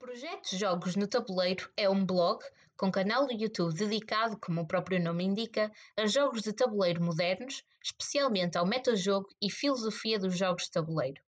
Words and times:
Projeto 0.00 0.56
Jogos 0.56 0.94
no 0.94 1.08
Tabuleiro 1.08 1.68
é 1.76 1.90
um 1.90 2.06
blog 2.06 2.40
com 2.76 2.88
canal 2.88 3.26
do 3.26 3.32
YouTube 3.32 3.74
dedicado, 3.74 4.38
como 4.40 4.60
o 4.60 4.66
próprio 4.66 5.02
nome 5.02 5.24
indica, 5.24 5.72
a 5.96 6.06
jogos 6.06 6.42
de 6.42 6.52
tabuleiro 6.52 7.02
modernos, 7.02 7.64
especialmente 7.82 8.56
ao 8.56 8.64
metajogo 8.64 9.28
e 9.42 9.50
filosofia 9.50 10.16
dos 10.16 10.38
jogos 10.38 10.66
de 10.66 10.70
tabuleiro. 10.70 11.20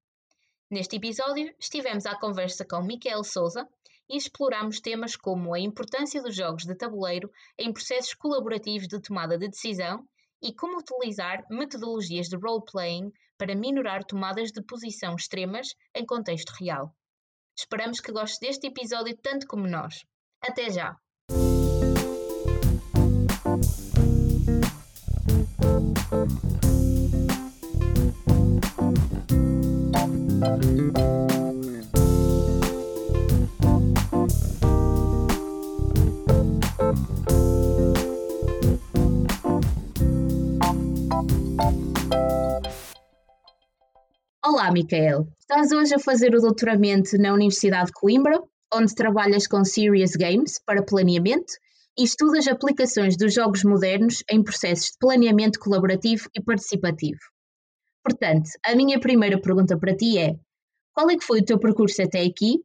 Neste 0.70 0.94
episódio, 0.94 1.52
estivemos 1.58 2.06
à 2.06 2.14
conversa 2.14 2.64
com 2.64 2.80
Miquel 2.80 3.24
Souza 3.24 3.68
e 4.08 4.16
exploramos 4.16 4.78
temas 4.78 5.16
como 5.16 5.52
a 5.52 5.58
importância 5.58 6.22
dos 6.22 6.36
jogos 6.36 6.64
de 6.64 6.76
tabuleiro 6.76 7.28
em 7.58 7.72
processos 7.72 8.14
colaborativos 8.14 8.86
de 8.86 9.00
tomada 9.00 9.36
de 9.36 9.48
decisão 9.48 10.06
e 10.40 10.54
como 10.54 10.78
utilizar 10.78 11.44
metodologias 11.50 12.28
de 12.28 12.36
role-playing 12.36 13.12
para 13.36 13.56
minorar 13.56 14.04
tomadas 14.04 14.52
de 14.52 14.62
posição 14.62 15.16
extremas 15.16 15.74
em 15.92 16.06
contexto 16.06 16.50
real. 16.50 16.94
Esperamos 17.60 18.00
que 18.00 18.10
gostes 18.10 18.38
deste 18.40 18.68
episódio 18.68 19.14
tanto 19.18 19.46
como 19.46 19.66
nós. 19.66 20.06
Até 20.40 20.70
já! 20.70 20.96
Olá, 44.60 44.72
Micael. 44.72 45.26
Estás 45.40 45.72
hoje 45.72 45.94
a 45.94 45.98
fazer 45.98 46.34
o 46.34 46.40
doutoramento 46.42 47.16
na 47.16 47.32
Universidade 47.32 47.86
de 47.86 47.92
Coimbra, 47.92 48.38
onde 48.70 48.94
trabalhas 48.94 49.46
com 49.46 49.64
Serious 49.64 50.10
Games 50.10 50.60
para 50.66 50.84
planeamento 50.84 51.54
e 51.98 52.04
estudas 52.04 52.46
aplicações 52.46 53.16
dos 53.16 53.32
jogos 53.32 53.64
modernos 53.64 54.22
em 54.30 54.44
processos 54.44 54.90
de 54.90 54.98
planeamento 55.00 55.58
colaborativo 55.58 56.28
e 56.36 56.42
participativo. 56.42 57.20
Portanto, 58.04 58.50
a 58.62 58.76
minha 58.76 59.00
primeira 59.00 59.40
pergunta 59.40 59.78
para 59.78 59.96
ti 59.96 60.18
é: 60.18 60.34
qual 60.92 61.08
é 61.08 61.16
que 61.16 61.24
foi 61.24 61.40
o 61.40 61.44
teu 61.44 61.58
percurso 61.58 62.02
até 62.02 62.20
aqui 62.20 62.62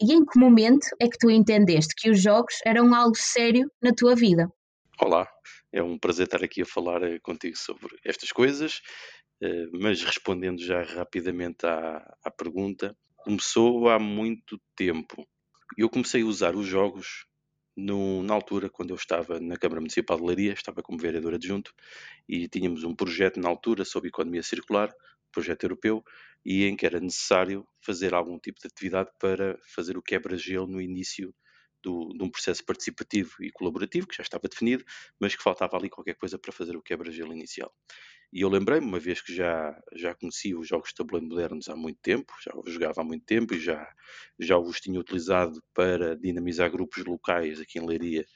e 0.00 0.14
em 0.14 0.24
que 0.24 0.38
momento 0.38 0.86
é 0.98 1.06
que 1.10 1.18
tu 1.18 1.30
entendeste 1.30 1.94
que 1.94 2.08
os 2.08 2.22
jogos 2.22 2.54
eram 2.64 2.94
algo 2.94 3.16
sério 3.16 3.70
na 3.82 3.92
tua 3.92 4.16
vida? 4.16 4.50
Olá, 4.98 5.28
é 5.70 5.82
um 5.82 5.98
prazer 5.98 6.24
estar 6.24 6.42
aqui 6.42 6.62
a 6.62 6.66
falar 6.66 7.02
eh, 7.02 7.18
contigo 7.18 7.58
sobre 7.58 7.98
estas 8.02 8.32
coisas 8.32 8.80
mas 9.72 10.02
respondendo 10.02 10.60
já 10.62 10.82
rapidamente 10.82 11.66
à, 11.66 12.16
à 12.22 12.30
pergunta, 12.30 12.96
começou 13.16 13.88
há 13.88 13.98
muito 13.98 14.60
tempo. 14.76 15.26
Eu 15.76 15.88
comecei 15.88 16.22
a 16.22 16.26
usar 16.26 16.54
os 16.54 16.66
jogos 16.66 17.26
no, 17.76 18.22
na 18.22 18.34
altura, 18.34 18.68
quando 18.70 18.90
eu 18.90 18.96
estava 18.96 19.40
na 19.40 19.56
Câmara 19.56 19.80
Municipal 19.80 20.16
de 20.16 20.24
Leiria, 20.24 20.52
estava 20.52 20.82
como 20.82 20.98
vereador 20.98 21.34
adjunto, 21.34 21.74
e 22.28 22.48
tínhamos 22.48 22.84
um 22.84 22.94
projeto 22.94 23.40
na 23.40 23.48
altura 23.48 23.84
sobre 23.84 24.08
economia 24.08 24.42
circular, 24.42 24.94
projeto 25.32 25.64
europeu, 25.64 26.04
e 26.44 26.64
em 26.64 26.76
que 26.76 26.86
era 26.86 27.00
necessário 27.00 27.66
fazer 27.80 28.14
algum 28.14 28.38
tipo 28.38 28.60
de 28.60 28.68
atividade 28.68 29.10
para 29.18 29.58
fazer 29.74 29.96
o 29.96 30.02
quebra-gelo 30.02 30.66
no 30.66 30.80
início 30.80 31.34
do, 31.82 32.14
de 32.16 32.22
um 32.22 32.30
processo 32.30 32.64
participativo 32.64 33.32
e 33.40 33.50
colaborativo, 33.50 34.06
que 34.06 34.16
já 34.16 34.22
estava 34.22 34.48
definido, 34.48 34.84
mas 35.18 35.34
que 35.34 35.42
faltava 35.42 35.76
ali 35.76 35.90
qualquer 35.90 36.14
coisa 36.14 36.38
para 36.38 36.52
fazer 36.52 36.76
o 36.76 36.82
quebra-gelo 36.82 37.32
inicial. 37.32 37.74
E 38.34 38.40
eu 38.40 38.48
lembrei-me, 38.48 38.84
uma 38.84 38.98
vez 38.98 39.22
que 39.22 39.32
já, 39.32 39.80
já 39.92 40.12
conhecia 40.12 40.58
os 40.58 40.66
jogos 40.66 40.88
de 40.88 40.96
tabuleiro 40.96 41.28
modernos 41.28 41.68
há 41.68 41.76
muito 41.76 42.00
tempo, 42.02 42.34
já 42.42 42.50
os 42.56 42.72
jogava 42.72 43.00
há 43.00 43.04
muito 43.04 43.24
tempo 43.24 43.54
e 43.54 43.60
já, 43.60 43.88
já 44.40 44.58
os 44.58 44.80
tinha 44.80 44.98
utilizado 44.98 45.62
para 45.72 46.16
dinamizar 46.16 46.68
grupos 46.68 47.04
locais 47.04 47.60
aqui 47.60 47.78
em 47.78 47.86
Leiria 47.86 48.26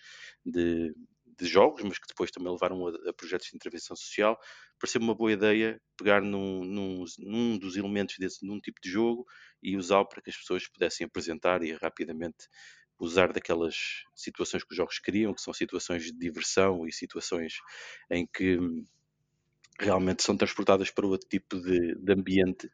de, 0.46 0.94
de 1.26 1.46
jogos, 1.48 1.82
mas 1.82 1.98
que 1.98 2.06
depois 2.06 2.30
também 2.30 2.52
levaram 2.52 2.86
a, 2.86 3.10
a 3.10 3.12
projetos 3.12 3.48
de 3.48 3.56
intervenção 3.56 3.96
social, 3.96 4.38
pareceu-me 4.78 5.04
uma 5.04 5.16
boa 5.16 5.32
ideia 5.32 5.80
pegar 5.96 6.22
num, 6.22 6.62
num, 6.62 7.04
num, 7.18 7.58
dos 7.58 7.76
elementos 7.76 8.18
desse, 8.20 8.46
num 8.46 8.60
tipo 8.60 8.80
de 8.80 8.88
jogo 8.88 9.26
e 9.60 9.76
usá-lo 9.76 10.08
para 10.08 10.22
que 10.22 10.30
as 10.30 10.36
pessoas 10.36 10.68
pudessem 10.68 11.06
apresentar 11.06 11.64
e 11.64 11.72
rapidamente 11.72 12.46
usar 13.00 13.32
daquelas 13.32 14.04
situações 14.14 14.62
que 14.62 14.70
os 14.70 14.76
jogos 14.76 15.00
criam, 15.00 15.34
que 15.34 15.40
são 15.42 15.52
situações 15.52 16.04
de 16.04 16.12
diversão 16.12 16.86
e 16.86 16.92
situações 16.92 17.54
em 18.08 18.24
que 18.24 18.58
realmente 19.78 20.22
são 20.22 20.36
transportadas 20.36 20.90
para 20.90 21.06
outro 21.06 21.28
tipo 21.28 21.60
de, 21.60 21.94
de 21.94 22.12
ambiente 22.12 22.70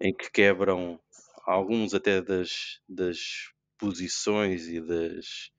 em 0.00 0.14
que 0.14 0.30
quebram 0.30 1.00
alguns 1.46 1.94
até 1.94 2.20
das, 2.20 2.80
das 2.88 3.50
posições 3.78 4.68
e 4.68 4.80
das, 4.80 5.50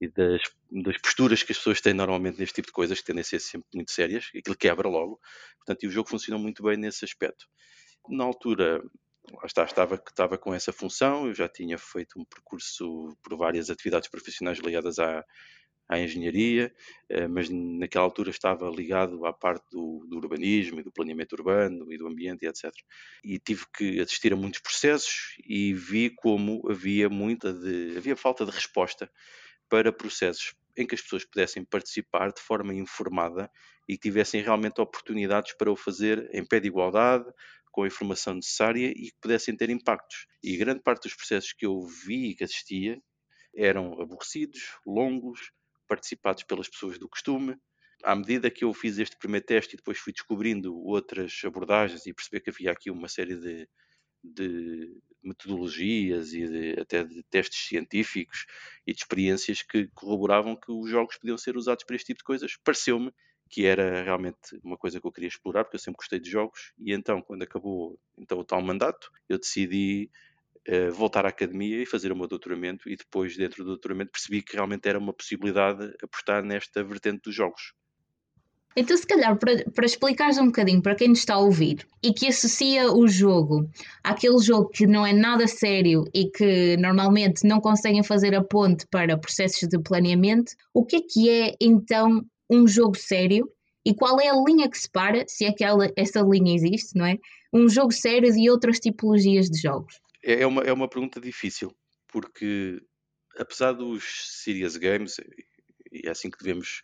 e 0.00 0.08
das, 0.08 0.42
das, 0.70 0.98
posturas 0.98 1.42
que 1.42 1.52
as 1.52 1.58
pessoas 1.58 1.80
têm 1.80 1.94
normalmente 1.94 2.38
neste 2.38 2.54
tipo 2.54 2.68
de 2.68 2.72
coisas, 2.72 3.00
que 3.00 3.06
tendem 3.06 3.22
a 3.22 3.24
ser 3.24 3.40
sempre 3.40 3.68
muito 3.74 3.90
sérias, 3.90 4.30
aquilo 4.36 4.56
quebra 4.56 4.88
logo. 4.88 5.20
Portanto, 5.58 5.82
e 5.82 5.86
o 5.88 5.90
jogo 5.90 6.08
funciona 6.08 6.38
muito 6.40 6.62
bem 6.62 6.76
nesse 6.76 7.04
aspecto. 7.04 7.46
Na 8.08 8.24
altura, 8.24 8.82
está, 9.44 9.64
estava, 9.64 9.96
estava 9.96 10.38
com 10.38 10.54
essa 10.54 10.72
função, 10.72 11.26
eu 11.26 11.34
já 11.34 11.48
tinha 11.48 11.76
feito 11.78 12.18
um 12.18 12.24
percurso 12.24 13.16
por 13.22 13.36
várias 13.36 13.70
atividades 13.70 14.08
profissionais 14.08 14.58
ligadas 14.58 14.98
à, 14.98 15.24
à 15.88 15.98
engenharia, 15.98 16.72
eh, 17.08 17.26
mas 17.26 17.48
naquela 17.48 18.04
altura 18.04 18.30
estava 18.30 18.68
ligado 18.68 19.24
à 19.24 19.32
parte 19.32 19.64
do, 19.70 20.04
do, 20.08 20.18
urbanismo 20.18 20.80
e 20.80 20.82
do 20.82 20.92
planeamento 20.92 21.34
urbano 21.34 21.90
e 21.90 21.96
do 21.96 22.06
ambiente, 22.06 22.46
etc. 22.46 22.70
E 23.24 23.38
tive 23.38 23.64
que 23.74 24.00
assistir 24.00 24.32
a 24.32 24.36
muitos 24.36 24.60
processos 24.60 25.36
e 25.46 25.72
vi 25.72 26.10
como 26.10 26.62
havia 26.70 27.08
muita 27.08 27.52
de, 27.52 27.96
havia 27.96 28.16
falta 28.16 28.44
de 28.44 28.50
resposta 28.50 29.10
para 29.68 29.92
processos 29.92 30.54
em 30.76 30.86
que 30.86 30.94
as 30.94 31.00
pessoas 31.00 31.24
pudessem 31.24 31.64
participar 31.64 32.32
de 32.32 32.40
forma 32.40 32.72
informada 32.72 33.50
e 33.88 33.96
tivessem 33.96 34.42
realmente 34.42 34.80
oportunidades 34.80 35.54
para 35.54 35.72
o 35.72 35.76
fazer 35.76 36.28
em 36.32 36.44
pé 36.44 36.60
de 36.60 36.68
igualdade, 36.68 37.24
com 37.72 37.82
a 37.82 37.86
informação 37.86 38.34
necessária 38.34 38.88
e 38.88 39.10
que 39.10 39.16
pudessem 39.20 39.56
ter 39.56 39.70
impactos. 39.70 40.26
E 40.42 40.56
grande 40.56 40.80
parte 40.80 41.04
dos 41.04 41.14
processos 41.14 41.52
que 41.52 41.66
eu 41.66 41.80
vi 42.06 42.30
e 42.30 42.34
que 42.34 42.44
assistia 42.44 43.00
eram 43.56 44.00
aborrecidos, 44.00 44.78
longos, 44.86 45.50
participados 45.88 46.44
pelas 46.44 46.68
pessoas 46.68 46.98
do 46.98 47.08
costume. 47.08 47.56
À 48.04 48.14
medida 48.14 48.50
que 48.50 48.64
eu 48.64 48.72
fiz 48.72 48.98
este 48.98 49.16
primeiro 49.18 49.44
teste 49.44 49.74
e 49.74 49.76
depois 49.76 49.98
fui 49.98 50.12
descobrindo 50.12 50.76
outras 50.76 51.40
abordagens 51.44 52.06
e 52.06 52.14
perceber 52.14 52.40
que 52.40 52.50
havia 52.50 52.70
aqui 52.70 52.90
uma 52.90 53.08
série 53.08 53.34
de, 53.34 53.68
de 54.22 54.96
metodologias 55.22 56.32
e 56.32 56.46
de, 56.46 56.80
até 56.80 57.02
de 57.02 57.22
testes 57.24 57.66
científicos 57.66 58.46
e 58.86 58.92
de 58.92 58.98
experiências 59.00 59.62
que 59.62 59.88
corroboravam 59.94 60.54
que 60.54 60.70
os 60.70 60.88
jogos 60.88 61.18
podiam 61.18 61.36
ser 61.36 61.56
usados 61.56 61.84
para 61.84 61.96
este 61.96 62.06
tipo 62.06 62.18
de 62.18 62.24
coisas, 62.24 62.56
pareceu-me 62.62 63.12
que 63.48 63.64
era 63.64 64.02
realmente 64.02 64.38
uma 64.62 64.76
coisa 64.76 65.00
que 65.00 65.06
eu 65.06 65.12
queria 65.12 65.28
explorar, 65.28 65.64
porque 65.64 65.76
eu 65.76 65.80
sempre 65.80 65.98
gostei 65.98 66.20
de 66.20 66.30
jogos, 66.30 66.72
e 66.78 66.92
então, 66.92 67.22
quando 67.22 67.42
acabou 67.42 67.98
então, 68.16 68.38
o 68.38 68.44
tal 68.44 68.60
mandato, 68.60 69.10
eu 69.28 69.38
decidi 69.38 70.10
uh, 70.68 70.92
voltar 70.92 71.26
à 71.26 71.28
academia 71.28 71.82
e 71.82 71.86
fazer 71.86 72.12
o 72.12 72.16
meu 72.16 72.28
doutoramento, 72.28 72.88
e 72.88 72.96
depois, 72.96 73.36
dentro 73.36 73.64
do 73.64 73.70
doutoramento, 73.70 74.12
percebi 74.12 74.42
que 74.42 74.54
realmente 74.54 74.88
era 74.88 74.98
uma 74.98 75.12
possibilidade 75.12 75.92
apostar 76.02 76.44
nesta 76.44 76.82
vertente 76.84 77.22
dos 77.24 77.34
jogos. 77.34 77.72
Então, 78.76 78.96
se 78.96 79.06
calhar, 79.06 79.36
para, 79.36 79.64
para 79.74 79.86
explicares 79.86 80.38
um 80.38 80.46
bocadinho 80.46 80.80
para 80.80 80.94
quem 80.94 81.08
nos 81.08 81.18
está 81.18 81.34
a 81.34 81.40
ouvir 81.40 81.84
e 82.00 82.12
que 82.12 82.28
associa 82.28 82.92
o 82.92 83.08
jogo 83.08 83.68
àquele 84.04 84.38
jogo 84.38 84.68
que 84.68 84.86
não 84.86 85.04
é 85.04 85.12
nada 85.12 85.48
sério 85.48 86.04
e 86.14 86.30
que 86.30 86.76
normalmente 86.76 87.44
não 87.44 87.60
conseguem 87.60 88.04
fazer 88.04 88.36
a 88.36 88.44
ponte 88.44 88.86
para 88.88 89.18
processos 89.18 89.68
de 89.68 89.80
planeamento, 89.80 90.52
o 90.72 90.84
que 90.84 90.96
é 90.96 91.00
que 91.00 91.28
é 91.28 91.54
então 91.60 92.24
um 92.48 92.68
jogo 92.68 92.96
sério 92.96 93.50
e 93.84 93.92
qual 93.94 94.20
é 94.20 94.28
a 94.28 94.44
linha 94.46 94.70
que 94.70 94.78
separa, 94.78 95.24
se 95.26 95.44
é 95.44 95.52
que 95.52 95.64
ela, 95.64 95.90
essa 95.96 96.20
linha 96.20 96.54
existe, 96.54 96.96
não 96.96 97.06
é? 97.06 97.16
Um 97.52 97.68
jogo 97.68 97.90
sério 97.90 98.32
de 98.32 98.48
outras 98.48 98.78
tipologias 98.78 99.48
de 99.48 99.60
jogos? 99.60 99.98
É, 100.22 100.42
é 100.42 100.46
uma, 100.46 100.62
é 100.62 100.72
uma 100.72 100.88
pergunta 100.88 101.20
difícil, 101.20 101.74
porque 102.08 102.80
apesar 103.38 103.72
dos 103.72 104.04
serious 104.42 104.76
games, 104.76 105.16
e 105.92 106.06
é 106.06 106.10
assim 106.10 106.30
que 106.30 106.38
devemos 106.38 106.82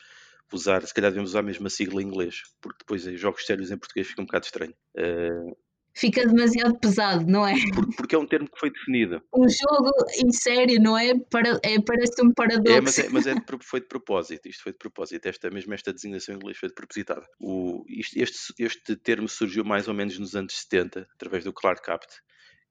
usar, 0.53 0.87
se 0.87 0.95
calhar 0.95 1.11
devemos 1.11 1.31
usar 1.31 1.43
mesmo 1.43 1.67
a 1.67 1.71
sigla 1.71 2.03
em 2.03 2.07
inglês, 2.07 2.43
porque 2.61 2.79
depois 2.81 3.03
jogos 3.19 3.45
sérios 3.45 3.71
em 3.71 3.77
português 3.77 4.07
fica 4.07 4.23
um 4.23 4.27
bocado 4.27 4.47
estranho. 4.47 4.75
Uh, 4.97 5.57
fica 5.97 6.27
demasiado 6.27 6.79
pesado, 6.79 7.27
não 7.27 7.47
é? 7.47 7.55
Porque 7.97 8.15
é 8.15 8.19
um 8.19 8.27
termo 8.27 8.49
que 8.49 8.59
foi 8.59 8.71
definido. 8.71 9.23
Um 9.35 9.49
jogo 9.49 9.91
em 10.17 10.33
sério, 10.33 10.81
não 10.81 10.97
é? 10.97 11.13
Para, 11.31 11.61
é 11.63 11.81
parece 11.85 12.23
um 12.23 12.33
paradoxo. 12.33 12.73
É, 12.73 12.81
mas, 12.81 12.99
é, 12.99 13.09
mas 13.09 13.27
é 13.27 13.35
de, 13.35 13.43
foi 13.63 13.81
de 13.81 13.87
propósito, 13.87 14.49
isto 14.49 14.63
foi 14.63 14.73
de 14.73 14.79
propósito, 14.79 15.27
esta, 15.27 15.51
mesmo 15.51 15.75
esta 15.75 15.93
designação 15.93 16.35
em 16.35 16.39
inglês 16.39 16.57
foi 16.57 16.69
de 16.69 16.75
propositada. 16.75 17.27
O, 17.41 17.85
isto, 17.89 18.17
este, 18.17 18.55
este 18.59 18.97
termo 18.97 19.29
surgiu 19.29 19.65
mais 19.65 19.89
ou 19.89 19.95
menos 19.95 20.19
nos 20.19 20.35
anos 20.35 20.55
70, 20.61 21.07
através 21.15 21.45
do 21.45 21.53
Clark 21.53 21.83
Capt, 21.83 22.23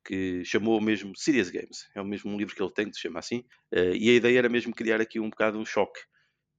que 0.05 0.44
chamou 0.45 0.79
mesmo 0.81 1.15
Serious 1.15 1.50
Games. 1.50 1.88
É 1.95 2.01
o 2.01 2.05
mesmo 2.05 2.38
livro 2.38 2.55
que 2.55 2.61
ele 2.61 2.73
tem, 2.73 2.89
que 2.89 2.95
se 2.95 3.01
chama 3.01 3.19
assim. 3.19 3.39
Uh, 3.73 3.95
e 3.95 4.09
a 4.09 4.13
ideia 4.13 4.39
era 4.39 4.50
mesmo 4.50 4.73
criar 4.73 5.01
aqui 5.01 5.19
um 5.19 5.29
bocado 5.29 5.57
um 5.57 5.65
choque 5.65 6.00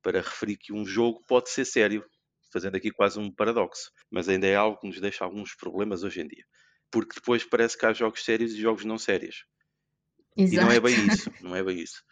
para 0.02 0.20
referir 0.20 0.56
que 0.56 0.72
um 0.72 0.84
jogo 0.84 1.24
pode 1.26 1.50
ser 1.50 1.64
sério, 1.64 2.04
fazendo 2.52 2.76
aqui 2.76 2.90
quase 2.90 3.18
um 3.18 3.30
paradoxo, 3.30 3.90
mas 4.10 4.28
ainda 4.28 4.46
é 4.46 4.54
algo 4.54 4.78
que 4.78 4.86
nos 4.86 5.00
deixa 5.00 5.24
alguns 5.24 5.56
problemas 5.56 6.04
hoje 6.04 6.20
em 6.20 6.28
dia, 6.28 6.44
porque 6.90 7.14
depois 7.14 7.42
parece 7.42 7.76
que 7.76 7.86
há 7.86 7.92
jogos 7.92 8.22
sérios 8.22 8.52
e 8.52 8.60
jogos 8.60 8.84
não 8.84 8.98
sérios. 8.98 9.44
Exato. 10.36 10.54
E 10.54 10.64
não 10.64 10.70
é 10.70 10.78
bem 10.78 10.94
isso, 11.06 11.30
não 11.40 11.56
é 11.56 11.62
bem 11.62 11.80
isso. 11.80 12.02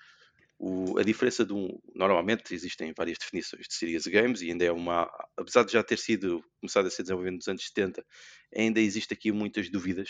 O, 0.59 0.97
a 0.97 1.03
diferença 1.03 1.45
de 1.45 1.53
um. 1.53 1.69
Normalmente 1.95 2.55
existem 2.55 2.93
várias 2.97 3.19
definições 3.19 3.67
de 3.67 3.75
serious 3.75 4.07
games 4.07 4.43
e 4.43 4.51
ainda 4.51 4.65
é 4.65 4.71
uma. 4.71 5.11
Apesar 5.37 5.65
de 5.65 5.73
já 5.73 5.83
ter 5.83 5.99
sido 5.99 6.41
começado 6.61 6.87
a 6.87 6.91
ser 6.91 7.03
desenvolvido 7.03 7.35
nos 7.35 7.49
anos 7.49 7.65
70, 7.67 8.05
ainda 8.57 8.81
existe 8.81 9.13
aqui 9.13 9.33
muitas 9.33 9.69
dúvidas 9.69 10.09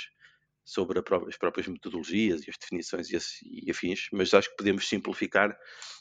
sobre 0.64 0.98
as 0.98 1.36
próprias 1.36 1.66
metodologias 1.66 2.46
e 2.46 2.50
as 2.50 2.56
definições 2.56 3.08
e, 3.10 3.70
afins, 3.70 4.08
mas 4.12 4.32
acho 4.32 4.50
que 4.50 4.56
podemos 4.56 4.88
simplificar 4.88 5.56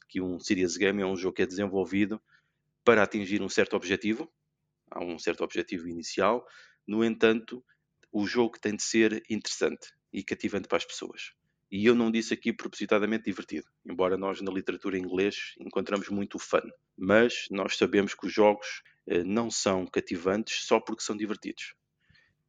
que 0.07 0.21
um 0.21 0.39
serious 0.39 0.77
game 0.77 1.01
é 1.01 1.05
um 1.05 1.15
jogo 1.15 1.35
que 1.35 1.41
é 1.41 1.45
desenvolvido 1.45 2.21
para 2.83 3.03
atingir 3.03 3.41
um 3.41 3.49
certo 3.49 3.75
objetivo, 3.75 4.31
há 4.89 5.03
um 5.03 5.17
certo 5.17 5.43
objetivo 5.43 5.87
inicial, 5.87 6.45
no 6.87 7.03
entanto, 7.03 7.63
o 8.11 8.25
jogo 8.25 8.59
tem 8.59 8.75
de 8.75 8.83
ser 8.83 9.23
interessante 9.29 9.87
e 10.11 10.23
cativante 10.23 10.67
para 10.67 10.77
as 10.77 10.85
pessoas. 10.85 11.31
E 11.71 11.85
eu 11.85 11.95
não 11.95 12.11
disse 12.11 12.33
aqui 12.33 12.51
propositadamente 12.51 13.23
divertido, 13.25 13.65
embora 13.85 14.17
nós 14.17 14.41
na 14.41 14.51
literatura 14.51 14.97
em 14.97 15.01
inglês 15.01 15.53
encontramos 15.57 16.09
muito 16.09 16.35
o 16.35 16.39
fun. 16.39 16.69
Mas 16.97 17.45
nós 17.49 17.77
sabemos 17.77 18.13
que 18.13 18.27
os 18.27 18.33
jogos 18.33 18.81
eh, 19.07 19.23
não 19.23 19.49
são 19.49 19.87
cativantes 19.87 20.65
só 20.65 20.81
porque 20.81 21.01
são 21.01 21.15
divertidos. 21.15 21.73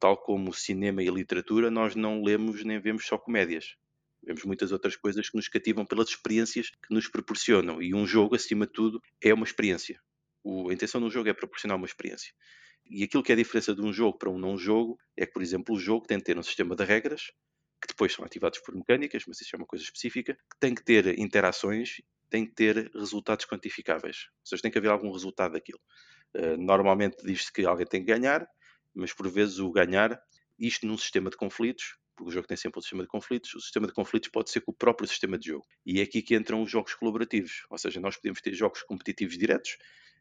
Tal 0.03 0.17
como 0.17 0.53
cinema 0.53 1.01
e 1.01 1.07
literatura, 1.07 1.71
nós 1.71 1.95
não 1.95 2.21
lemos 2.21 2.61
nem 2.65 2.77
vemos 2.77 3.05
só 3.05 3.17
comédias. 3.17 3.77
Vemos 4.21 4.43
muitas 4.43 4.73
outras 4.73 4.97
coisas 4.97 5.29
que 5.29 5.37
nos 5.37 5.47
cativam 5.47 5.85
pelas 5.85 6.09
experiências 6.09 6.71
que 6.71 6.93
nos 6.93 7.07
proporcionam. 7.07 7.81
E 7.81 7.95
um 7.95 8.05
jogo, 8.05 8.35
acima 8.35 8.67
de 8.67 8.73
tudo, 8.73 9.01
é 9.21 9.33
uma 9.33 9.45
experiência. 9.45 10.01
O, 10.43 10.69
a 10.69 10.73
intenção 10.73 10.99
de 10.99 11.07
um 11.07 11.09
jogo 11.09 11.29
é 11.29 11.33
proporcionar 11.33 11.77
uma 11.77 11.85
experiência. 11.85 12.33
E 12.85 13.01
aquilo 13.01 13.23
que 13.23 13.31
é 13.31 13.35
a 13.35 13.37
diferença 13.37 13.73
de 13.73 13.81
um 13.81 13.93
jogo 13.93 14.17
para 14.17 14.29
um 14.29 14.37
não 14.37 14.57
jogo 14.57 14.99
é 15.15 15.25
que, 15.25 15.31
por 15.31 15.41
exemplo, 15.41 15.73
o 15.73 15.79
jogo 15.79 16.05
tem 16.05 16.17
de 16.17 16.25
ter 16.25 16.37
um 16.37 16.43
sistema 16.43 16.75
de 16.75 16.83
regras 16.83 17.31
que 17.81 17.87
depois 17.87 18.11
são 18.11 18.25
ativados 18.25 18.59
por 18.59 18.75
mecânicas, 18.75 19.23
mas 19.25 19.39
isso 19.39 19.55
é 19.55 19.57
uma 19.57 19.65
coisa 19.65 19.85
específica, 19.85 20.33
que 20.33 20.59
tem 20.59 20.75
que 20.75 20.83
ter 20.83 21.17
interações, 21.17 22.01
tem 22.29 22.45
que 22.45 22.51
ter 22.51 22.91
resultados 22.93 23.45
quantificáveis. 23.45 24.27
Ou 24.41 24.47
seja, 24.47 24.63
tem 24.63 24.69
que 24.69 24.79
haver 24.79 24.91
algum 24.91 25.13
resultado 25.13 25.53
daquilo. 25.53 25.79
Uh, 26.35 26.57
normalmente 26.57 27.23
diz-se 27.23 27.53
que 27.53 27.65
alguém 27.65 27.87
tem 27.87 28.01
que 28.03 28.07
ganhar, 28.07 28.45
mas 28.93 29.13
por 29.13 29.29
vezes 29.29 29.59
o 29.59 29.71
ganhar, 29.71 30.21
isto 30.57 30.85
num 30.85 30.97
sistema 30.97 31.29
de 31.29 31.37
conflitos, 31.37 31.97
porque 32.15 32.29
o 32.29 32.31
jogo 32.31 32.47
tem 32.47 32.57
sempre 32.57 32.79
um 32.79 32.81
sistema 32.81 33.03
de 33.03 33.09
conflitos, 33.09 33.53
o 33.55 33.59
sistema 33.59 33.87
de 33.87 33.93
conflitos 33.93 34.29
pode 34.29 34.49
ser 34.51 34.61
com 34.61 34.71
o 34.71 34.75
próprio 34.75 35.07
sistema 35.07 35.37
de 35.37 35.47
jogo. 35.47 35.65
E 35.85 35.99
é 35.99 36.03
aqui 36.03 36.21
que 36.21 36.35
entram 36.35 36.61
os 36.61 36.69
jogos 36.69 36.93
colaborativos, 36.93 37.65
ou 37.69 37.77
seja, 37.77 37.99
nós 37.99 38.15
podemos 38.15 38.41
ter 38.41 38.53
jogos 38.53 38.83
competitivos 38.83 39.37
diretos, 39.37 39.77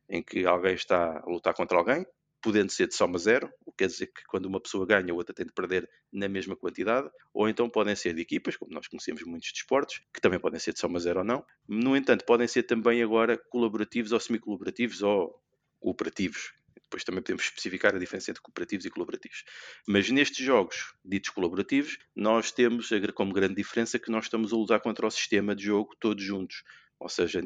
em 0.09 0.23
que 0.23 0.45
alguém 0.47 0.75
está 0.75 1.19
a 1.19 1.27
lutar 1.27 1.55
contra 1.55 1.77
alguém, 1.79 2.07
podendo 2.43 2.73
ser 2.73 2.89
de 2.89 2.95
soma 2.95 3.19
zero, 3.19 3.49
o 3.65 3.71
que 3.71 3.79
quer 3.79 3.87
dizer 3.87 4.07
que 4.09 4.25
quando 4.27 4.47
uma 4.47 4.61
pessoa 4.61 4.85
ganha, 4.85 5.13
a 5.13 5.15
outra 5.15 5.33
tem 5.33 5.47
de 5.47 5.53
perder 5.53 5.89
na 6.13 6.29
mesma 6.29 6.57
quantidade, 6.57 7.09
ou 7.33 7.49
então 7.49 7.71
podem 7.71 7.95
ser 7.95 8.15
de 8.15 8.21
equipas, 8.21 8.57
como 8.57 8.75
nós 8.75 8.89
conhecemos 8.89 9.23
muitos 9.23 9.53
desportos, 9.53 10.01
que 10.13 10.21
também 10.21 10.41
podem 10.41 10.59
ser 10.59 10.73
de 10.73 10.81
soma 10.81 10.99
zero 10.99 11.21
ou 11.21 11.25
não. 11.25 11.45
No 11.69 11.97
entanto, 11.97 12.25
podem 12.25 12.49
ser 12.49 12.65
também 12.65 13.01
agora 13.01 13.39
colaborativos 13.49 14.11
ou 14.11 14.19
semi-colaborativos 14.19 15.03
ou 15.03 15.41
cooperativos. 15.79 16.53
Depois 16.93 17.05
também 17.05 17.23
podemos 17.23 17.45
especificar 17.45 17.95
a 17.97 17.99
diferença 17.99 18.31
entre 18.31 18.43
cooperativos 18.43 18.85
e 18.85 18.91
colaborativos. 18.91 19.45
Mas 19.89 20.11
nestes 20.11 20.45
jogos 20.45 20.93
ditos 21.03 21.31
colaborativos, 21.31 21.97
nós 22.15 22.53
temos 22.53 22.91
como 23.15 23.33
grande 23.33 23.55
diferença 23.55 23.99
que 23.99 24.11
nós 24.11 24.25
estamos 24.27 24.53
a 24.53 24.57
lutar 24.57 24.81
contra 24.83 25.07
o 25.07 25.11
sistema 25.11 25.57
de 25.57 25.65
jogo 25.65 25.97
todos 25.99 26.23
juntos. 26.23 26.63
Ou 27.01 27.09
seja, 27.09 27.41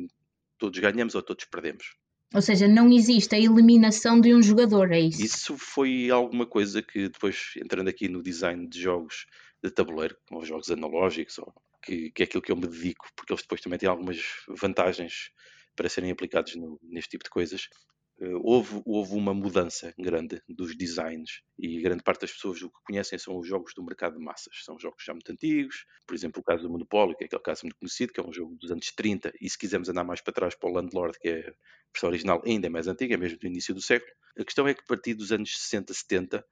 todos 0.58 0.80
ganhamos 0.80 1.14
ou 1.14 1.22
todos 1.22 1.44
perdemos. 1.44 1.94
Ou 2.34 2.42
seja, 2.42 2.66
não 2.66 2.90
existe 2.92 3.36
a 3.36 3.38
eliminação 3.38 4.20
de 4.20 4.34
um 4.34 4.42
jogador, 4.42 4.90
é 4.90 4.98
isso? 4.98 5.22
Isso 5.22 5.56
foi 5.56 6.10
alguma 6.10 6.44
coisa 6.44 6.82
que 6.82 7.08
depois, 7.08 7.52
entrando 7.56 7.86
aqui 7.86 8.08
no 8.08 8.20
design 8.20 8.68
de 8.68 8.80
jogos 8.80 9.26
de 9.62 9.70
tabuleiro, 9.70 10.16
ou 10.32 10.44
jogos 10.44 10.68
analógicos, 10.72 11.38
ou, 11.38 11.54
que, 11.84 12.10
que 12.10 12.24
é 12.24 12.26
aquilo 12.26 12.42
que 12.42 12.50
eu 12.50 12.56
me 12.56 12.66
dedico, 12.66 13.06
porque 13.14 13.32
eles 13.32 13.42
depois 13.42 13.60
também 13.60 13.78
têm 13.78 13.88
algumas 13.88 14.18
vantagens 14.48 15.30
para 15.76 15.88
serem 15.88 16.10
aplicados 16.10 16.56
no, 16.56 16.80
neste 16.82 17.10
tipo 17.10 17.22
de 17.22 17.30
coisas. 17.30 17.68
Eh, 18.18 18.34
houve, 18.42 18.82
houve 18.86 19.14
uma 19.14 19.34
mudança 19.34 19.92
grande 19.98 20.42
dos 20.48 20.74
designs 20.74 21.42
e 21.58 21.80
grande 21.82 22.02
parte 22.02 22.22
das 22.22 22.32
pessoas 22.32 22.62
o 22.62 22.70
que 22.70 22.78
conhecem 22.86 23.18
são 23.18 23.38
os 23.38 23.46
jogos 23.46 23.74
do 23.74 23.84
mercado 23.84 24.16
de 24.16 24.24
massas. 24.24 24.54
São 24.64 24.78
jogos 24.78 25.04
já 25.04 25.12
muito 25.12 25.30
antigos, 25.30 25.84
por 26.06 26.14
exemplo, 26.14 26.40
o 26.40 26.44
caso 26.44 26.62
do 26.62 26.70
Monopólio, 26.70 27.16
que 27.16 27.24
é 27.24 27.26
aquele 27.26 27.42
caso 27.42 27.62
muito 27.64 27.76
conhecido, 27.76 28.12
que 28.12 28.20
é 28.20 28.22
um 28.22 28.32
jogo 28.32 28.56
dos 28.56 28.70
anos 28.70 28.90
30, 28.92 29.32
e 29.40 29.50
se 29.50 29.58
quisermos 29.58 29.88
andar 29.88 30.04
mais 30.04 30.20
para 30.22 30.32
trás 30.32 30.54
para 30.54 30.70
o 30.70 30.72
Landlord, 30.72 31.18
que 31.20 31.28
é 31.28 31.40
a 31.40 31.52
versão 31.92 32.08
original 32.08 32.42
ainda 32.46 32.66
é 32.66 32.70
mais 32.70 32.88
antiga, 32.88 33.14
é 33.14 33.16
mesmo 33.18 33.38
do 33.38 33.46
início 33.46 33.74
do 33.74 33.82
século. 33.82 34.12
A 34.38 34.44
questão 34.44 34.66
é 34.66 34.74
que 34.74 34.80
a 34.80 34.86
partir 34.86 35.14
dos 35.14 35.30
anos 35.32 35.54
60, 35.58 35.92
70, 35.92 36.44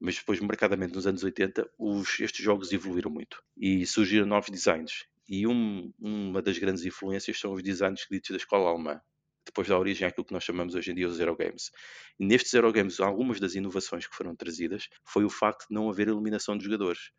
mas 0.00 0.16
depois 0.16 0.38
marcadamente 0.40 0.94
nos 0.94 1.06
anos 1.06 1.24
80, 1.24 1.68
os, 1.76 2.20
estes 2.20 2.44
jogos 2.44 2.72
evoluíram 2.72 3.10
muito 3.10 3.42
e 3.56 3.84
surgiram 3.86 4.26
novos 4.26 4.50
designs. 4.50 5.06
E 5.28 5.46
um, 5.46 5.92
uma 5.98 6.40
das 6.40 6.58
grandes 6.58 6.84
influências 6.84 7.38
são 7.38 7.52
os 7.52 7.62
designs 7.62 8.06
ditos 8.10 8.30
da 8.30 8.36
escola 8.36 8.70
alemã, 8.70 9.00
depois 9.48 9.68
dá 9.68 9.78
origem 9.78 10.06
àquilo 10.06 10.24
que 10.24 10.32
nós 10.32 10.44
chamamos 10.44 10.74
hoje 10.74 10.90
em 10.90 10.94
dia 10.94 11.08
os 11.08 11.16
Zero 11.16 11.36
Games. 11.36 11.70
Nestes 12.18 12.52
Zero 12.52 12.72
Games, 12.72 13.00
algumas 13.00 13.40
das 13.40 13.54
inovações 13.54 14.06
que 14.06 14.14
foram 14.14 14.34
trazidas 14.36 14.88
foi 15.04 15.24
o 15.24 15.30
facto 15.30 15.66
de 15.68 15.74
não 15.74 15.90
haver 15.90 16.08
eliminação 16.08 16.56
de 16.56 16.64
jogadores. 16.64 17.10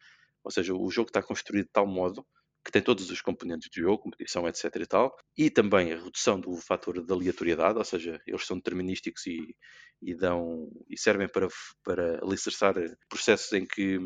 Ou 0.43 0.51
seja, 0.51 0.73
o 0.73 0.89
jogo 0.89 1.09
está 1.09 1.21
construído 1.21 1.65
de 1.65 1.71
tal 1.71 1.87
modo 1.87 2.25
que 2.63 2.71
tem 2.71 2.81
todos 2.81 3.09
os 3.09 3.21
componentes 3.21 3.69
de 3.69 3.81
jogo, 3.81 4.03
competição, 4.03 4.47
etc 4.47 4.75
e 4.75 4.85
tal, 4.85 5.15
e 5.37 5.49
também 5.49 5.91
a 5.93 5.97
redução 5.97 6.39
do 6.39 6.55
fator 6.57 7.03
de 7.03 7.11
aleatoriedade, 7.11 7.77
ou 7.77 7.85
seja, 7.85 8.21
eles 8.27 8.45
são 8.45 8.57
determinísticos 8.57 9.25
e, 9.27 9.55
e 10.01 10.13
dão 10.13 10.69
e 10.89 10.97
servem 10.97 11.27
para, 11.27 11.47
para 11.83 12.23
alicerçar 12.23 12.75
processos 13.09 13.51
em 13.53 13.65
que 13.65 13.97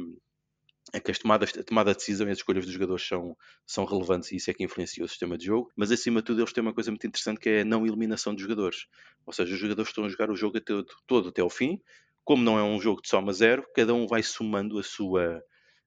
é 0.94 1.00
que 1.00 1.10
as 1.10 1.18
tomadas, 1.18 1.51
a 1.57 1.63
tomada 1.63 1.92
de 1.92 1.98
decisão 1.98 2.28
e 2.28 2.31
as 2.31 2.38
escolhas 2.38 2.66
dos 2.66 2.74
jogadores 2.74 3.06
são, 3.06 3.36
são 3.66 3.84
relevantes 3.84 4.31
e 4.31 4.36
isso 4.36 4.51
é 4.51 4.54
que 4.54 4.63
influencia 4.63 5.04
o 5.04 5.07
sistema 5.07 5.36
de 5.38 5.45
jogo, 5.45 5.72
mas 5.75 5.92
acima 5.92 6.22
de 6.22 6.28
tudo 6.28 6.42
eles 6.42 6.54
têm 6.54 6.62
uma 6.62 6.74
coisa 6.74 6.92
muito 6.92 7.06
interessante 7.07 7.40
que 7.40 7.50
é 7.50 7.62
a 7.62 7.66
não 7.66 7.86
eliminação 7.86 8.34
dos 8.34 8.44
jogadores. 8.44 8.86
Ou 9.25 9.34
seja, 9.34 9.54
os 9.54 9.60
jogadores 9.60 9.90
estão 9.90 10.06
a 10.06 10.10
jogar 10.10 10.30
o 10.30 10.36
jogo 10.36 10.57
até, 10.60 10.74
todo 11.07 11.30
até 11.30 11.42
ao 11.42 11.50
fim, 11.50 11.81
como 12.24 12.44
não 12.44 12.60
é 12.60 12.63
um 12.63 12.80
jogo 12.80 13.01
de 13.01 13.10
soma 13.10 13.34
zero, 13.34 13.66
cada 13.75 13.94
um 13.94 14.06
vai 14.06 14.22
somando 14.22 14.78
a 14.78 14.84
sua, 14.84 15.44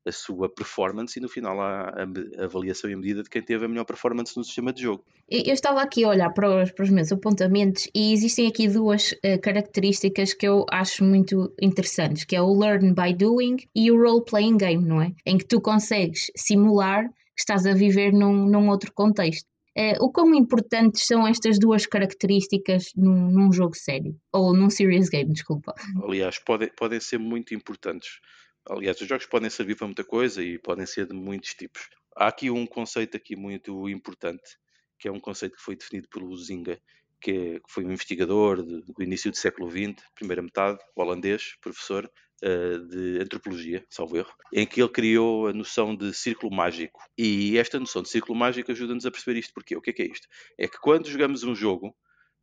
a 0.06 0.12
sua 0.12 0.49
performance 0.49 1.19
e 1.19 1.23
no 1.23 1.29
final 1.29 1.61
há 1.61 1.88
a, 1.88 2.44
avaliação 2.44 2.88
e 2.88 2.94
a 2.94 2.97
medida 2.97 3.23
de 3.23 3.29
quem 3.29 3.43
teve 3.43 3.64
a 3.64 3.69
melhor 3.69 3.85
performance 3.85 4.37
no 4.37 4.44
sistema 4.44 4.73
de 4.73 4.82
jogo. 4.82 5.05
Eu 5.29 5.53
estava 5.53 5.82
aqui 5.82 6.05
a 6.05 6.08
olhar 6.08 6.31
para 6.31 6.62
os, 6.62 6.70
para 6.70 6.85
os 6.85 6.91
meus 6.91 7.11
apontamentos 7.11 7.88
e 7.94 8.12
existem 8.12 8.47
aqui 8.47 8.69
duas 8.69 9.12
uh, 9.12 9.41
características 9.43 10.32
que 10.32 10.47
eu 10.47 10.64
acho 10.70 11.05
muito 11.05 11.53
interessantes, 11.61 12.25
que 12.25 12.37
é 12.37 12.41
o 12.41 12.56
learn 12.56 12.94
by 12.94 13.12
doing 13.12 13.56
e 13.75 13.91
o 13.91 14.00
role 14.00 14.25
playing 14.25 14.56
game, 14.56 14.85
não 14.85 15.03
é? 15.03 15.12
Em 15.26 15.37
que 15.37 15.44
tu 15.44 15.61
consegues 15.61 16.31
simular 16.37 17.09
que 17.09 17.41
estás 17.41 17.67
a 17.67 17.75
viver 17.75 18.12
num, 18.12 18.47
num 18.47 18.69
outro 18.69 18.93
contexto. 18.93 19.47
Uh, 19.76 20.02
o 20.02 20.11
quão 20.11 20.35
importantes 20.35 21.07
são 21.07 21.26
estas 21.26 21.59
duas 21.59 21.85
características 21.85 22.92
num, 22.97 23.30
num, 23.30 23.52
jogo 23.52 23.76
sério? 23.76 24.16
Ou 24.33 24.57
num 24.57 24.71
serious 24.71 25.11
game, 25.11 25.30
desculpa. 25.30 25.75
Aliás, 26.02 26.38
podem, 26.38 26.71
podem 26.75 26.99
ser 26.99 27.19
muito 27.19 27.54
importantes. 27.54 28.21
Aliás, 28.68 29.00
os 29.00 29.08
jogos 29.08 29.26
podem 29.26 29.49
servir 29.49 29.76
para 29.76 29.87
muita 29.87 30.04
coisa 30.04 30.42
e 30.42 30.58
podem 30.58 30.87
ser 30.87 31.06
de 31.06 31.14
muitos 31.14 31.54
tipos. 31.54 31.88
Há 32.16 32.28
aqui 32.28 32.50
um 32.50 32.66
conceito 32.66 33.16
aqui 33.16 33.37
muito 33.37 33.88
importante, 33.88 34.58
que 34.99 35.06
é 35.06 35.12
um 35.12 35.20
conceito 35.20 35.56
que 35.56 35.62
foi 35.62 35.76
definido 35.76 36.08
pelo 36.08 36.37
Zinga, 36.37 36.80
que, 37.20 37.30
é, 37.30 37.61
que 37.61 37.70
foi 37.70 37.85
um 37.85 37.92
investigador 37.92 38.62
de, 38.62 38.82
do 38.82 39.02
início 39.02 39.30
do 39.30 39.37
século 39.37 39.70
XX, 39.70 40.02
primeira 40.14 40.42
metade, 40.42 40.78
holandês, 40.94 41.56
professor 41.61 42.11
uh, 42.42 42.78
de 42.88 43.20
antropologia, 43.20 43.85
salvo 43.88 44.16
erro, 44.16 44.32
em 44.52 44.66
que 44.66 44.80
ele 44.80 44.90
criou 44.90 45.46
a 45.46 45.52
noção 45.52 45.94
de 45.94 46.12
círculo 46.12 46.54
mágico. 46.54 47.00
E 47.16 47.56
esta 47.58 47.78
noção 47.78 48.02
de 48.02 48.08
círculo 48.08 48.38
mágico 48.38 48.73
ajuda-nos 48.73 49.06
a 49.06 49.11
perceber 49.11 49.38
isto. 49.38 49.54
Porque 49.54 49.76
o 49.76 49.80
que 49.80 49.90
é 49.90 49.92
que 49.92 50.02
é 50.02 50.06
isto? 50.06 50.26
É 50.58 50.66
que 50.66 50.78
quando 50.78 51.08
jogamos 51.08 51.44
um 51.44 51.54
jogo, 51.54 51.94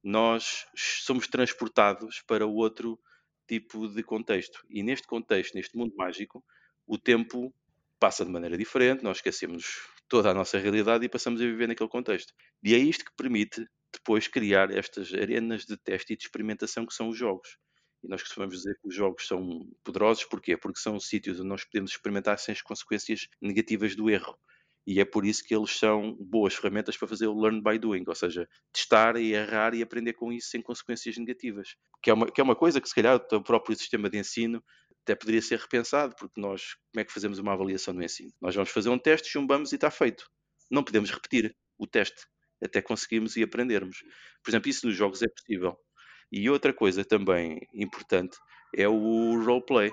nós 0.03 0.65
somos 0.75 1.27
transportados 1.27 2.21
para 2.27 2.45
outro 2.45 2.99
tipo 3.47 3.87
de 3.87 4.03
contexto. 4.03 4.65
E 4.69 4.83
neste 4.83 5.07
contexto, 5.07 5.55
neste 5.55 5.77
mundo 5.77 5.95
mágico, 5.95 6.43
o 6.87 6.97
tempo 6.97 7.53
passa 7.99 8.25
de 8.25 8.31
maneira 8.31 8.57
diferente, 8.57 9.03
nós 9.03 9.17
esquecemos 9.17 9.87
toda 10.09 10.31
a 10.31 10.33
nossa 10.33 10.57
realidade 10.57 11.05
e 11.05 11.09
passamos 11.09 11.41
a 11.41 11.45
viver 11.45 11.67
naquele 11.67 11.89
contexto. 11.89 12.33
E 12.61 12.73
é 12.73 12.77
isto 12.77 13.05
que 13.05 13.15
permite 13.15 13.65
depois 13.93 14.27
criar 14.27 14.71
estas 14.71 15.13
arenas 15.13 15.65
de 15.65 15.77
teste 15.77 16.13
e 16.13 16.17
de 16.17 16.23
experimentação 16.23 16.85
que 16.85 16.93
são 16.93 17.09
os 17.09 17.17
jogos. 17.17 17.57
E 18.03 18.07
nós 18.07 18.21
costumamos 18.21 18.57
dizer 18.57 18.77
que 18.81 18.87
os 18.87 18.95
jogos 18.95 19.25
são 19.25 19.65
poderosos, 19.83 20.25
porquê? 20.25 20.57
Porque 20.57 20.79
são 20.79 20.99
sítios 20.99 21.39
onde 21.39 21.47
nós 21.47 21.63
podemos 21.63 21.91
experimentar 21.91 22.37
sem 22.37 22.51
as 22.51 22.61
consequências 22.61 23.29
negativas 23.41 23.95
do 23.95 24.09
erro 24.09 24.37
e 24.85 24.99
é 24.99 25.05
por 25.05 25.25
isso 25.25 25.43
que 25.43 25.55
eles 25.55 25.71
são 25.77 26.15
boas 26.19 26.55
ferramentas 26.55 26.97
para 26.97 27.07
fazer 27.07 27.27
o 27.27 27.39
learn 27.39 27.61
by 27.61 27.79
doing, 27.79 28.03
ou 28.07 28.15
seja, 28.15 28.47
testar 28.71 29.15
e 29.17 29.33
errar 29.33 29.73
e 29.73 29.81
aprender 29.81 30.13
com 30.13 30.31
isso 30.31 30.49
sem 30.49 30.61
consequências 30.61 31.17
negativas. 31.17 31.75
Que 32.01 32.09
é 32.09 32.13
uma, 32.13 32.29
que 32.29 32.41
é 32.41 32.43
uma 32.43 32.55
coisa 32.55 32.81
que, 32.81 32.89
se 32.89 32.95
calhar, 32.95 33.15
o 33.31 33.43
próprio 33.43 33.75
sistema 33.75 34.09
de 34.09 34.17
ensino 34.17 34.63
até 35.03 35.15
poderia 35.15 35.41
ser 35.41 35.59
repensado, 35.59 36.15
porque 36.17 36.39
nós, 36.39 36.75
como 36.91 37.01
é 37.01 37.05
que 37.05 37.11
fazemos 37.13 37.37
uma 37.39 37.53
avaliação 37.53 37.93
no 37.93 38.03
ensino? 38.03 38.31
Nós 38.41 38.55
vamos 38.55 38.71
fazer 38.71 38.89
um 38.89 38.97
teste, 38.97 39.29
chumbamos 39.29 39.71
e 39.71 39.75
está 39.75 39.91
feito. 39.91 40.25
Não 40.71 40.83
podemos 40.83 41.11
repetir 41.11 41.55
o 41.77 41.85
teste 41.85 42.25
até 42.63 42.81
conseguirmos 42.81 43.35
e 43.35 43.43
aprendermos. 43.43 43.97
Por 44.43 44.51
exemplo, 44.51 44.69
isso 44.69 44.87
nos 44.87 44.95
jogos 44.95 45.21
é 45.21 45.27
possível. 45.27 45.77
E 46.31 46.49
outra 46.49 46.73
coisa 46.73 47.03
também 47.03 47.59
importante 47.73 48.37
é 48.75 48.87
o 48.87 49.43
roleplay. 49.43 49.91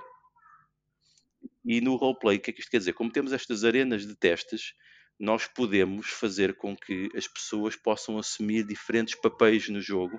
E 1.65 1.81
no 1.81 1.97
roleplay, 1.97 2.37
o 2.37 2.41
que 2.41 2.51
é 2.51 2.55
que 2.55 2.61
isto 2.61 2.71
quer 2.71 2.79
dizer? 2.79 2.93
Como 2.95 3.13
temos 3.13 3.33
estas 3.33 3.65
arenas 3.65 4.07
de 4.07 4.15
testes, 4.15 4.75
nós 5.19 5.47
podemos 5.47 6.09
fazer 6.09 6.57
com 6.57 6.75
que 6.75 7.11
as 7.15 7.29
pessoas 7.29 7.77
possam 7.77 8.19
assumir 8.19 8.65
diferentes 8.65 9.15
papéis 9.15 9.69
no 9.69 9.81
jogo 9.81 10.19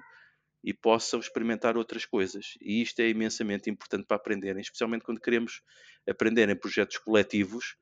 e 0.63 0.73
possam 0.73 1.19
experimentar 1.19 1.75
outras 1.75 2.05
coisas. 2.05 2.53
E 2.61 2.81
isto 2.81 2.99
é 2.99 3.09
imensamente 3.09 3.69
importante 3.69 4.05
para 4.05 4.17
aprenderem, 4.17 4.61
especialmente 4.61 5.03
quando 5.03 5.19
queremos 5.19 5.61
aprender 6.07 6.47
em 6.49 6.55
projetos 6.55 6.97
coletivos 6.99 7.75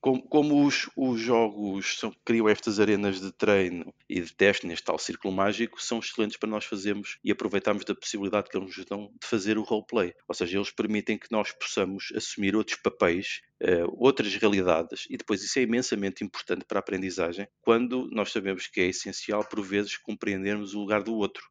como, 0.00 0.22
como 0.22 0.64
os, 0.64 0.88
os, 0.96 1.20
jogos 1.20 1.98
são, 1.98 2.14
criam 2.24 2.48
estas 2.48 2.78
arenas 2.78 3.20
de 3.20 3.32
treino 3.32 3.92
e 4.08 4.20
de 4.20 4.32
teste 4.32 4.66
neste 4.66 4.84
tal 4.84 4.98
círculo 4.98 5.34
mágico, 5.34 5.82
são 5.82 5.98
excelentes 5.98 6.36
para 6.36 6.48
nós 6.48 6.64
fazermos 6.64 7.18
e 7.24 7.32
aproveitarmos 7.32 7.84
da 7.84 7.94
possibilidade 7.94 8.48
que 8.48 8.56
eles 8.56 8.76
nos 8.76 8.86
dão 8.86 9.10
de 9.20 9.26
fazer 9.26 9.58
o 9.58 9.62
roleplay. 9.62 10.14
Ou 10.28 10.34
seja, 10.34 10.58
eles 10.58 10.70
permitem 10.70 11.18
que 11.18 11.30
nós 11.30 11.50
possamos 11.52 12.12
assumir 12.14 12.54
outros 12.54 12.78
papéis, 12.80 13.40
uh, 13.62 13.92
outras 13.96 14.34
realidades, 14.36 15.06
e 15.10 15.16
depois 15.16 15.42
isso 15.42 15.58
é 15.58 15.62
imensamente 15.62 16.22
importante 16.22 16.64
para 16.64 16.78
a 16.78 16.80
aprendizagem, 16.80 17.48
quando 17.60 18.08
nós 18.12 18.30
sabemos 18.30 18.68
que 18.68 18.80
é 18.80 18.86
essencial, 18.86 19.44
por 19.44 19.62
vezes, 19.62 19.96
compreendermos 19.96 20.74
o 20.74 20.80
lugar 20.80 21.02
do 21.02 21.14
outro 21.14 21.44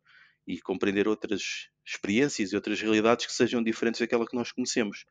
e 0.48 0.60
compreender 0.62 1.08
outras 1.08 1.68
experiências 1.86 2.52
e 2.52 2.56
outras 2.56 2.80
realidades 2.80 3.26
que 3.26 3.34
sejam 3.34 3.62
diferentes 3.62 4.00
daquela 4.00 4.26
que 4.26 4.36
nós 4.36 4.52
conhecemos. 4.52 5.06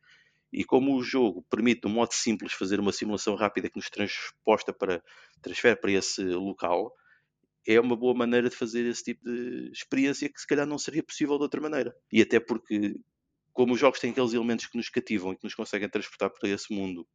E 0.53 0.65
como 0.65 0.97
o 0.97 1.03
jogo 1.03 1.45
permite, 1.51 1.83
de 1.83 1.87
um 1.89 1.91
modo 1.91 2.13
simples, 2.13 2.53
fazer 2.53 2.81
uma 2.81 2.93
simulação 2.93 3.35
rápida 3.35 3.69
que 3.69 3.77
nos 3.77 3.91
transposta 3.91 4.73
para, 4.73 5.03
transfere 5.43 5.77
para 5.77 5.93
esse 5.93 6.23
local, 6.23 6.93
é 7.67 7.81
uma 7.81 7.97
boa 7.97 8.15
maneira 8.15 8.49
de 8.49 8.55
fazer 8.57 8.87
esse 8.87 9.03
tipo 9.03 9.25
de 9.25 9.71
experiência 9.73 10.29
que 10.29 10.41
se 10.41 10.47
calhar 10.47 10.67
não 10.67 10.79
seria 10.79 11.03
possível 11.03 11.37
de 11.37 11.43
outra 11.43 11.61
maneira. 11.61 11.95
E 12.13 12.23
até 12.23 12.39
porque, 12.39 12.95
como 13.53 13.75
os 13.75 13.81
jogos 13.81 13.99
têm 13.99 14.13
aqueles 14.13 14.33
elementos 14.33 14.67
que 14.67 14.77
nos 14.77 14.89
cativam 14.89 15.33
e 15.33 15.37
que 15.37 15.45
nos 15.45 15.55
conseguem 15.55 15.89
transportar 15.89 16.31
para 16.31 16.49
esse 16.49 16.73
mundo 16.73 17.07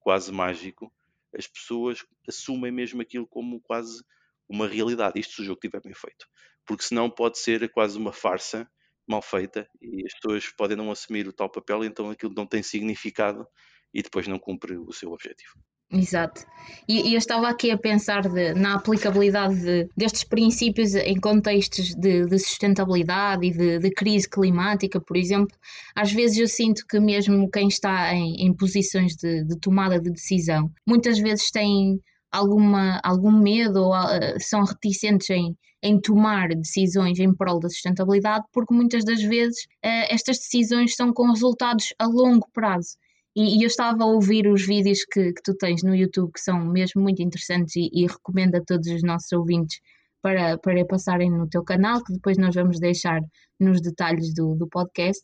quase 0.00 0.32
mágico, 0.32 0.90
as 1.36 1.46
pessoas 1.46 2.04
assumem 2.26 2.72
mesmo 2.72 3.02
aquilo 3.02 3.26
como 3.26 3.60
quase 3.60 4.02
uma 4.48 4.66
realidade. 4.66 5.20
Isto 5.20 5.34
se 5.34 5.42
o 5.42 5.44
jogo 5.44 5.58
estiver 5.62 5.82
bem 5.82 5.92
feito. 5.94 6.26
Porque 6.64 6.84
senão 6.84 7.10
pode 7.10 7.38
ser 7.38 7.70
quase 7.70 7.98
uma 7.98 8.12
farsa 8.12 8.68
mal 9.08 9.22
feita 9.22 9.68
e 9.80 10.04
as 10.06 10.14
pessoas 10.14 10.48
podem 10.56 10.76
não 10.76 10.90
assumir 10.90 11.26
o 11.26 11.32
tal 11.32 11.50
papel, 11.50 11.84
então 11.84 12.10
aquilo 12.10 12.34
não 12.36 12.46
tem 12.46 12.62
significado 12.62 13.46
e 13.92 14.02
depois 14.02 14.26
não 14.28 14.38
cumpre 14.38 14.76
o 14.76 14.92
seu 14.92 15.12
objetivo. 15.12 15.52
Exato. 15.90 16.44
E, 16.86 17.08
e 17.08 17.14
eu 17.14 17.18
estava 17.18 17.48
aqui 17.48 17.70
a 17.70 17.78
pensar 17.78 18.28
de, 18.28 18.52
na 18.52 18.74
aplicabilidade 18.74 19.58
de, 19.58 19.88
destes 19.96 20.22
princípios 20.22 20.94
em 20.94 21.18
contextos 21.18 21.94
de, 21.94 22.26
de 22.26 22.38
sustentabilidade 22.38 23.46
e 23.46 23.78
de, 23.78 23.90
crise 23.92 24.28
climática, 24.28 25.00
por 25.00 25.16
exemplo. 25.16 25.56
Às 25.96 26.12
vezes 26.12 26.36
eu 26.36 26.46
sinto 26.46 26.84
que 26.86 27.00
mesmo 27.00 27.50
quem 27.50 27.68
está 27.68 28.12
em, 28.12 28.46
em 28.46 28.54
posições 28.54 29.14
de, 29.16 29.46
tomada 29.60 29.98
de 29.98 30.10
decisão, 30.10 30.70
muitas 30.86 31.18
vezes 31.18 31.50
tem 31.50 31.98
alguma, 32.30 33.00
algum 33.02 33.32
medo 33.32 33.80
ou 33.80 33.94
uh, 33.94 34.38
são 34.38 34.64
reticentes 34.64 35.30
em, 35.30 35.56
em 35.82 36.00
tomar 36.00 36.48
decisões 36.48 37.18
em 37.18 37.34
prol 37.34 37.60
da 37.60 37.68
sustentabilidade, 37.68 38.44
porque 38.52 38.74
muitas 38.74 39.04
das 39.04 39.22
vezes 39.22 39.64
uh, 39.84 40.08
estas 40.10 40.38
decisões 40.38 40.94
são 40.94 41.12
com 41.12 41.30
resultados 41.30 41.94
a 41.98 42.06
longo 42.06 42.48
prazo. 42.52 42.96
E, 43.36 43.62
eu 43.62 43.68
estava 43.68 44.02
a 44.02 44.06
ouvir 44.06 44.48
os 44.48 44.66
vídeos 44.66 45.04
que, 45.04 45.32
que 45.32 45.42
tu 45.42 45.54
tens 45.54 45.82
no 45.82 45.94
YouTube, 45.94 46.32
que 46.32 46.40
são 46.40 46.64
mesmo 46.64 47.00
muito 47.00 47.22
interessantes, 47.22 47.76
e, 47.76 47.88
e 47.92 48.06
recomendo 48.06 48.56
a 48.56 48.64
todos 48.64 48.88
os 48.88 49.02
nossos 49.02 49.30
ouvintes 49.32 49.80
para, 50.20 50.58
para 50.58 50.84
passarem 50.84 51.30
no 51.30 51.48
teu 51.48 51.62
canal, 51.62 52.02
que 52.02 52.12
depois 52.12 52.36
nós 52.36 52.54
vamos 52.54 52.80
deixar 52.80 53.20
nos 53.60 53.80
detalhes 53.80 54.34
do, 54.34 54.56
do 54.56 54.66
podcast. 54.66 55.22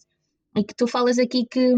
E 0.56 0.62
que 0.62 0.74
tu 0.74 0.86
falas 0.86 1.18
aqui 1.18 1.44
que 1.50 1.74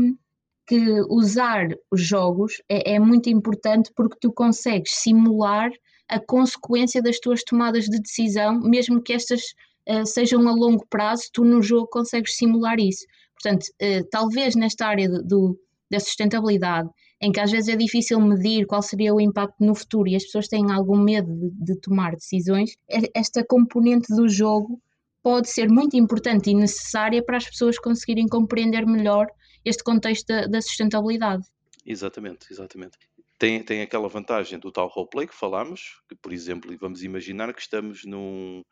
que 0.66 1.00
usar 1.08 1.68
os 1.90 2.02
jogos 2.02 2.60
é, 2.68 2.94
é 2.94 2.98
muito 2.98 3.30
importante 3.30 3.90
porque 3.94 4.16
tu 4.20 4.32
consegues 4.32 4.90
simular 4.96 5.70
a 6.08 6.20
consequência 6.20 7.02
das 7.02 7.18
tuas 7.18 7.42
tomadas 7.42 7.84
de 7.86 8.00
decisão, 8.00 8.60
mesmo 8.60 9.02
que 9.02 9.12
estas 9.12 9.42
uh, 9.88 10.06
sejam 10.06 10.46
a 10.48 10.52
longo 10.52 10.86
prazo, 10.88 11.24
tu 11.32 11.44
no 11.44 11.62
jogo 11.62 11.88
consegues 11.88 12.36
simular 12.36 12.78
isso. 12.78 13.04
Portanto, 13.40 13.66
uh, 13.82 14.08
talvez 14.10 14.54
nesta 14.54 14.86
área 14.86 15.08
do, 15.08 15.58
da 15.90 16.00
sustentabilidade, 16.00 16.88
em 17.20 17.32
que 17.32 17.40
às 17.40 17.50
vezes 17.50 17.68
é 17.68 17.76
difícil 17.76 18.20
medir 18.20 18.66
qual 18.66 18.82
seria 18.82 19.14
o 19.14 19.20
impacto 19.20 19.56
no 19.60 19.74
futuro 19.74 20.08
e 20.08 20.16
as 20.16 20.24
pessoas 20.24 20.48
têm 20.48 20.70
algum 20.70 20.98
medo 20.98 21.32
de, 21.34 21.50
de 21.64 21.80
tomar 21.80 22.12
decisões, 22.12 22.76
esta 23.14 23.44
componente 23.44 24.14
do 24.14 24.28
jogo 24.28 24.80
pode 25.22 25.48
ser 25.48 25.68
muito 25.68 25.96
importante 25.96 26.50
e 26.50 26.54
necessária 26.54 27.24
para 27.24 27.38
as 27.38 27.48
pessoas 27.48 27.78
conseguirem 27.78 28.28
compreender 28.28 28.86
melhor 28.86 29.26
este 29.64 29.82
contexto 29.82 30.28
da, 30.28 30.46
da 30.46 30.60
sustentabilidade. 30.60 31.42
Exatamente, 31.84 32.46
exatamente. 32.50 32.98
Tem, 33.38 33.62
tem 33.62 33.82
aquela 33.82 34.08
vantagem 34.08 34.58
do 34.58 34.72
tal 34.72 34.88
roleplay 34.88 35.26
que 35.26 35.34
falámos, 35.34 36.00
que, 36.08 36.16
por 36.16 36.32
exemplo, 36.32 36.74
vamos 36.78 37.02
imaginar 37.02 37.52
que 37.52 37.60
estamos 37.60 38.04
num, 38.04 38.64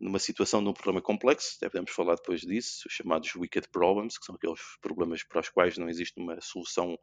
numa 0.00 0.18
situação 0.18 0.62
de 0.62 0.68
um 0.68 0.72
problema 0.72 1.00
complexo, 1.00 1.58
devemos 1.60 1.92
falar 1.92 2.16
depois 2.16 2.40
disso, 2.40 2.88
os 2.88 2.92
chamados 2.92 3.34
wicked 3.36 3.68
problems, 3.70 4.18
que 4.18 4.24
são 4.24 4.34
aqueles 4.34 4.60
problemas 4.80 5.22
para 5.22 5.40
os 5.40 5.48
quais 5.48 5.78
não 5.78 5.88
existe 5.88 6.18
uma 6.18 6.40
solução 6.40 6.98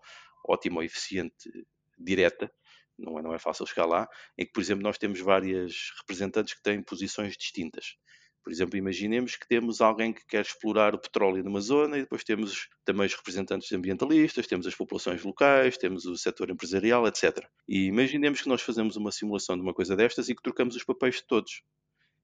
ótima 0.45 0.77
ou 0.77 0.83
eficiente 0.83 1.49
direta, 1.97 2.51
não 2.97 3.19
é, 3.19 3.21
não 3.21 3.33
é 3.33 3.39
fácil 3.39 3.65
chegar 3.65 3.85
lá, 3.85 4.07
em 4.37 4.45
que, 4.45 4.51
por 4.51 4.61
exemplo, 4.61 4.83
nós 4.83 4.97
temos 4.97 5.19
várias 5.19 5.91
representantes 5.99 6.55
que 6.55 6.63
têm 6.63 6.81
posições 6.83 7.37
distintas. 7.37 7.95
Por 8.47 8.53
exemplo, 8.53 8.77
imaginemos 8.77 9.35
que 9.35 9.45
temos 9.45 9.81
alguém 9.81 10.13
que 10.13 10.25
quer 10.25 10.39
explorar 10.39 10.95
o 10.95 10.97
petróleo 10.97 11.43
numa 11.43 11.59
zona 11.59 11.97
e 11.97 12.03
depois 12.03 12.23
temos 12.23 12.69
também 12.85 13.05
os 13.05 13.13
representantes 13.13 13.69
ambientalistas, 13.73 14.47
temos 14.47 14.65
as 14.65 14.73
populações 14.73 15.21
locais, 15.21 15.77
temos 15.77 16.05
o 16.05 16.15
setor 16.15 16.49
empresarial, 16.49 17.05
etc. 17.05 17.45
E 17.67 17.87
imaginemos 17.87 18.41
que 18.41 18.47
nós 18.47 18.61
fazemos 18.61 18.95
uma 18.95 19.11
simulação 19.11 19.57
de 19.57 19.61
uma 19.63 19.73
coisa 19.73 19.97
destas 19.97 20.29
e 20.29 20.33
que 20.33 20.41
trocamos 20.41 20.77
os 20.77 20.83
papéis 20.85 21.15
de 21.15 21.27
todos. 21.27 21.61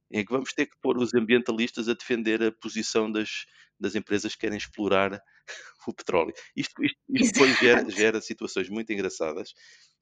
Em 0.09 0.23
que 0.23 0.31
vamos 0.31 0.53
ter 0.53 0.67
que 0.67 0.77
pôr 0.81 0.97
os 0.97 1.13
ambientalistas 1.13 1.89
a 1.89 1.93
defender 1.93 2.41
a 2.41 2.53
posição 2.53 3.11
das, 3.11 3.45
das 3.77 3.93
empresas 3.93 4.33
que 4.33 4.39
querem 4.39 4.57
explorar 4.57 5.21
o 5.85 5.93
petróleo. 5.93 6.33
Isto, 6.55 6.81
isto, 6.85 6.99
isto 7.09 7.33
depois 7.33 7.59
gera, 7.59 7.89
gera 7.89 8.21
situações 8.21 8.69
muito 8.69 8.93
engraçadas 8.93 9.51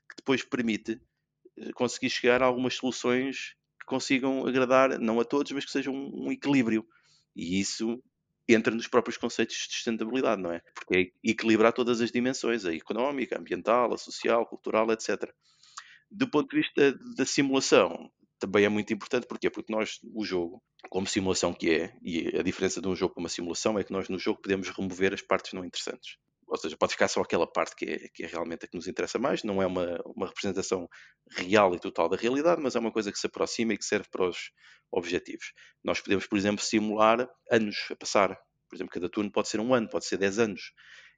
que 0.07 0.17
depois 0.17 0.43
permite 0.43 1.01
eh, 1.57 1.71
conseguir 1.73 2.11
chegar 2.11 2.43
a 2.43 2.45
algumas 2.45 2.75
soluções 2.75 3.55
consigam 3.85 4.45
agradar, 4.45 4.99
não 4.99 5.19
a 5.19 5.25
todos, 5.25 5.51
mas 5.51 5.65
que 5.65 5.71
sejam 5.71 5.93
um, 5.93 6.31
equilíbrio. 6.31 6.85
E 7.35 7.59
isso 7.59 8.01
entra 8.47 8.73
nos 8.73 8.87
próprios 8.87 9.17
conceitos 9.17 9.55
de 9.55 9.73
sustentabilidade, 9.73 10.41
não 10.41 10.51
é? 10.51 10.61
Porque 10.75 10.97
é 10.97 11.29
equilibrar 11.29 11.71
todas 11.73 12.01
as 12.01 12.11
dimensões, 12.11 12.65
a 12.65 12.73
económica, 12.73 13.35
a 13.35 13.39
ambiental, 13.39 13.93
a 13.93 13.97
social, 13.97 14.45
cultural, 14.45 14.91
etc. 14.91 15.31
Do 16.09 16.29
ponto 16.29 16.49
de 16.49 16.57
vista 16.57 16.93
da 17.15 17.25
simulação, 17.25 18.11
também 18.39 18.65
é 18.65 18.69
muito 18.69 18.93
importante, 18.93 19.27
porquê? 19.27 19.49
Porque 19.49 19.71
nós, 19.71 19.99
o 20.13 20.25
jogo, 20.25 20.61
como 20.89 21.07
simulação 21.07 21.53
que 21.53 21.69
é, 21.69 21.95
e 22.01 22.37
a 22.37 22.43
diferença 22.43 22.81
de 22.81 22.87
um 22.87 22.95
jogo 22.95 23.13
com 23.13 23.19
uma 23.21 23.29
simulação 23.29 23.79
é 23.79 23.83
que 23.83 23.93
nós 23.93 24.09
no 24.09 24.19
jogo 24.19 24.41
podemos 24.41 24.69
remover 24.69 25.13
as 25.13 25.21
partes 25.21 25.53
não 25.53 25.63
interessantes 25.63 26.17
ou 26.51 26.57
seja, 26.57 26.75
pode 26.75 26.91
ficar 26.91 27.07
só 27.07 27.21
aquela 27.21 27.47
parte 27.47 27.73
que 27.77 27.85
é, 27.85 28.09
que 28.13 28.25
é 28.25 28.27
realmente 28.27 28.65
a 28.65 28.67
que 28.67 28.75
nos 28.75 28.85
interessa 28.85 29.17
mais, 29.17 29.41
não 29.41 29.61
é 29.61 29.65
uma, 29.65 30.01
uma 30.05 30.27
representação 30.27 30.85
real 31.29 31.73
e 31.73 31.79
total 31.79 32.09
da 32.09 32.17
realidade, 32.17 32.61
mas 32.61 32.75
é 32.75 32.79
uma 32.79 32.91
coisa 32.91 33.09
que 33.09 33.17
se 33.17 33.25
aproxima 33.25 33.73
e 33.73 33.77
que 33.77 33.85
serve 33.85 34.09
para 34.11 34.27
os 34.27 34.51
objetivos. 34.91 35.53
Nós 35.81 36.01
podemos, 36.01 36.27
por 36.27 36.37
exemplo, 36.37 36.61
simular 36.61 37.25
anos 37.49 37.77
a 37.89 37.95
passar. 37.95 38.37
Por 38.69 38.75
exemplo, 38.75 38.91
cada 38.91 39.07
turno 39.07 39.31
pode 39.31 39.47
ser 39.47 39.61
um 39.61 39.73
ano, 39.73 39.89
pode 39.89 40.05
ser 40.05 40.17
10 40.17 40.39
anos. 40.39 40.73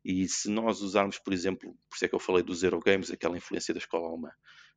E 0.06 0.28
se 0.28 0.52
nós 0.52 0.82
usarmos, 0.82 1.18
por 1.18 1.34
exemplo, 1.34 1.74
por 1.90 1.96
isso 1.96 2.06
é 2.06 2.08
que 2.08 2.14
eu 2.14 2.20
falei 2.20 2.44
dos 2.44 2.60
Zero 2.60 2.80
Games, 2.80 3.10
aquela 3.10 3.36
influência 3.36 3.74
da 3.74 3.80
escola 3.80 4.08
alemã, 4.08 4.30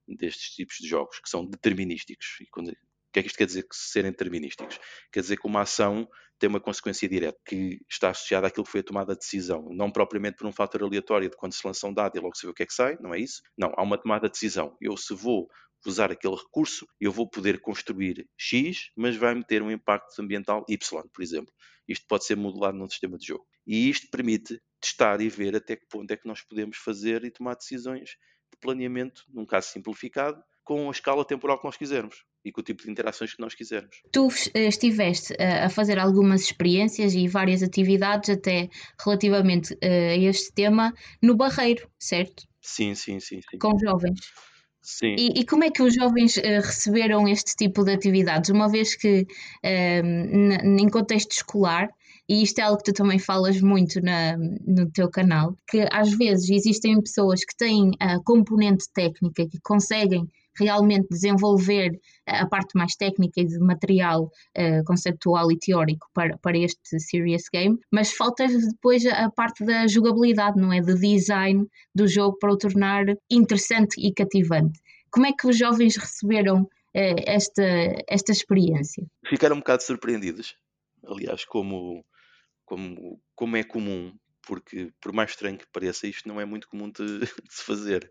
destes 0.09 0.55
tipos 0.55 0.77
de 0.81 0.89
jogos, 0.89 1.21
que 1.21 1.29
são 1.29 1.45
determinísticos. 1.45 2.39
E 2.41 2.47
quando, 2.47 2.75
que 3.17 3.21
é 3.21 3.23
que 3.23 3.29
isto 3.29 3.39
quer 3.39 3.47
dizer 3.47 3.63
que 3.63 3.75
serem 3.75 4.11
determinísticos? 4.11 4.79
Quer 5.11 5.21
dizer 5.21 5.39
que 5.39 5.47
uma 5.47 5.63
ação 5.63 6.07
tem 6.39 6.51
uma 6.51 6.61
consequência 6.61 7.09
direta 7.09 7.39
que 7.47 7.81
está 7.91 8.11
associada 8.11 8.47
àquilo 8.47 8.65
que 8.65 8.71
foi 8.71 8.81
a 8.81 8.85
tomada 8.85 9.15
de 9.15 9.21
decisão, 9.21 9.67
não 9.71 9.91
propriamente 9.91 10.37
por 10.37 10.47
um 10.47 10.53
fator 10.53 10.83
aleatório 10.83 11.31
de 11.31 11.37
quando 11.37 11.55
se 11.55 11.67
lança 11.67 11.87
um 11.87 11.95
dado 11.95 12.15
e 12.15 12.21
logo 12.21 12.37
se 12.37 12.45
vê 12.45 12.51
o 12.51 12.55
que 12.55 12.63
é 12.63 12.67
que 12.67 12.75
sai, 12.75 12.99
não 13.01 13.15
é 13.15 13.19
isso? 13.19 13.41
Não, 13.57 13.73
há 13.75 13.83
uma 13.83 13.97
tomada 13.97 14.29
de 14.29 14.33
decisão. 14.33 14.77
Eu 14.83 14.99
se 14.99 15.15
vou 15.15 15.49
usar 15.87 16.13
aquele 16.13 16.35
recurso, 16.35 16.87
eu 17.01 17.11
vou 17.11 17.27
poder 17.27 17.59
construir 17.59 18.29
X, 18.37 18.91
mas 18.95 19.17
vai-me 19.17 19.43
ter 19.45 19.63
um 19.63 19.71
impacto 19.71 20.21
ambiental 20.21 20.63
Y, 20.69 21.09
por 21.11 21.23
exemplo. 21.23 21.55
Isto 21.89 22.05
pode 22.07 22.27
ser 22.27 22.37
modelado 22.37 22.77
num 22.77 22.89
sistema 22.89 23.17
de 23.17 23.29
jogo. 23.29 23.47
E 23.67 23.89
isto 23.89 24.09
permite 24.11 24.61
testar 24.79 25.23
e 25.23 25.31
ver 25.31 25.57
até 25.57 25.75
que 25.75 25.87
ponto 25.89 26.11
é 26.11 26.19
que 26.19 26.29
nós 26.29 26.43
podemos 26.43 26.77
fazer 26.77 27.25
e 27.25 27.31
tomar 27.31 27.55
decisões 27.55 28.11
de 28.11 28.59
planeamento, 28.61 29.23
num 29.29 29.47
caso 29.47 29.69
simplificado, 29.69 30.43
com 30.63 30.89
a 30.89 30.91
escala 30.91 31.25
temporal 31.25 31.59
que 31.59 31.65
nós 31.65 31.77
quisermos 31.77 32.25
e 32.47 32.53
com 32.53 32.61
o 32.61 32.65
tipo 32.65 32.85
de 32.85 32.91
interações 32.91 33.35
que 33.35 33.41
nós 33.41 33.55
quisermos. 33.55 34.01
Tu 34.13 34.29
eh, 34.55 34.69
estiveste 34.69 35.35
eh, 35.37 35.65
a 35.65 35.69
fazer 35.69 35.99
algumas 35.99 36.43
experiências 36.43 37.13
e 37.13 37.27
várias 37.27 37.61
atividades 37.61 38.31
até 38.31 38.71
relativamente 39.05 39.77
eh, 39.81 40.13
a 40.13 40.17
este 40.17 40.53
tema 40.53 40.95
no 41.21 41.35
Barreiro, 41.35 41.91
certo? 41.99 42.45
Sim, 42.63 42.95
sim, 42.95 43.19
sim. 43.19 43.41
sim. 43.51 43.59
Com 43.59 43.77
jovens. 43.77 44.21
Sim. 44.81 45.17
E, 45.19 45.41
e, 45.41 45.45
como 45.45 45.65
é 45.65 45.71
que 45.71 45.83
os 45.83 45.93
jovens 45.95 46.37
uh, 46.37 46.63
receberam 46.63 47.27
este 47.27 47.57
tipo 47.57 47.83
de 47.83 47.93
atividades? 47.93 48.51
Uma 48.51 48.69
vez 48.69 48.95
que, 48.95 49.23
uh, 49.23 50.79
em 50.79 50.89
contexto 50.89 51.33
escolar, 51.33 51.89
e 52.29 52.45
isto 52.45 52.61
é 52.61 52.63
algo 52.63 52.79
que 52.79 52.93
tu 52.93 52.95
também 52.95 53.19
falas 53.19 53.61
muito 53.61 54.01
na, 54.01 54.37
no 54.37 54.89
teu 54.93 55.11
canal, 55.11 55.57
que 55.69 55.85
às 55.91 56.17
vezes 56.17 56.49
existem 56.51 57.01
pessoas 57.01 57.41
que 57.45 57.57
têm 57.57 57.91
a 57.99 58.21
componente 58.23 58.85
técnica, 58.95 59.49
que 59.49 59.59
conseguem 59.61 60.29
realmente 60.59 61.09
desenvolver 61.09 61.99
a 62.27 62.47
parte 62.47 62.77
mais 62.77 62.97
técnica 62.97 63.41
e 63.41 63.47
de 63.47 63.59
material 63.59 64.25
uh, 64.25 64.85
conceptual 64.85 65.51
e 65.53 65.59
teórico 65.59 66.09
para, 66.13 66.37
para 66.39 66.59
este 66.59 66.99
serious 67.01 67.45
game, 67.53 67.79
mas 67.93 68.13
falta 68.13 68.47
depois 68.47 69.05
a, 69.07 69.27
a 69.27 69.31
parte 69.31 69.65
da 69.65 69.87
jogabilidade, 69.87 70.61
não 70.61 70.73
é? 70.73 70.81
De 70.81 70.95
design 70.95 71.67
do 71.95 72.07
jogo 72.07 72.39
para 72.39 72.53
o 72.53 72.59
tornar 72.59 73.05
interessante 73.31 74.01
e 74.01 74.13
cativante. 74.13 74.81
Como 75.11 75.27
é 75.27 75.33
que 75.33 75.47
os 75.47 75.57
jovens 75.57 75.97
receberam 75.97 76.63
uh, 76.63 77.23
esta, 77.27 77.65
esta 78.09 78.33
experiência? 78.33 79.07
Ficaram 79.27 79.57
um 79.57 79.61
bocado 79.61 79.83
surpreendidos, 79.83 80.57
aliás, 81.07 81.45
como, 81.45 82.05
como, 82.65 83.21
como 83.35 83.57
é 83.57 83.63
comum 83.63 84.13
porque 84.47 84.93
por 85.01 85.13
mais 85.13 85.31
estranho 85.31 85.59
que 85.59 85.67
pareça, 85.67 86.07
isto 86.07 86.29
não 86.29 86.41
é 86.41 86.45
muito 86.45 86.69
comum 86.69 86.89
de, 86.89 87.19
de 87.21 87.29
se 87.51 87.65
fazer. 87.65 88.11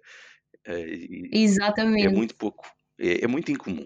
É, 0.66 0.84
Exatamente. 1.32 2.08
É 2.08 2.10
muito 2.10 2.36
pouco, 2.36 2.66
é, 3.00 3.24
é, 3.24 3.28
muito 3.28 3.52
incomum. 3.52 3.86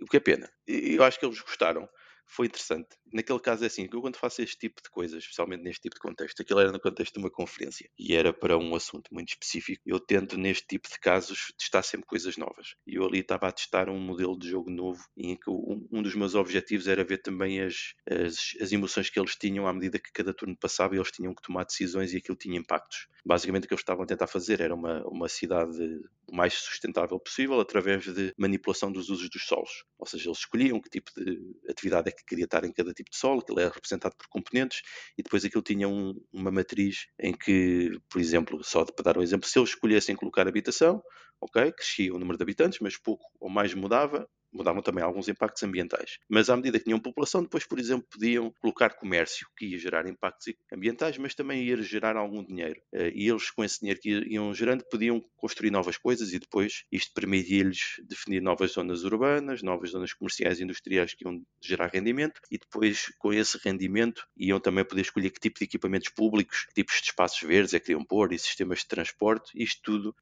O 0.00 0.06
que 0.06 0.16
é 0.16 0.20
pena. 0.20 0.48
Eu 0.66 1.02
acho 1.04 1.18
que 1.18 1.26
eles 1.26 1.40
gostaram 1.40 1.88
foi 2.28 2.46
interessante. 2.46 2.88
Naquele 3.12 3.40
caso 3.40 3.64
é 3.64 3.66
assim, 3.66 3.88
eu 3.90 4.00
quando 4.00 4.16
faço 4.16 4.42
este 4.42 4.58
tipo 4.58 4.82
de 4.82 4.90
coisas, 4.90 5.22
especialmente 5.22 5.62
neste 5.62 5.82
tipo 5.82 5.94
de 5.94 6.00
contexto, 6.00 6.42
aquilo 6.42 6.60
era 6.60 6.70
no 6.70 6.78
contexto 6.78 7.14
de 7.14 7.20
uma 7.20 7.30
conferência 7.30 7.88
e 7.98 8.14
era 8.14 8.32
para 8.32 8.56
um 8.58 8.74
assunto 8.74 9.08
muito 9.12 9.30
específico, 9.30 9.82
eu 9.86 9.98
tento 9.98 10.36
neste 10.36 10.66
tipo 10.66 10.88
de 10.88 10.98
casos 11.00 11.52
testar 11.58 11.82
sempre 11.82 12.06
coisas 12.06 12.36
novas. 12.36 12.74
E 12.86 12.96
eu 12.96 13.04
ali 13.04 13.20
estava 13.20 13.48
a 13.48 13.52
testar 13.52 13.88
um 13.88 13.98
modelo 13.98 14.38
de 14.38 14.48
jogo 14.48 14.70
novo 14.70 15.02
em 15.16 15.34
que 15.34 15.50
um, 15.50 16.02
dos 16.02 16.14
meus 16.14 16.34
objetivos 16.34 16.86
era 16.86 17.02
ver 17.02 17.18
também 17.18 17.60
as, 17.60 17.94
as, 18.08 18.54
as, 18.60 18.72
emoções 18.72 19.08
que 19.08 19.18
eles 19.18 19.34
tinham 19.34 19.66
à 19.66 19.72
medida 19.72 19.98
que 19.98 20.12
cada 20.12 20.34
turno 20.34 20.56
passava 20.56 20.94
e 20.94 20.98
eles 20.98 21.10
tinham 21.10 21.34
que 21.34 21.42
tomar 21.42 21.64
decisões 21.64 22.12
e 22.12 22.18
aquilo 22.18 22.36
tinha 22.36 22.58
impactos. 22.58 23.08
Basicamente 23.24 23.64
o 23.64 23.68
que 23.68 23.74
eles 23.74 23.82
estavam 23.82 24.04
a 24.04 24.06
tentar 24.06 24.26
fazer 24.26 24.60
era 24.60 24.74
uma, 24.74 25.02
uma 25.06 25.28
cidade 25.28 25.78
o 26.26 26.36
mais 26.36 26.54
sustentável 26.54 27.18
possível 27.18 27.58
através 27.58 28.04
de 28.04 28.34
manipulação 28.36 28.92
dos 28.92 29.08
usos 29.08 29.30
dos 29.30 29.44
solos. 29.44 29.84
Ou 29.98 30.06
seja, 30.06 30.28
eles 30.28 30.38
escolhiam 30.38 30.80
que 30.80 30.90
tipo 30.90 31.10
de 31.16 31.40
atividade 31.68 32.10
é 32.10 32.12
que 32.18 32.24
queria 32.26 32.44
estar 32.44 32.64
em 32.64 32.72
cada 32.72 32.92
tipo 32.92 33.10
de 33.10 33.16
solo, 33.16 33.42
que 33.42 33.52
ele 33.52 33.62
é 33.62 33.68
representado 33.68 34.16
por 34.16 34.28
componentes, 34.28 34.82
e 35.16 35.22
depois 35.22 35.44
aquilo 35.44 35.62
tinha 35.62 35.88
um, 35.88 36.14
uma 36.32 36.50
matriz 36.50 37.06
em 37.18 37.32
que, 37.32 37.98
por 38.10 38.20
exemplo, 38.20 38.62
só 38.62 38.84
para 38.84 39.04
dar 39.04 39.18
um 39.18 39.22
exemplo, 39.22 39.48
se 39.48 39.58
eles 39.58 39.70
escolhessem 39.70 40.16
colocar 40.16 40.46
habitação, 40.46 41.02
ok, 41.40 41.72
crescia 41.72 42.14
o 42.14 42.18
número 42.18 42.36
de 42.36 42.42
habitantes, 42.42 42.78
mas 42.80 42.96
pouco 42.96 43.24
ou 43.40 43.48
mais 43.48 43.74
mudava, 43.74 44.28
mudavam 44.52 44.82
também 44.82 45.02
alguns 45.02 45.28
impactos 45.28 45.62
ambientais. 45.62 46.18
Mas 46.28 46.50
à 46.50 46.56
medida 46.56 46.78
que 46.78 46.84
tinham 46.84 46.98
população, 46.98 47.42
depois, 47.42 47.64
por 47.64 47.78
exemplo, 47.78 48.06
podiam 48.10 48.52
colocar 48.60 48.90
comércio, 48.94 49.46
que 49.56 49.66
ia 49.66 49.78
gerar 49.78 50.06
impactos 50.06 50.54
ambientais, 50.72 51.18
mas 51.18 51.34
também 51.34 51.62
ia 51.62 51.80
gerar 51.82 52.16
algum 52.16 52.44
dinheiro. 52.44 52.80
Eh, 52.92 53.12
e 53.14 53.28
eles, 53.28 53.50
com 53.50 53.64
esse 53.64 53.80
dinheiro 53.80 54.00
que 54.00 54.10
iam 54.10 54.52
gerando, 54.54 54.84
podiam 54.90 55.22
construir 55.36 55.70
novas 55.70 55.96
coisas 55.96 56.32
e 56.32 56.38
depois 56.38 56.84
isto 56.90 57.12
permitia-lhes 57.14 58.00
definir 58.08 58.40
novas 58.40 58.72
zonas 58.72 59.04
urbanas, 59.04 59.62
novas 59.62 59.90
zonas 59.90 60.12
comerciais 60.12 60.60
e 60.60 60.64
industriais 60.64 61.14
que 61.14 61.24
iam 61.24 61.42
gerar 61.60 61.88
rendimento 61.88 62.40
e 62.50 62.58
depois, 62.58 63.12
com 63.18 63.32
esse 63.32 63.58
rendimento, 63.58 64.26
iam 64.36 64.60
também 64.60 64.84
poder 64.84 65.02
escolher 65.02 65.30
que 65.30 65.40
tipo 65.40 65.58
de 65.58 65.64
equipamentos 65.64 66.08
públicos, 66.08 66.66
que 66.66 66.74
tipos 66.74 66.96
de 66.96 67.06
espaços 67.06 67.40
verdes 67.40 67.74
é 67.74 67.80
que 67.80 67.86
queriam 67.86 68.04
pôr 68.04 68.32
e 68.32 68.38
sistemas 68.38 68.80
de 68.80 68.88
transporte, 68.88 69.50
isto 69.54 69.80
tudo 69.82 70.14